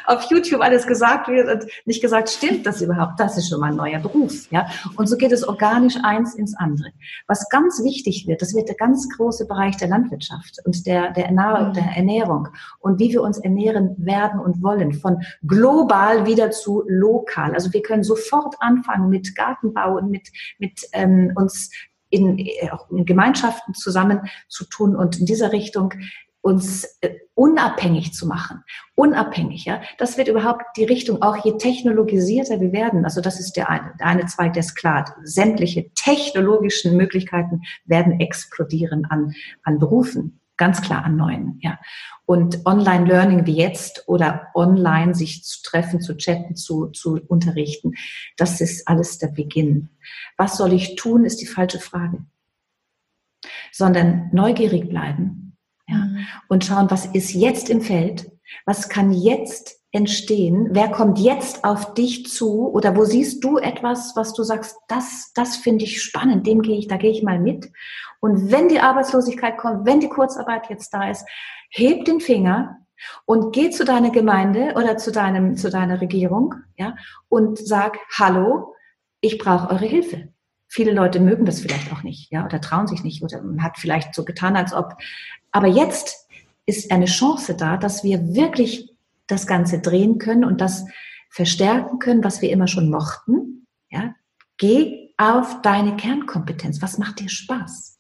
auf 0.06 0.24
YouTube 0.30 0.62
alles 0.62 0.88
gesagt 0.88 1.28
wird 1.28 1.50
und 1.50 1.72
nicht 1.86 2.02
gesagt, 2.02 2.30
stimmt 2.30 2.66
das 2.66 2.82
überhaupt? 2.82 3.20
Das 3.20 3.38
ist 3.38 3.50
schon 3.50 3.60
mal 3.60 3.72
ein 3.72 3.76
neuer 3.76 4.00
Beruf, 4.00 4.50
ja. 4.52 4.68
Und 4.96 5.08
so 5.08 5.18
geht 5.18 5.32
es 5.32 5.48
organisch 5.48 5.96
eins 6.04 6.36
ins 6.36 6.56
andere. 6.58 6.92
Was 7.28 7.50
ganz 7.50 7.84
wichtig 7.84 8.28
wird, 8.28 8.42
das 8.42 8.56
wird 8.56 8.68
der 8.68 8.76
ganz 8.76 9.10
große 9.10 9.48
Bereich 9.48 9.78
der 9.78 9.88
Landwirtschaft 9.88 10.58
und 10.66 10.86
der, 10.86 11.12
der, 11.12 11.26
Ernährung, 11.26 11.70
mhm. 11.70 11.74
der 11.74 11.86
Ernährung 11.96 12.48
und 12.80 13.00
wie 13.00 13.12
wir 13.12 13.22
uns 13.22 13.38
ernähren 13.38 13.96
werden 13.98 14.40
und 14.40 14.62
wollen, 14.62 14.94
von 14.94 15.22
global 15.46 16.26
wieder 16.26 16.52
zu 16.52 16.84
lokal. 16.88 17.54
Also 17.54 17.74
wir 17.74 17.82
können 17.82 18.04
sofort 18.04 18.56
anfangen 18.60 19.10
mit 19.10 19.36
Gartenbau 19.36 19.98
und 19.98 20.10
mit, 20.10 20.30
mit 20.60 20.82
ähm, 20.94 21.32
uns 21.36 21.72
in, 22.10 22.38
in 22.38 23.06
Gemeinschaften 23.06 23.74
zusammen 23.74 24.22
zu 24.48 24.66
tun 24.66 24.96
und 24.96 25.20
in 25.20 25.26
dieser 25.26 25.52
Richtung 25.52 25.94
uns 26.42 26.98
äh, 27.02 27.16
unabhängig 27.36 28.14
zu 28.14 28.28
machen. 28.28 28.64
Unabhängig, 28.96 29.66
ja. 29.66 29.82
Das 29.98 30.18
wird 30.18 30.28
überhaupt 30.28 30.64
die 30.76 30.84
Richtung, 30.84 31.22
auch 31.22 31.44
je 31.46 31.58
technologisierter 31.58 32.60
wir 32.60 32.72
werden. 32.72 33.06
Also 33.06 33.22
das 33.22 33.40
ist 33.40 33.54
der 33.54 33.70
eine, 33.70 33.94
der 34.00 34.08
eine 34.08 34.26
Zweig, 34.26 34.54
der 34.54 34.62
ist 34.62 34.76
klar. 34.76 35.16
Sämtliche 35.24 35.92
technologischen 35.94 36.98
Möglichkeiten 36.98 37.62
werden 37.86 38.20
explodieren 38.20 39.06
an, 39.06 39.34
an 39.64 39.80
Berufen. 39.80 40.40
Ganz 40.58 40.82
klar 40.82 41.04
an 41.04 41.16
neuen, 41.16 41.58
ja. 41.62 41.80
Und 42.26 42.66
Online-Learning 42.66 43.48
wie 43.48 43.56
jetzt 43.56 44.08
oder 44.08 44.48
online 44.54 45.16
sich 45.16 45.44
zu 45.44 45.64
treffen, 45.64 46.02
zu 46.02 46.16
chatten, 46.18 46.56
zu, 46.56 46.88
zu 46.88 47.20
unterrichten, 47.28 47.94
das 48.38 48.62
ist 48.62 48.88
alles 48.88 49.18
der 49.18 49.30
Beginn. 49.30 49.90
Was 50.38 50.58
soll 50.58 50.74
ich 50.74 50.96
tun, 50.96 51.26
ist 51.26 51.42
die 51.42 51.48
falsche 51.48 51.80
Frage. 51.80 52.24
Sondern 53.72 54.30
neugierig 54.34 54.88
bleiben, 54.88 55.51
ja? 55.92 55.98
Mhm. 55.98 56.28
Und 56.48 56.66
schauen, 56.66 56.90
was 56.90 57.06
ist 57.06 57.34
jetzt 57.34 57.70
im 57.70 57.82
Feld? 57.82 58.32
Was 58.66 58.90
kann 58.90 59.12
jetzt 59.12 59.78
entstehen? 59.92 60.70
Wer 60.72 60.90
kommt 60.90 61.20
jetzt 61.20 61.64
auf 61.64 61.94
dich 61.94 62.28
zu? 62.28 62.70
Oder 62.72 62.96
wo 62.96 63.04
siehst 63.04 63.44
du 63.44 63.58
etwas, 63.58 64.16
was 64.16 64.34
du 64.34 64.44
sagst, 64.44 64.78
das, 64.88 65.32
das 65.36 65.58
finde 65.58 65.86
ich 65.86 66.02
spannend, 66.02 66.48
dem 66.48 66.62
gehe 66.62 66.78
ich, 66.78 66.88
da 66.88 66.98
gehe 66.98 67.12
ich 67.12 67.24
mal 67.24 67.40
mit. 67.40 67.72
Und 68.20 68.52
wenn 68.52 68.70
die 68.70 68.80
Arbeitslosigkeit 68.80 69.58
kommt, 69.58 69.86
wenn 69.86 70.00
die 70.00 70.10
Kurzarbeit 70.10 70.70
jetzt 70.70 70.94
da 70.94 71.10
ist, 71.10 71.26
heb 71.70 72.06
den 72.06 72.20
Finger 72.20 72.78
und 73.26 73.54
geh 73.54 73.70
zu 73.70 73.84
deiner 73.84 74.12
Gemeinde 74.12 74.74
oder 74.76 74.98
zu 74.98 75.12
deinem, 75.12 75.58
zu 75.58 75.70
deiner 75.70 76.00
Regierung, 76.02 76.56
ja, 76.78 76.96
und 77.30 77.58
sag, 77.58 77.98
hallo, 78.18 78.76
ich 79.22 79.38
brauche 79.38 79.70
eure 79.70 79.86
Hilfe. 79.86 80.30
Viele 80.74 80.94
Leute 80.94 81.20
mögen 81.20 81.46
das 81.46 81.60
vielleicht 81.60 81.92
auch 81.92 82.02
nicht, 82.02 82.32
ja, 82.32 82.46
oder 82.46 82.62
trauen 82.62 82.88
sich 82.88 83.04
nicht 83.04 83.22
oder 83.22 83.42
man 83.42 83.62
hat 83.62 83.78
vielleicht 83.78 84.16
so 84.16 84.24
getan, 84.24 84.56
als 84.56 84.74
ob. 84.74 84.96
Aber 85.52 85.68
jetzt 85.68 86.30
ist 86.66 86.92
eine 86.92 87.08
Chance 87.08 87.56
da, 87.56 87.76
dass 87.76 88.06
wir 88.06 88.34
wirklich 88.34 88.90
das 89.28 89.48
Ganze 89.48 89.80
drehen 89.80 90.18
können 90.18 90.46
und 90.46 90.62
das 90.62 90.86
verstärken 91.30 92.00
können, 92.00 92.24
was 92.24 92.42
wir 92.42 92.52
immer 92.52 92.68
schon 92.68 92.90
mochten. 92.90 93.68
Ja, 93.90 94.16
geh 94.58 95.10
auf 95.18 95.62
deine 95.62 95.98
Kernkompetenz. 95.98 96.82
Was 96.82 96.98
macht 96.98 97.20
dir 97.20 97.28
Spaß? 97.28 98.00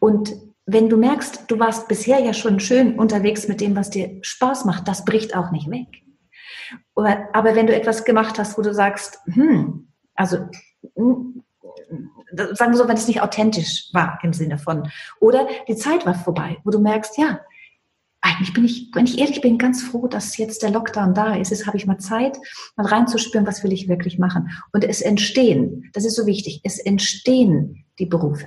Und 0.00 0.34
wenn 0.66 0.88
du 0.88 0.96
merkst, 0.96 1.44
du 1.48 1.60
warst 1.60 1.86
bisher 1.86 2.18
ja 2.18 2.34
schon 2.34 2.58
schön 2.58 2.98
unterwegs 2.98 3.46
mit 3.46 3.60
dem, 3.60 3.76
was 3.76 3.90
dir 3.90 4.18
Spaß 4.22 4.64
macht, 4.64 4.88
das 4.88 5.04
bricht 5.04 5.36
auch 5.36 5.52
nicht 5.52 5.70
weg. 5.70 6.02
Aber 6.94 7.54
wenn 7.54 7.68
du 7.68 7.74
etwas 7.74 8.04
gemacht 8.04 8.40
hast, 8.40 8.58
wo 8.58 8.62
du 8.62 8.74
sagst, 8.74 9.20
hm, 9.26 9.92
also 10.14 10.48
hm, 10.96 11.44
sagen 12.32 12.72
wir 12.72 12.76
so, 12.76 12.88
wenn 12.88 12.96
es 12.96 13.08
nicht 13.08 13.22
authentisch 13.22 13.90
war 13.92 14.18
im 14.22 14.32
Sinne 14.32 14.58
von. 14.58 14.90
Oder 15.20 15.46
die 15.68 15.76
Zeit 15.76 16.06
war 16.06 16.14
vorbei, 16.14 16.58
wo 16.64 16.70
du 16.70 16.78
merkst, 16.78 17.18
ja, 17.18 17.40
eigentlich 18.20 18.52
bin 18.52 18.64
ich, 18.64 18.90
wenn 18.92 19.04
ich 19.04 19.18
ehrlich 19.18 19.40
bin, 19.40 19.56
ganz 19.56 19.82
froh, 19.82 20.08
dass 20.08 20.36
jetzt 20.36 20.62
der 20.62 20.70
Lockdown 20.70 21.14
da 21.14 21.36
ist. 21.36 21.50
Jetzt 21.50 21.66
habe 21.66 21.76
ich 21.76 21.86
mal 21.86 21.98
Zeit, 21.98 22.36
mal 22.76 22.86
reinzuspüren, 22.86 23.46
was 23.46 23.62
will 23.62 23.72
ich 23.72 23.88
wirklich 23.88 24.18
machen. 24.18 24.50
Und 24.72 24.84
es 24.84 25.00
entstehen, 25.00 25.90
das 25.92 26.04
ist 26.04 26.16
so 26.16 26.26
wichtig, 26.26 26.60
es 26.64 26.78
entstehen 26.78 27.84
die 27.98 28.06
Berufe. 28.06 28.46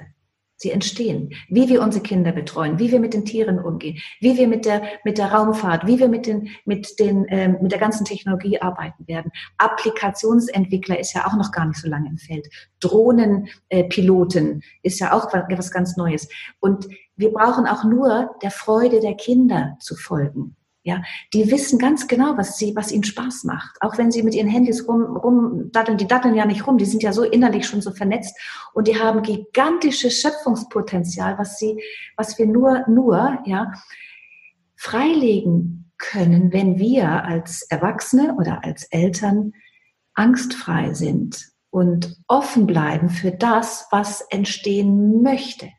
Sie 0.61 0.71
entstehen. 0.71 1.29
Wie 1.47 1.69
wir 1.69 1.81
unsere 1.81 2.03
Kinder 2.03 2.33
betreuen, 2.33 2.79
wie 2.79 2.91
wir 2.91 2.99
mit 2.99 3.13
den 3.13 3.23
Tieren 3.23 3.59
umgehen, 3.59 3.97
wie 4.19 4.37
wir 4.37 4.45
mit 4.45 4.65
der, 4.65 4.83
mit 5.05 5.17
der 5.17 5.31
Raumfahrt, 5.31 5.87
wie 5.87 5.99
wir 5.99 6.09
mit, 6.09 6.25
den, 6.25 6.49
mit, 6.65 6.99
den, 6.99 7.25
ähm, 7.29 7.57
mit 7.61 7.71
der 7.71 7.79
ganzen 7.79 8.03
Technologie 8.03 8.61
arbeiten 8.61 9.07
werden. 9.07 9.31
Applikationsentwickler 9.57 10.99
ist 10.99 11.13
ja 11.13 11.25
auch 11.25 11.37
noch 11.37 11.53
gar 11.53 11.65
nicht 11.65 11.79
so 11.79 11.87
lange 11.87 12.09
im 12.09 12.17
Feld. 12.17 12.45
Drohnenpiloten 12.81 14.59
äh, 14.59 14.65
ist 14.83 14.99
ja 14.99 15.13
auch 15.13 15.33
was 15.33 15.71
ganz 15.71 15.95
Neues. 15.95 16.27
Und 16.59 16.89
wir 17.15 17.31
brauchen 17.31 17.65
auch 17.65 17.85
nur 17.85 18.35
der 18.41 18.51
Freude 18.51 18.99
der 18.99 19.15
Kinder 19.15 19.77
zu 19.79 19.95
folgen. 19.95 20.57
Ja, 20.89 21.03
die 21.35 21.51
wissen 21.51 21.77
ganz 21.77 22.07
genau, 22.07 22.35
was 22.35 22.57
sie, 22.57 22.75
was 22.75 22.91
ihnen 22.91 23.03
Spaß 23.03 23.43
macht. 23.43 23.77
Auch 23.79 23.99
wenn 23.99 24.09
sie 24.09 24.23
mit 24.23 24.33
ihren 24.33 24.47
Handys 24.47 24.87
rum, 24.87 25.17
rum 25.17 25.71
datteln, 25.71 25.99
die 25.99 26.07
datteln 26.07 26.33
ja 26.33 26.47
nicht 26.47 26.65
rum, 26.65 26.79
die 26.79 26.85
sind 26.85 27.03
ja 27.03 27.13
so 27.13 27.21
innerlich 27.21 27.67
schon 27.67 27.81
so 27.81 27.91
vernetzt 27.91 28.35
und 28.73 28.87
die 28.87 28.99
haben 28.99 29.21
gigantisches 29.21 30.19
Schöpfungspotenzial, 30.19 31.37
was 31.37 31.59
sie, 31.59 31.79
was 32.17 32.39
wir 32.39 32.47
nur, 32.47 32.85
nur, 32.87 33.37
ja, 33.45 33.71
freilegen 34.75 35.91
können, 35.99 36.53
wenn 36.53 36.79
wir 36.79 37.23
als 37.23 37.61
Erwachsene 37.69 38.33
oder 38.35 38.63
als 38.63 38.85
Eltern 38.85 39.53
angstfrei 40.15 40.95
sind 40.95 41.51
und 41.69 42.17
offen 42.27 42.65
bleiben 42.65 43.09
für 43.09 43.31
das, 43.31 43.85
was 43.91 44.21
entstehen 44.31 45.21
möchte. 45.21 45.69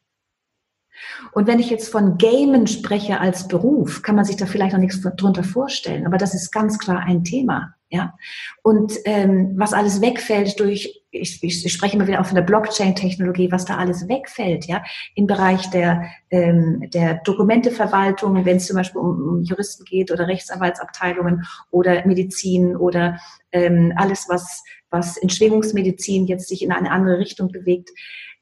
Und 1.33 1.47
wenn 1.47 1.59
ich 1.59 1.71
jetzt 1.71 1.91
von 1.91 2.19
Gamen 2.19 2.67
spreche 2.67 3.21
als 3.21 3.49
Beruf, 3.49 4.03
kann 4.03 4.17
man 4.17 4.25
sich 4.25 4.37
da 4.37 4.47
vielleicht 4.47 4.73
noch 4.73 4.81
nichts 4.81 5.01
drunter 5.01 5.45
vorstellen. 5.45 6.07
Aber 6.07 6.19
das 6.19 6.35
ist 6.35 6.51
ganz 6.51 6.79
klar 6.79 7.01
ein 7.01 7.25
Thema. 7.25 7.75
Ja. 7.93 8.15
Und 8.63 8.93
ähm, 9.05 9.55
was 9.57 9.73
alles 9.73 10.01
wegfällt 10.01 10.61
durch, 10.61 11.03
ich, 11.11 11.43
ich 11.43 11.73
spreche 11.73 11.97
immer 11.97 12.07
wieder 12.07 12.21
auch 12.21 12.27
von 12.27 12.37
der 12.37 12.43
Blockchain-Technologie, 12.43 13.51
was 13.51 13.65
da 13.65 13.79
alles 13.79 14.09
wegfällt, 14.09 14.67
ja, 14.67 14.85
im 15.17 15.27
Bereich 15.27 15.69
der, 15.71 16.05
ähm, 16.31 16.89
der 16.95 17.15
Dokumenteverwaltung, 17.25 18.45
wenn 18.45 18.59
es 18.59 18.69
zum 18.69 18.77
Beispiel 18.77 19.01
um, 19.01 19.29
um 19.29 19.43
Juristen 19.43 19.85
geht 19.85 20.13
oder 20.13 20.29
Rechtsanwaltsabteilungen 20.29 21.45
oder 21.73 22.07
Medizin 22.07 22.77
oder 22.77 23.19
ähm, 23.51 23.93
alles, 23.97 24.27
was, 24.29 24.63
was 24.91 25.17
in 25.17 25.29
Schwingungsmedizin 25.29 26.27
jetzt 26.27 26.49
sich 26.49 26.63
in 26.63 26.71
eine 26.71 26.93
andere 26.93 27.19
Richtung 27.19 27.51
bewegt 27.51 27.91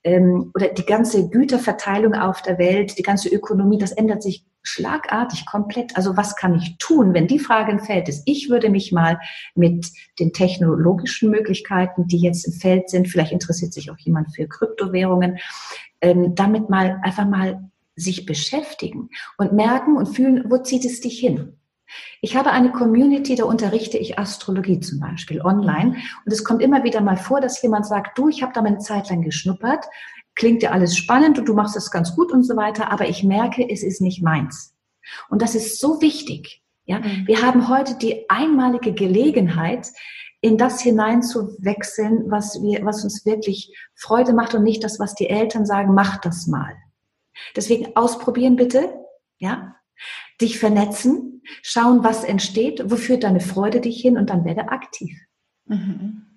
ähm, 0.05 0.51
oder 0.55 0.69
die 0.69 0.87
ganze 0.87 1.29
Güterverteilung 1.29 2.15
auf 2.15 2.43
der 2.43 2.59
Welt, 2.59 2.99
die 2.99 3.03
ganze 3.03 3.29
Ökonomie, 3.29 3.79
das 3.79 3.93
ändert 3.93 4.23
sich 4.23 4.45
schlagartig 4.63 5.47
komplett. 5.47 5.97
Also 5.97 6.17
was 6.17 6.37
kann 6.37 6.55
ich 6.57 6.77
tun, 6.79 7.15
wenn 7.15 7.27
die 7.27 7.39
Frage 7.39 7.73
im 7.73 7.81
Feld 7.81 8.09
ist? 8.09 8.23
Ich 8.27 8.51
würde 8.51 8.71
mich 8.71 8.93
mal 8.93 9.19
mit 9.55 9.91
den 10.19 10.33
technologischen 10.33 11.31
Möglichkeiten, 11.31 12.07
die 12.07 12.19
jetzt 12.19 12.47
im 12.47 12.53
Feld 12.53 12.91
sind, 12.91 13.09
vielleicht 13.09 13.33
interessiert 13.33 13.73
sich 13.73 13.91
auch 13.91 13.99
jemand 13.99 14.35
für 14.35 14.47
Kryptowährungen, 14.47 15.39
ähm, 16.01 16.35
damit 16.35 16.71
mal 16.71 17.01
einfach 17.03 17.27
mal 17.27 17.71
sich 17.97 18.27
beschäftigen 18.27 19.11
und 19.39 19.53
merken 19.53 19.97
und 19.97 20.07
fühlen, 20.07 20.45
wo 20.49 20.59
zieht 20.59 20.85
es 20.85 21.01
dich 21.01 21.19
hin? 21.19 21.58
Ich 22.21 22.37
habe 22.37 22.51
eine 22.51 22.71
Community, 22.71 23.35
da 23.35 23.45
unterrichte 23.45 23.99
ich 23.99 24.19
Astrologie 24.19 24.81
zum 24.81 25.01
Beispiel 25.01 25.41
online. 25.41 25.97
Und 26.25 26.33
es 26.33 26.45
kommt 26.45 26.63
immer 26.63 26.85
wieder 26.85 27.01
mal 27.01 27.17
vor, 27.17 27.41
dass 27.41 27.63
jemand 27.63 27.87
sagt, 27.87 28.19
du, 28.19 28.29
ich 28.29 28.43
habe 28.43 28.53
da 28.53 28.63
mal 28.63 28.69
eine 28.69 28.79
Zeit 28.79 29.09
lang 29.11 29.23
geschnuppert, 29.23 29.85
klingt 30.35 30.63
ja 30.63 30.71
alles 30.71 30.97
spannend 30.97 31.39
und 31.39 31.49
du 31.49 31.55
machst 31.55 31.77
das 31.77 31.91
ganz 31.91 32.15
gut 32.15 32.33
und 32.33 32.45
so 32.45 32.57
weiter, 32.57 32.93
aber 32.93 33.09
ich 33.09 33.25
merke, 33.25 33.69
es 33.69 33.83
ist 33.83 34.01
nicht 34.01 34.23
meins. 34.23 34.75
Und 35.29 35.43
das 35.43 35.55
ist 35.55 35.81
so 35.81 36.01
wichtig. 36.01 36.63
Ja, 36.85 37.01
mhm. 37.01 37.27
wir 37.27 37.43
haben 37.43 37.69
heute 37.69 37.97
die 37.97 38.31
einmalige 38.31 38.95
Gelegenheit, 38.95 39.89
in 40.41 40.57
das 40.57 40.81
hineinzuwechseln, 40.81 42.31
was 42.31 42.63
wir, 42.63 42.85
was 42.85 43.03
uns 43.03 43.27
wirklich 43.27 43.77
Freude 43.95 44.33
macht 44.33 44.55
und 44.55 44.63
nicht 44.63 44.85
das, 44.85 45.01
was 45.01 45.15
die 45.15 45.29
Eltern 45.29 45.67
sagen, 45.67 45.95
mach 45.95 46.21
das 46.21 46.47
mal. 46.47 46.77
Deswegen 47.57 47.97
ausprobieren 47.97 48.57
bitte, 48.57 48.95
ja, 49.39 49.75
dich 50.41 50.59
vernetzen, 50.59 51.43
schauen, 51.63 52.05
was 52.05 52.25
entsteht, 52.25 52.83
wo 52.91 52.97
führt 52.97 53.25
deine 53.25 53.41
Freude 53.41 53.81
dich 53.81 54.01
hin 54.01 54.17
und 54.17 54.31
dann 54.31 54.45
werde 54.45 54.69
aktiv. 54.69 55.19
Mhm. 55.67 56.28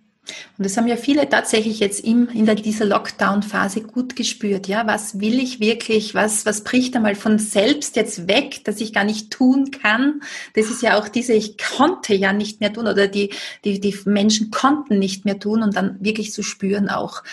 Und 0.58 0.66
das 0.66 0.78
haben 0.78 0.88
ja 0.88 0.98
viele 0.98 1.28
tatsächlich 1.28 1.80
jetzt 1.80 2.06
im, 2.06 2.30
in 2.30 2.46
dieser 2.46 2.86
Lockdown-Phase 2.86 3.82
gut 3.82 4.16
gespürt. 4.16 4.68
Ja, 4.68 4.86
was 4.86 5.20
will 5.20 5.40
ich 5.40 5.60
wirklich? 5.60 6.14
Was, 6.14 6.46
was 6.46 6.64
bricht 6.64 6.96
einmal 6.96 7.16
von 7.16 7.40
selbst 7.40 7.96
jetzt 7.96 8.28
weg, 8.28 8.64
dass 8.64 8.80
ich 8.80 8.94
gar 8.94 9.04
nicht 9.04 9.32
tun 9.32 9.72
kann? 9.72 10.22
Das 10.54 10.70
ist 10.70 10.84
ja 10.84 11.00
auch 11.00 11.08
diese, 11.08 11.34
ich 11.34 11.58
konnte 11.58 12.14
ja 12.14 12.34
nicht 12.34 12.60
mehr 12.60 12.72
tun 12.72 12.88
oder 12.88 13.08
die, 13.08 13.34
die, 13.66 13.80
die 13.80 13.98
Menschen 14.06 14.52
konnten 14.52 15.00
nicht 15.00 15.26
mehr 15.26 15.40
tun 15.40 15.64
und 15.64 15.76
dann 15.76 15.98
wirklich 16.00 16.32
zu 16.32 16.44
spüren 16.44 16.90
auch, 16.90 17.24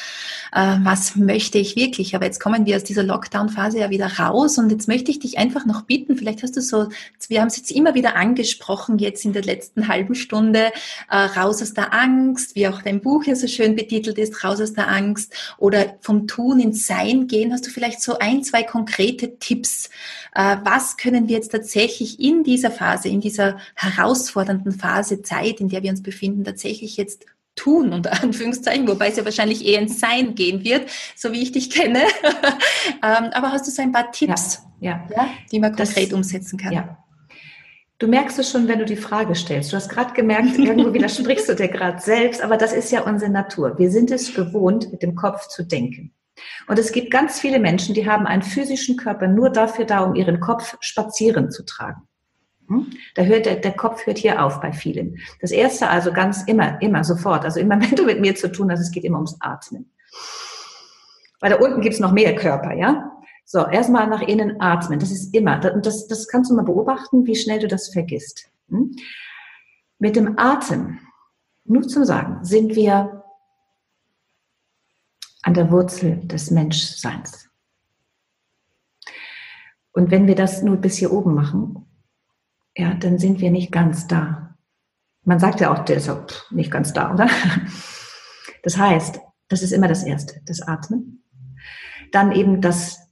äh, 0.53 0.77
was 0.83 1.17
möchte 1.17 1.59
ich 1.59 1.77
wirklich? 1.77 2.15
Aber 2.15 2.25
jetzt 2.25 2.41
kommen 2.41 2.65
wir 2.65 2.77
aus 2.77 2.85
dieser 2.85 3.03
Lockdown-Phase 3.03 3.81
ja 3.81 3.91
wieder 3.91 4.19
raus 4.19 4.57
und 4.57 4.71
jetzt 4.71 4.89
möchte 4.89 5.11
ich 5.11 5.19
dich 5.19 5.37
einfach 5.37 5.67
noch 5.67 5.83
bitten, 5.83 6.17
vielleicht 6.17 6.43
hast 6.43 6.57
du 6.57 6.63
so, 6.63 6.89
wir 7.29 7.41
haben 7.41 7.49
es 7.49 7.59
jetzt 7.59 7.71
immer 7.71 7.95
wieder 7.95 8.17
angesprochen, 8.17 8.99
jetzt 8.99 9.27
in 9.27 9.35
der 9.35 9.43
letzten 9.43 9.89
halben 9.89 10.15
Stunde, 10.15 10.73
äh, 11.11 11.17
raus 11.17 11.61
aus 11.61 11.75
der 11.75 11.93
Angst, 11.93 12.55
wie 12.55 12.67
auch 12.67 12.78
dein 12.83 13.01
Buch 13.01 13.25
ja 13.25 13.35
so 13.35 13.47
schön 13.47 13.77
betitelt 13.77 14.19
ist, 14.19 14.45
Raus 14.45 14.61
aus 14.61 14.73
der 14.73 14.89
Angst 14.89 15.33
oder 15.59 15.97
vom 16.01 16.27
Tun 16.27 16.61
ins 16.61 16.87
Sein 16.87 17.27
gehen, 17.27 17.53
hast 17.53 17.67
du 17.67 17.71
vielleicht 17.71 18.03
so 18.03 18.19
ein, 18.19 18.43
zwei 18.43 18.63
konkrete 18.63 19.39
Tipps. 19.39 19.91
Äh, 20.35 20.57
was 20.65 20.97
können 20.97 21.29
wir 21.29 21.37
jetzt 21.37 21.53
tatsächlich 21.53 22.21
in 22.21 22.45
dieser 22.45 22.71
Phase, 22.71 23.09
in 23.09 23.21
dieser 23.21 23.59
herausfordernden 23.75 24.73
Phase 24.73 25.23
Zeit, 25.23 25.61
in 25.61 25.69
der 25.69 25.83
wir 25.83 25.91
uns 25.91 26.03
befinden, 26.03 26.45
tatsächlich 26.45 26.97
jetzt 26.97 27.25
tun, 27.59 27.93
unter 27.93 28.13
Anführungszeichen, 28.23 28.87
wobei 28.89 29.09
es 29.09 29.17
ja 29.17 29.25
wahrscheinlich 29.25 29.65
eher 29.65 29.81
ins 29.81 30.01
Sein 30.01 30.35
gehen 30.35 30.65
wird, 30.65 30.89
so 31.17 31.33
wie 31.33 31.43
ich 31.43 31.53
dich 31.53 31.71
kenne. 31.71 32.03
Ähm, 33.03 33.31
aber 33.33 33.53
hast 33.53 33.67
du 33.67 33.71
so 33.71 33.83
ein 33.83 33.93
paar 33.93 34.11
Tipps, 34.11 34.63
ja, 34.81 35.07
ja. 35.11 35.15
ja 35.15 35.29
die 35.53 35.61
man 35.61 35.75
konkret 35.75 36.07
das, 36.07 36.13
umsetzen 36.13 36.59
kann? 36.59 36.73
Ja. 36.73 36.99
Du 37.99 38.07
merkst 38.07 38.39
es 38.39 38.51
schon, 38.51 38.69
wenn 38.69 38.79
du 38.79 38.85
die 38.85 38.97
Frage 38.97 39.35
stellst. 39.35 39.73
Du 39.73 39.77
hast 39.77 39.89
gerade 39.89 40.13
gemerkt, 40.13 40.57
irgendwo 40.57 40.95
widersprichst 40.95 41.49
du 41.49 41.55
dir 41.55 41.69
gerade 41.69 42.01
selbst, 42.01 42.41
aber 42.41 42.57
das 42.57 42.73
ist 42.73 42.93
ja 42.93 43.03
unsere 43.03 43.31
Natur. 43.31 43.77
Wir 43.77 43.91
sind 43.91 44.13
es 44.13 44.33
gewohnt, 44.35 44.93
mit 44.93 45.03
dem 45.03 45.17
Kopf 45.17 45.49
zu 45.49 45.65
denken. 45.65 46.13
Und 46.69 46.79
es 46.79 46.93
gibt 46.93 47.11
ganz 47.11 47.41
viele 47.41 47.59
Menschen, 47.59 47.97
die 47.97 48.09
haben 48.09 48.25
einen 48.27 48.43
physischen 48.43 48.97
Körper 48.97 49.27
nur 49.27 49.51
dafür 49.51 49.85
da, 49.85 50.01
um 50.01 50.15
ihren 50.15 50.39
Kopf 50.39 50.77
spazieren 50.79 51.51
zu 51.51 51.65
tragen. 51.65 52.03
Hm? 52.69 52.87
Da 53.17 53.23
hört 53.23 53.47
der, 53.47 53.57
der 53.57 53.73
Kopf 53.73 54.07
hört 54.07 54.19
hier 54.19 54.45
auf 54.45 54.61
bei 54.61 54.73
vielen. 54.73 55.19
Das 55.41 55.51
erste 55.51 55.89
also 55.89 56.13
ganz 56.13 56.45
immer, 56.45 56.81
immer 56.81 57.03
sofort. 57.03 57.45
Also 57.45 57.59
immer, 57.59 57.81
wenn 57.81 57.97
du 57.97 58.05
mit 58.05 58.21
mir 58.21 58.37
zu 58.37 58.53
tun 58.53 58.71
hast, 58.71 58.81
es 58.81 58.93
geht 58.93 59.03
immer 59.03 59.19
ums 59.19 59.37
Atmen. 59.41 59.91
Weil 61.41 61.51
da 61.51 61.57
unten 61.57 61.81
gibt's 61.81 61.99
noch 61.99 62.13
mehr 62.13 62.37
Körper, 62.37 62.75
ja? 62.75 63.18
So, 63.51 63.67
erstmal 63.67 64.07
nach 64.09 64.21
innen 64.21 64.61
atmen. 64.61 64.99
Das 64.99 65.11
ist 65.11 65.35
immer. 65.35 65.73
Und 65.73 65.87
das, 65.87 66.07
das 66.07 66.29
kannst 66.29 66.51
du 66.51 66.55
mal 66.55 66.67
beobachten, 66.67 67.25
wie 67.25 67.35
schnell 67.35 67.59
du 67.59 67.67
das 67.67 67.89
vergisst. 67.89 68.51
Hm? 68.69 68.95
Mit 69.99 70.17
dem 70.17 70.39
Atem, 70.39 70.99
nur 71.65 71.89
zum 71.89 72.05
Sagen, 72.05 72.45
sind 72.45 72.77
wir 72.77 73.25
an 75.45 75.55
der 75.55 75.71
Wurzel 75.71 76.27
des 76.27 76.51
Menschseins. 76.51 77.49
Und 79.93 80.11
wenn 80.11 80.27
wir 80.27 80.35
das 80.35 80.63
nur 80.63 80.77
bis 80.77 80.99
hier 80.99 81.11
oben 81.11 81.33
machen, 81.33 81.87
ja, 82.77 82.93
dann 82.93 83.19
sind 83.19 83.41
wir 83.41 83.51
nicht 83.51 83.73
ganz 83.73 84.07
da. 84.07 84.59
Man 85.25 85.41
sagt 85.41 85.61
ja 85.61 85.73
auch, 85.73 85.87
der 85.87 85.97
ist 85.97 86.07
ja 86.07 86.23
nicht 86.51 86.71
ganz 86.71 86.93
da, 86.93 87.15
oder? 87.15 87.31
Das 88.63 88.77
heißt, 88.77 89.21
das 89.49 89.63
ist 89.63 89.73
immer 89.73 89.89
das 89.89 90.03
Erste, 90.03 90.43
das 90.45 90.61
Atmen. 90.61 91.25
Dann 92.13 92.33
eben 92.33 92.61
das 92.61 93.08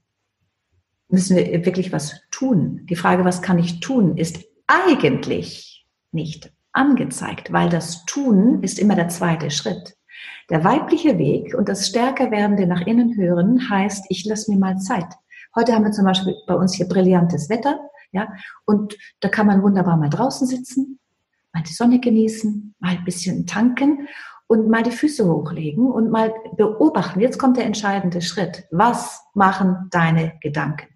müssen 1.08 1.36
wir 1.36 1.64
wirklich 1.64 1.92
was 1.92 2.20
tun. 2.30 2.86
Die 2.88 2.96
Frage, 2.96 3.24
was 3.24 3.42
kann 3.42 3.58
ich 3.58 3.80
tun, 3.80 4.16
ist 4.16 4.44
eigentlich 4.66 5.86
nicht 6.12 6.52
angezeigt, 6.72 7.52
weil 7.52 7.68
das 7.68 8.04
Tun 8.04 8.62
ist 8.62 8.78
immer 8.78 8.94
der 8.94 9.08
zweite 9.08 9.50
Schritt. 9.50 9.96
Der 10.50 10.64
weibliche 10.64 11.18
Weg 11.18 11.54
und 11.54 11.68
das 11.68 11.88
stärker 11.88 12.30
werdende 12.30 12.66
nach 12.66 12.82
innen 12.86 13.16
hören 13.16 13.68
heißt, 13.68 14.06
ich 14.08 14.24
lasse 14.24 14.50
mir 14.50 14.58
mal 14.58 14.78
Zeit. 14.78 15.12
Heute 15.54 15.72
haben 15.72 15.84
wir 15.84 15.92
zum 15.92 16.04
Beispiel 16.04 16.34
bei 16.46 16.54
uns 16.54 16.74
hier 16.74 16.86
brillantes 16.86 17.48
Wetter, 17.48 17.80
ja, 18.12 18.28
und 18.64 18.96
da 19.20 19.28
kann 19.28 19.46
man 19.46 19.62
wunderbar 19.62 19.96
mal 19.96 20.10
draußen 20.10 20.46
sitzen, 20.46 20.98
mal 21.52 21.62
die 21.62 21.72
Sonne 21.72 21.98
genießen, 21.98 22.74
mal 22.78 22.96
ein 22.96 23.04
bisschen 23.04 23.46
tanken 23.46 24.08
und 24.46 24.68
mal 24.68 24.82
die 24.82 24.90
Füße 24.90 25.26
hochlegen 25.26 25.90
und 25.90 26.10
mal 26.10 26.32
beobachten. 26.56 27.20
Jetzt 27.20 27.38
kommt 27.38 27.56
der 27.56 27.64
entscheidende 27.64 28.22
Schritt. 28.22 28.64
Was 28.70 29.22
machen 29.34 29.88
deine 29.90 30.34
Gedanken? 30.40 30.95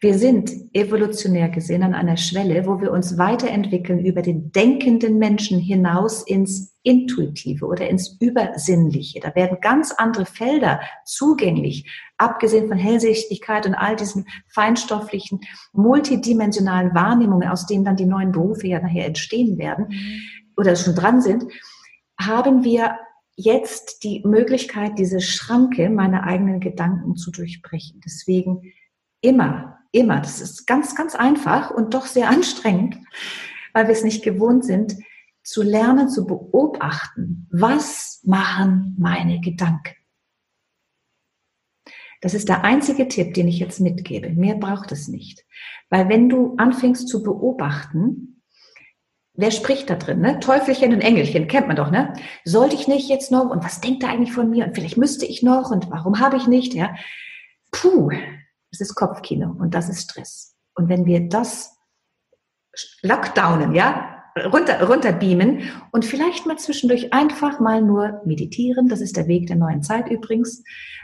Wir 0.00 0.18
sind 0.18 0.50
evolutionär 0.74 1.48
gesehen 1.48 1.82
an 1.82 1.94
einer 1.94 2.18
Schwelle, 2.18 2.66
wo 2.66 2.80
wir 2.80 2.92
uns 2.92 3.16
weiterentwickeln 3.16 4.04
über 4.04 4.20
den 4.20 4.52
denkenden 4.52 5.18
Menschen 5.18 5.58
hinaus 5.58 6.22
ins 6.22 6.74
Intuitive 6.82 7.64
oder 7.64 7.88
ins 7.88 8.16
Übersinnliche. 8.20 9.20
Da 9.20 9.34
werden 9.34 9.58
ganz 9.62 9.92
andere 9.92 10.26
Felder 10.26 10.80
zugänglich, 11.04 11.90
abgesehen 12.18 12.68
von 12.68 12.76
Hellsichtigkeit 12.76 13.66
und 13.66 13.74
all 13.74 13.96
diesen 13.96 14.26
feinstofflichen, 14.48 15.40
multidimensionalen 15.72 16.94
Wahrnehmungen, 16.94 17.48
aus 17.48 17.66
denen 17.66 17.84
dann 17.84 17.96
die 17.96 18.06
neuen 18.06 18.32
Berufe 18.32 18.68
ja 18.68 18.80
nachher 18.80 19.06
entstehen 19.06 19.56
werden 19.56 19.86
mhm. 19.88 20.20
oder 20.56 20.76
schon 20.76 20.94
dran 20.94 21.22
sind, 21.22 21.44
haben 22.20 22.64
wir 22.64 22.98
jetzt 23.34 24.04
die 24.04 24.22
Möglichkeit, 24.24 24.98
diese 24.98 25.20
Schranke 25.20 25.88
meiner 25.90 26.24
eigenen 26.24 26.60
Gedanken 26.60 27.16
zu 27.16 27.30
durchbrechen. 27.30 28.00
Deswegen 28.04 28.72
immer 29.20 29.78
immer. 29.96 30.20
Das 30.20 30.40
ist 30.40 30.66
ganz, 30.66 30.94
ganz 30.94 31.14
einfach 31.14 31.70
und 31.70 31.94
doch 31.94 32.06
sehr 32.06 32.28
anstrengend, 32.28 32.98
weil 33.72 33.86
wir 33.86 33.92
es 33.92 34.04
nicht 34.04 34.22
gewohnt 34.22 34.64
sind, 34.64 34.96
zu 35.42 35.62
lernen, 35.62 36.08
zu 36.08 36.26
beobachten, 36.26 37.48
was 37.50 38.20
machen 38.24 38.96
meine 38.98 39.40
Gedanken. 39.40 39.94
Das 42.20 42.34
ist 42.34 42.48
der 42.48 42.64
einzige 42.64 43.08
Tipp, 43.08 43.34
den 43.34 43.46
ich 43.46 43.58
jetzt 43.58 43.80
mitgebe. 43.80 44.30
Mehr 44.30 44.56
braucht 44.56 44.90
es 44.90 45.06
nicht. 45.06 45.44
Weil 45.90 46.08
wenn 46.08 46.28
du 46.28 46.56
anfängst 46.56 47.08
zu 47.08 47.22
beobachten, 47.22 48.42
wer 49.34 49.50
spricht 49.50 49.90
da 49.90 49.94
drin? 49.94 50.20
Ne? 50.20 50.40
Teufelchen 50.40 50.92
und 50.92 51.02
Engelchen, 51.02 51.46
kennt 51.46 51.68
man 51.68 51.76
doch, 51.76 51.90
ne? 51.90 52.14
Sollte 52.44 52.74
ich 52.74 52.88
nicht 52.88 53.08
jetzt 53.08 53.30
noch? 53.30 53.50
Und 53.50 53.62
was 53.62 53.80
denkt 53.80 54.02
er 54.02 54.08
eigentlich 54.08 54.32
von 54.32 54.50
mir? 54.50 54.64
Und 54.64 54.74
vielleicht 54.74 54.96
müsste 54.96 55.26
ich 55.26 55.42
noch? 55.42 55.70
Und 55.70 55.90
warum 55.90 56.18
habe 56.18 56.36
ich 56.36 56.48
nicht? 56.48 56.74
Ja? 56.74 56.96
Puh, 57.70 58.10
das 58.80 58.88
ist 58.88 58.94
Kopfkino 58.94 59.54
und 59.58 59.74
das 59.74 59.88
ist 59.88 60.02
Stress. 60.02 60.54
Und 60.74 60.88
wenn 60.88 61.06
wir 61.06 61.28
das 61.28 61.76
lockdownen, 63.02 63.74
ja, 63.74 64.16
runter, 64.52 64.86
runterbeamen 64.86 65.62
und 65.92 66.04
vielleicht 66.04 66.46
mal 66.46 66.58
zwischendurch 66.58 67.12
einfach 67.12 67.60
mal 67.60 67.80
nur 67.80 68.20
meditieren, 68.24 68.88
das 68.88 69.00
ist 69.00 69.16
der 69.16 69.28
Weg 69.28 69.46
der 69.46 69.56
neuen 69.56 69.82
Zeit 69.82 70.10
übrigens, 70.10 70.62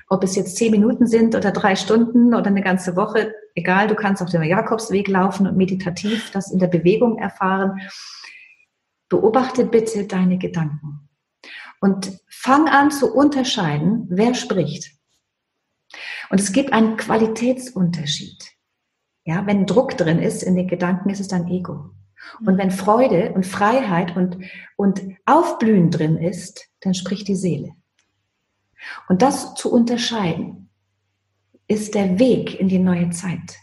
ob 0.08 0.22
es 0.24 0.36
jetzt 0.36 0.56
zehn 0.56 0.70
Minuten 0.70 1.06
sind 1.06 1.34
oder 1.34 1.52
drei 1.52 1.74
Stunden 1.74 2.34
oder 2.34 2.48
eine 2.48 2.62
ganze 2.62 2.96
Woche, 2.96 3.34
egal, 3.54 3.88
du 3.88 3.94
kannst 3.94 4.22
auf 4.22 4.30
dem 4.30 4.42
Jakobsweg 4.42 5.08
laufen 5.08 5.46
und 5.46 5.56
meditativ 5.56 6.30
das 6.32 6.52
in 6.52 6.58
der 6.58 6.66
Bewegung 6.66 7.18
erfahren. 7.18 7.80
Beobachte 9.08 9.64
bitte 9.64 10.06
deine 10.06 10.38
Gedanken 10.38 11.08
und 11.80 12.18
fang 12.28 12.68
an 12.68 12.90
zu 12.90 13.14
unterscheiden, 13.14 14.06
wer 14.08 14.34
spricht. 14.34 15.01
Und 16.32 16.40
es 16.40 16.52
gibt 16.52 16.72
einen 16.72 16.96
Qualitätsunterschied. 16.96 18.42
Ja, 19.24 19.46
wenn 19.46 19.66
Druck 19.66 19.98
drin 19.98 20.18
ist 20.18 20.42
in 20.42 20.56
den 20.56 20.66
Gedanken, 20.66 21.10
ist 21.10 21.20
es 21.20 21.28
dann 21.28 21.46
Ego. 21.46 21.90
Und 22.46 22.56
wenn 22.56 22.70
Freude 22.70 23.32
und 23.32 23.44
Freiheit 23.44 24.16
und, 24.16 24.38
und 24.76 25.02
Aufblühen 25.26 25.90
drin 25.90 26.16
ist, 26.16 26.70
dann 26.80 26.94
spricht 26.94 27.28
die 27.28 27.36
Seele. 27.36 27.72
Und 29.10 29.20
das 29.20 29.54
zu 29.56 29.70
unterscheiden, 29.70 30.70
ist 31.68 31.94
der 31.94 32.18
Weg 32.18 32.58
in 32.58 32.68
die 32.68 32.78
neue 32.78 33.10
Zeit. 33.10 33.58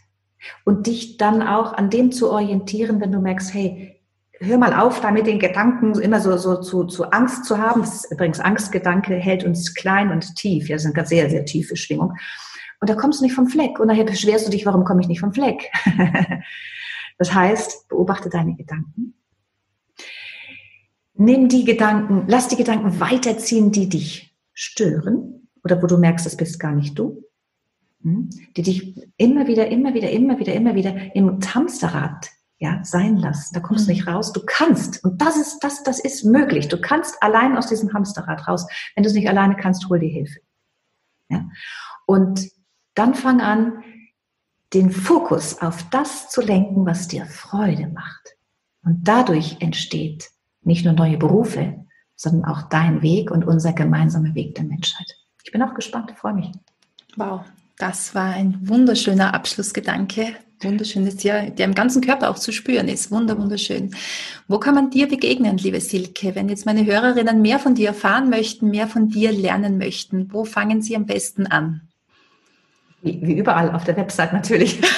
Und 0.63 0.85
dich 0.85 1.17
dann 1.17 1.41
auch 1.41 1.73
an 1.73 1.89
dem 1.89 2.11
zu 2.11 2.29
orientieren, 2.29 3.01
wenn 3.01 3.11
du 3.11 3.19
merkst, 3.19 3.51
hey, 3.51 3.99
hör 4.41 4.59
mal 4.59 4.79
auf, 4.79 5.01
da 5.01 5.09
mit 5.09 5.25
den 5.25 5.39
Gedanken 5.39 5.99
immer 5.99 6.21
so, 6.21 6.37
so 6.37 6.61
zu, 6.61 6.83
zu 6.83 7.09
Angst 7.09 7.45
zu 7.45 7.57
haben. 7.57 7.81
Das 7.81 8.05
ist 8.05 8.11
übrigens 8.11 8.39
Angstgedanke 8.39 9.15
hält 9.15 9.43
uns 9.43 9.73
klein 9.73 10.11
und 10.11 10.35
tief. 10.35 10.69
Ja, 10.69 10.75
das 10.75 10.85
ist 10.85 10.95
eine 10.95 11.05
sehr, 11.07 11.31
sehr 11.31 11.45
tiefe 11.45 11.75
Schwingung. 11.75 12.13
Und 12.79 12.89
da 12.89 12.95
kommst 12.95 13.19
du 13.19 13.25
nicht 13.25 13.35
vom 13.35 13.47
Fleck. 13.47 13.79
Und 13.79 13.87
nachher 13.87 14.05
beschwerst 14.05 14.47
du 14.47 14.51
dich, 14.51 14.65
warum 14.65 14.85
komme 14.85 15.01
ich 15.01 15.07
nicht 15.07 15.19
vom 15.19 15.33
Fleck? 15.33 15.71
das 17.17 17.33
heißt, 17.33 17.89
beobachte 17.89 18.29
deine 18.29 18.55
Gedanken. 18.55 19.15
Nimm 21.13 21.49
die 21.49 21.65
Gedanken, 21.65 22.23
lass 22.27 22.47
die 22.47 22.55
Gedanken 22.55 22.99
weiterziehen, 23.01 23.71
die 23.71 23.89
dich 23.89 24.37
stören 24.53 25.49
oder 25.63 25.81
wo 25.83 25.87
du 25.87 25.97
merkst, 25.97 26.25
das 26.25 26.37
bist 26.37 26.59
gar 26.59 26.71
nicht 26.71 26.97
du. 26.97 27.25
Hm? 28.03 28.29
Die 28.55 28.61
dich 28.61 28.95
immer 29.17 29.47
wieder, 29.47 29.67
immer 29.67 29.93
wieder, 29.93 30.09
immer 30.09 30.39
wieder, 30.39 30.53
immer 30.53 30.75
wieder 30.75 31.15
im 31.15 31.39
Hamsterrad 31.41 32.29
ja, 32.59 32.81
sein 32.83 33.17
lassen. 33.17 33.53
Da 33.53 33.61
kommst 33.61 33.87
du 33.87 33.91
nicht 33.91 34.05
mhm. 34.05 34.13
raus. 34.13 34.33
Du 34.33 34.41
kannst. 34.45 35.03
Und 35.03 35.21
das 35.21 35.37
ist, 35.37 35.59
das, 35.59 35.83
das 35.83 35.99
ist 35.99 36.25
möglich. 36.25 36.67
Du 36.67 36.79
kannst 36.79 37.21
allein 37.23 37.57
aus 37.57 37.67
diesem 37.67 37.93
Hamsterrad 37.93 38.47
raus. 38.47 38.67
Wenn 38.95 39.03
du 39.03 39.09
es 39.09 39.15
nicht 39.15 39.29
alleine 39.29 39.55
kannst, 39.55 39.87
hol 39.89 39.99
dir 39.99 40.09
Hilfe. 40.09 40.39
Ja? 41.29 41.49
Und 42.05 42.49
dann 42.99 43.15
fang 43.15 43.41
an, 43.41 43.83
den 44.73 44.91
Fokus 44.91 45.61
auf 45.61 45.89
das 45.89 46.29
zu 46.29 46.41
lenken, 46.41 46.85
was 46.85 47.07
dir 47.07 47.25
Freude 47.25 47.87
macht. 47.87 48.35
Und 48.83 49.07
dadurch 49.07 49.57
entsteht 49.61 50.29
nicht 50.61 50.85
nur 50.85 50.93
neue 50.93 51.17
Berufe, 51.17 51.85
sondern 52.15 52.45
auch 52.45 52.63
dein 52.69 53.01
Weg 53.01 53.31
und 53.31 53.45
unser 53.45 53.73
gemeinsamer 53.73 54.35
Weg 54.35 54.55
der 54.55 54.65
Menschheit. 54.65 55.15
Ich 55.43 55.51
bin 55.51 55.63
auch 55.63 55.73
gespannt, 55.73 56.11
freue 56.17 56.33
mich. 56.33 56.51
Wow, 57.15 57.41
das 57.77 58.13
war 58.13 58.33
ein 58.33 58.59
wunderschöner 58.67 59.33
Abschlussgedanke 59.33 60.35
wunderschönes 60.61 61.23
Jahr, 61.23 61.49
der 61.49 61.65
im 61.65 61.73
ganzen 61.73 62.01
Körper 62.01 62.29
auch 62.29 62.37
zu 62.37 62.51
spüren 62.51 62.87
ist. 62.87 63.11
Wunder, 63.11 63.37
wunderschön. 63.37 63.95
Wo 64.47 64.59
kann 64.59 64.75
man 64.75 64.89
dir 64.89 65.07
begegnen, 65.07 65.57
liebe 65.57 65.79
Silke? 65.79 66.35
Wenn 66.35 66.49
jetzt 66.49 66.65
meine 66.65 66.85
Hörerinnen 66.85 67.41
mehr 67.41 67.59
von 67.59 67.75
dir 67.75 67.89
erfahren 67.89 68.29
möchten, 68.29 68.69
mehr 68.69 68.87
von 68.87 69.09
dir 69.09 69.31
lernen 69.31 69.77
möchten, 69.77 70.31
wo 70.33 70.43
fangen 70.43 70.81
sie 70.81 70.95
am 70.95 71.05
besten 71.05 71.47
an? 71.47 71.88
Wie, 73.01 73.19
wie 73.21 73.37
überall 73.37 73.73
auf 73.73 73.85
der 73.85 73.95
Website 73.95 74.33
natürlich. 74.33 74.81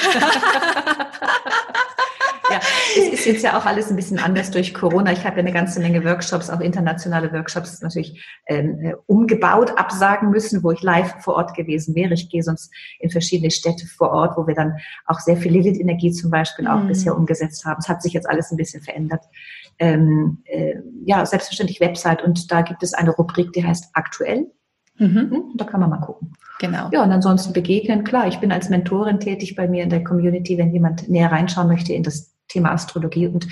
ja, 2.52 2.60
es 2.97 3.08
ist 3.14 3.26
jetzt 3.26 3.43
ja 3.43 3.58
auch 3.58 3.66
alles 3.66 3.89
ein 3.89 3.95
bisschen 3.95 4.18
anders 4.18 4.49
durch 4.49 4.74
Corona. 4.74 5.12
Ich 5.12 5.24
habe 5.24 5.38
ja 5.38 5.43
eine 5.43 5.52
ganze 5.52 5.80
Menge 5.80 6.04
Workshops, 6.04 6.49
auch 6.49 6.60
internationale 6.62 7.32
Workshops 7.32 7.80
natürlich 7.82 8.26
ähm, 8.47 8.80
äh, 8.82 8.93
umgebaut, 9.06 9.78
absagen 9.78 10.32
müssen, 10.32 10.64
wo 10.64 10.72
ich 10.72 10.82
live 10.82 11.14
vor 11.22 11.36
Ort 11.36 11.54
gewesen 11.54 11.93
wäre. 11.93 12.14
Ich 12.14 12.30
gehe 12.30 12.41
sonst 12.43 12.74
in 12.99 13.12
verschiedene 13.12 13.52
Städte 13.52 13.86
vor 13.86 14.12
Ort, 14.12 14.36
wo 14.36 14.47
wir 14.47 14.56
dann 14.56 14.78
auch 15.06 15.20
sehr 15.20 15.38
viel 15.38 15.52
Lilith-Energie 15.52 16.12
zum 16.12 16.32
Beispiel 16.32 16.68
auch 16.68 16.82
mhm. 16.82 16.88
bisher 16.88 17.16
umgesetzt 17.16 17.66
haben. 17.66 17.80
Es 17.80 17.88
hat 17.88 18.02
sich 18.02 18.14
jetzt 18.14 18.28
alles 18.28 18.52
ein 18.52 18.58
bisschen 18.58 18.82
verändert. 18.82 19.24
Ähm, 19.78 20.39
äh, 20.45 20.76
ja, 21.06 21.26
selbstverständlich 21.26 21.80
Website 21.80 22.24
und 22.24 22.52
da 22.52 22.62
gibt 22.62 22.84
es 22.84 22.93
eine 22.93 23.12
Rubrik, 23.12 23.54
die 23.54 23.66
heißt 23.66 23.89
aktuell. 23.93 24.47
Mhm. 24.98 25.32
Hm, 25.32 25.44
da 25.56 25.66
kann 25.66 25.80
man 25.80 25.89
mal 25.89 25.98
gucken. 25.98 26.34
Genau. 26.60 26.89
Ja, 26.92 27.04
und 27.04 27.12
ansonsten 27.12 27.54
begegnen. 27.54 28.04
Klar, 28.04 28.28
ich 28.28 28.39
bin 28.39 28.52
als 28.52 28.70
Mentorin 28.70 29.20
tätig 29.20 29.56
bei 29.56 29.68
mir 29.68 29.84
in 29.84 29.89
der 29.89 30.04
Community, 30.04 30.58
wenn 30.58 30.72
jemand 30.72 31.10
näher 31.10 31.32
reinschauen 31.32 31.68
möchte 31.68 31.94
in 31.94 32.04
das 32.04 32.36
Thema 32.48 32.72
Astrologie 32.72 33.28
und 33.28 33.48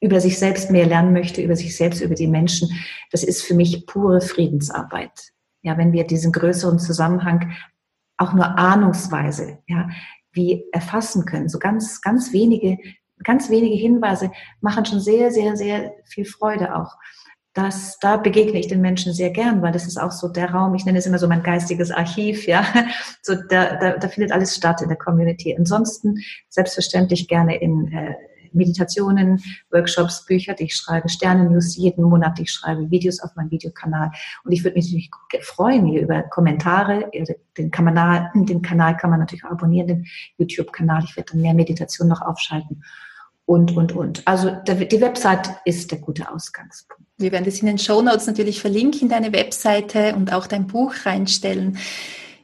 über 0.00 0.20
sich 0.20 0.38
selbst 0.38 0.70
mehr 0.70 0.86
lernen 0.86 1.12
möchte, 1.12 1.42
über 1.42 1.56
sich 1.56 1.76
selbst, 1.76 2.00
über 2.00 2.14
die 2.14 2.26
Menschen, 2.26 2.68
das 3.10 3.24
ist 3.24 3.42
für 3.42 3.54
mich 3.54 3.86
pure 3.86 4.20
Friedensarbeit. 4.20 5.32
Ja, 5.62 5.76
wenn 5.76 5.92
wir 5.92 6.06
diesen 6.06 6.32
größeren 6.32 6.78
Zusammenhang 6.78 7.52
auch 8.16 8.32
nur 8.32 8.58
ahnungsweise, 8.58 9.58
ja, 9.66 9.88
wie 10.32 10.64
erfassen 10.72 11.24
können, 11.24 11.48
so 11.48 11.58
ganz, 11.58 12.00
ganz 12.00 12.32
wenige, 12.32 12.78
ganz 13.24 13.50
wenige 13.50 13.74
Hinweise 13.74 14.30
machen 14.60 14.84
schon 14.84 15.00
sehr, 15.00 15.30
sehr, 15.30 15.56
sehr 15.56 15.92
viel 16.04 16.24
Freude 16.24 16.76
auch. 16.76 16.96
Das, 17.58 17.98
da 17.98 18.18
begegne 18.18 18.60
ich 18.60 18.68
den 18.68 18.80
Menschen 18.80 19.12
sehr 19.12 19.30
gern, 19.30 19.62
weil 19.62 19.72
das 19.72 19.84
ist 19.84 20.00
auch 20.00 20.12
so 20.12 20.28
der 20.28 20.52
Raum, 20.52 20.76
ich 20.76 20.84
nenne 20.84 20.98
es 20.98 21.06
immer 21.06 21.18
so 21.18 21.26
mein 21.26 21.42
geistiges 21.42 21.90
Archiv, 21.90 22.46
ja. 22.46 22.64
So, 23.22 23.34
da, 23.34 23.74
da, 23.74 23.96
da 23.96 24.08
findet 24.08 24.30
alles 24.30 24.54
statt 24.54 24.80
in 24.80 24.86
der 24.88 24.96
Community. 24.96 25.56
Ansonsten 25.58 26.22
selbstverständlich 26.48 27.26
gerne 27.26 27.60
in 27.60 27.92
äh, 27.92 28.14
Meditationen, 28.52 29.42
Workshops, 29.72 30.24
Bücher, 30.24 30.54
die 30.54 30.64
ich 30.64 30.76
schreibe, 30.76 31.08
Sternen-News 31.08 31.76
jeden 31.76 32.04
Monat, 32.04 32.38
die 32.38 32.42
ich 32.42 32.52
schreibe, 32.52 32.88
Videos 32.92 33.18
auf 33.20 33.34
meinem 33.34 33.50
Videokanal. 33.50 34.12
Und 34.44 34.52
ich 34.52 34.62
würde 34.62 34.76
mich 34.76 34.84
natürlich 34.84 35.10
freuen 35.44 35.84
hier 35.86 36.02
über 36.02 36.22
Kommentare. 36.22 37.10
Den 37.56 37.72
Kanal, 37.72 38.30
den 38.36 38.62
Kanal 38.62 38.96
kann 38.96 39.10
man 39.10 39.18
natürlich 39.18 39.44
auch 39.44 39.50
abonnieren, 39.50 39.88
den 39.88 40.06
YouTube-Kanal. 40.36 41.02
Ich 41.02 41.16
werde 41.16 41.32
dann 41.32 41.42
mehr 41.42 41.54
Meditation 41.54 42.06
noch 42.06 42.22
aufschalten 42.22 42.84
und, 43.48 43.74
und, 43.74 43.92
und. 43.92 44.22
Also 44.26 44.50
die 44.66 45.00
Website 45.00 45.48
ist 45.64 45.90
der 45.90 45.98
gute 45.98 46.30
Ausgangspunkt. 46.30 47.02
Wir 47.16 47.32
werden 47.32 47.46
das 47.46 47.60
in 47.60 47.66
den 47.66 47.78
Show 47.78 48.02
Notes 48.02 48.26
natürlich 48.26 48.60
verlinken, 48.60 49.08
deine 49.08 49.32
Webseite 49.32 50.14
und 50.14 50.34
auch 50.34 50.46
dein 50.46 50.66
Buch 50.66 50.94
reinstellen. 51.04 51.78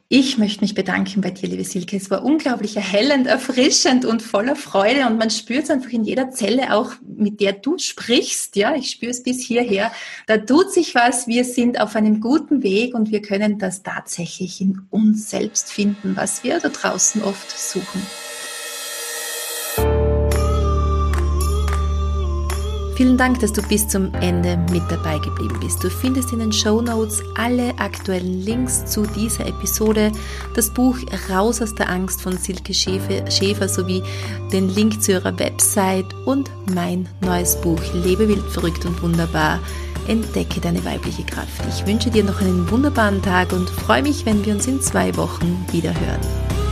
Ich 0.07 0.39
möchte 0.39 0.61
mich 0.61 0.73
bedanken 0.73 1.21
bei 1.21 1.29
dir, 1.29 1.47
liebe 1.47 1.63
Silke. 1.63 1.95
Es 1.95 2.09
war 2.09 2.25
unglaublich 2.25 2.75
erhellend, 2.75 3.27
erfrischend 3.27 4.03
und 4.03 4.23
voller 4.23 4.55
Freude 4.55 5.05
und 5.05 5.19
man 5.19 5.29
spürt 5.29 5.65
es 5.65 5.69
einfach 5.69 5.91
in 5.91 6.03
jeder 6.03 6.31
Zelle 6.31 6.73
auch, 6.73 6.93
mit 7.05 7.39
der 7.39 7.53
du 7.53 7.77
sprichst. 7.77 8.55
Ja, 8.55 8.75
ich 8.75 8.89
spüre 8.89 9.11
es 9.11 9.21
bis 9.21 9.43
hierher. 9.43 9.91
Da 10.25 10.37
tut 10.37 10.71
sich 10.71 10.95
was. 10.95 11.27
Wir 11.27 11.45
sind 11.45 11.79
auf 11.79 11.95
einem 11.95 12.19
guten 12.19 12.63
Weg 12.63 12.95
und 12.95 13.11
wir 13.11 13.21
können 13.21 13.59
das 13.59 13.83
tatsächlich 13.83 14.59
in 14.59 14.81
uns 14.89 15.29
selbst 15.29 15.71
finden, 15.71 16.15
was 16.15 16.43
wir 16.43 16.59
da 16.59 16.69
draußen 16.69 17.21
oft 17.21 17.51
suchen. 17.51 18.01
Vielen 22.95 23.17
Dank, 23.17 23.41
dass 23.41 23.51
du 23.51 23.61
bis 23.61 23.89
zum 23.89 24.13
Ende 24.13 24.57
mit 24.71 24.83
dabei 24.89 25.19
geblieben 25.19 25.59
bist. 25.59 25.83
Du 25.83 25.89
findest 25.89 26.31
in 26.31 26.39
den 26.39 26.53
Show 26.53 26.81
Notes 26.81 27.21
alle 27.35 27.77
aktuellen 27.77 28.41
Links 28.41 28.85
zu 28.85 29.05
dieser 29.05 29.45
Episode, 29.47 30.13
das 30.53 30.69
Buch 30.69 30.97
Raus 31.29 31.61
aus 31.61 31.75
der 31.75 31.89
Angst 31.89 32.21
von 32.21 32.37
Silke 32.37 32.73
Schäfer, 32.73 33.29
Schäfer 33.29 33.67
sowie 33.67 34.01
den 34.53 34.69
Link 34.69 35.03
zu 35.03 35.11
ihrer 35.11 35.37
Website 35.37 36.05
und 36.25 36.49
mein 36.73 37.09
neues 37.19 37.59
Buch 37.59 37.81
Lebe 37.93 38.29
wild, 38.29 38.45
verrückt 38.49 38.85
und 38.85 39.01
wunderbar. 39.01 39.59
Entdecke 40.07 40.61
deine 40.61 40.85
weibliche 40.85 41.23
Kraft. 41.23 41.63
Ich 41.67 41.85
wünsche 41.85 42.09
dir 42.09 42.23
noch 42.23 42.39
einen 42.39 42.71
wunderbaren 42.71 43.21
Tag 43.21 43.51
und 43.51 43.69
freue 43.69 44.03
mich, 44.03 44.25
wenn 44.25 44.45
wir 44.45 44.53
uns 44.53 44.67
in 44.67 44.79
zwei 44.79 45.17
Wochen 45.17 45.65
wieder 45.71 45.93
hören. 45.93 46.64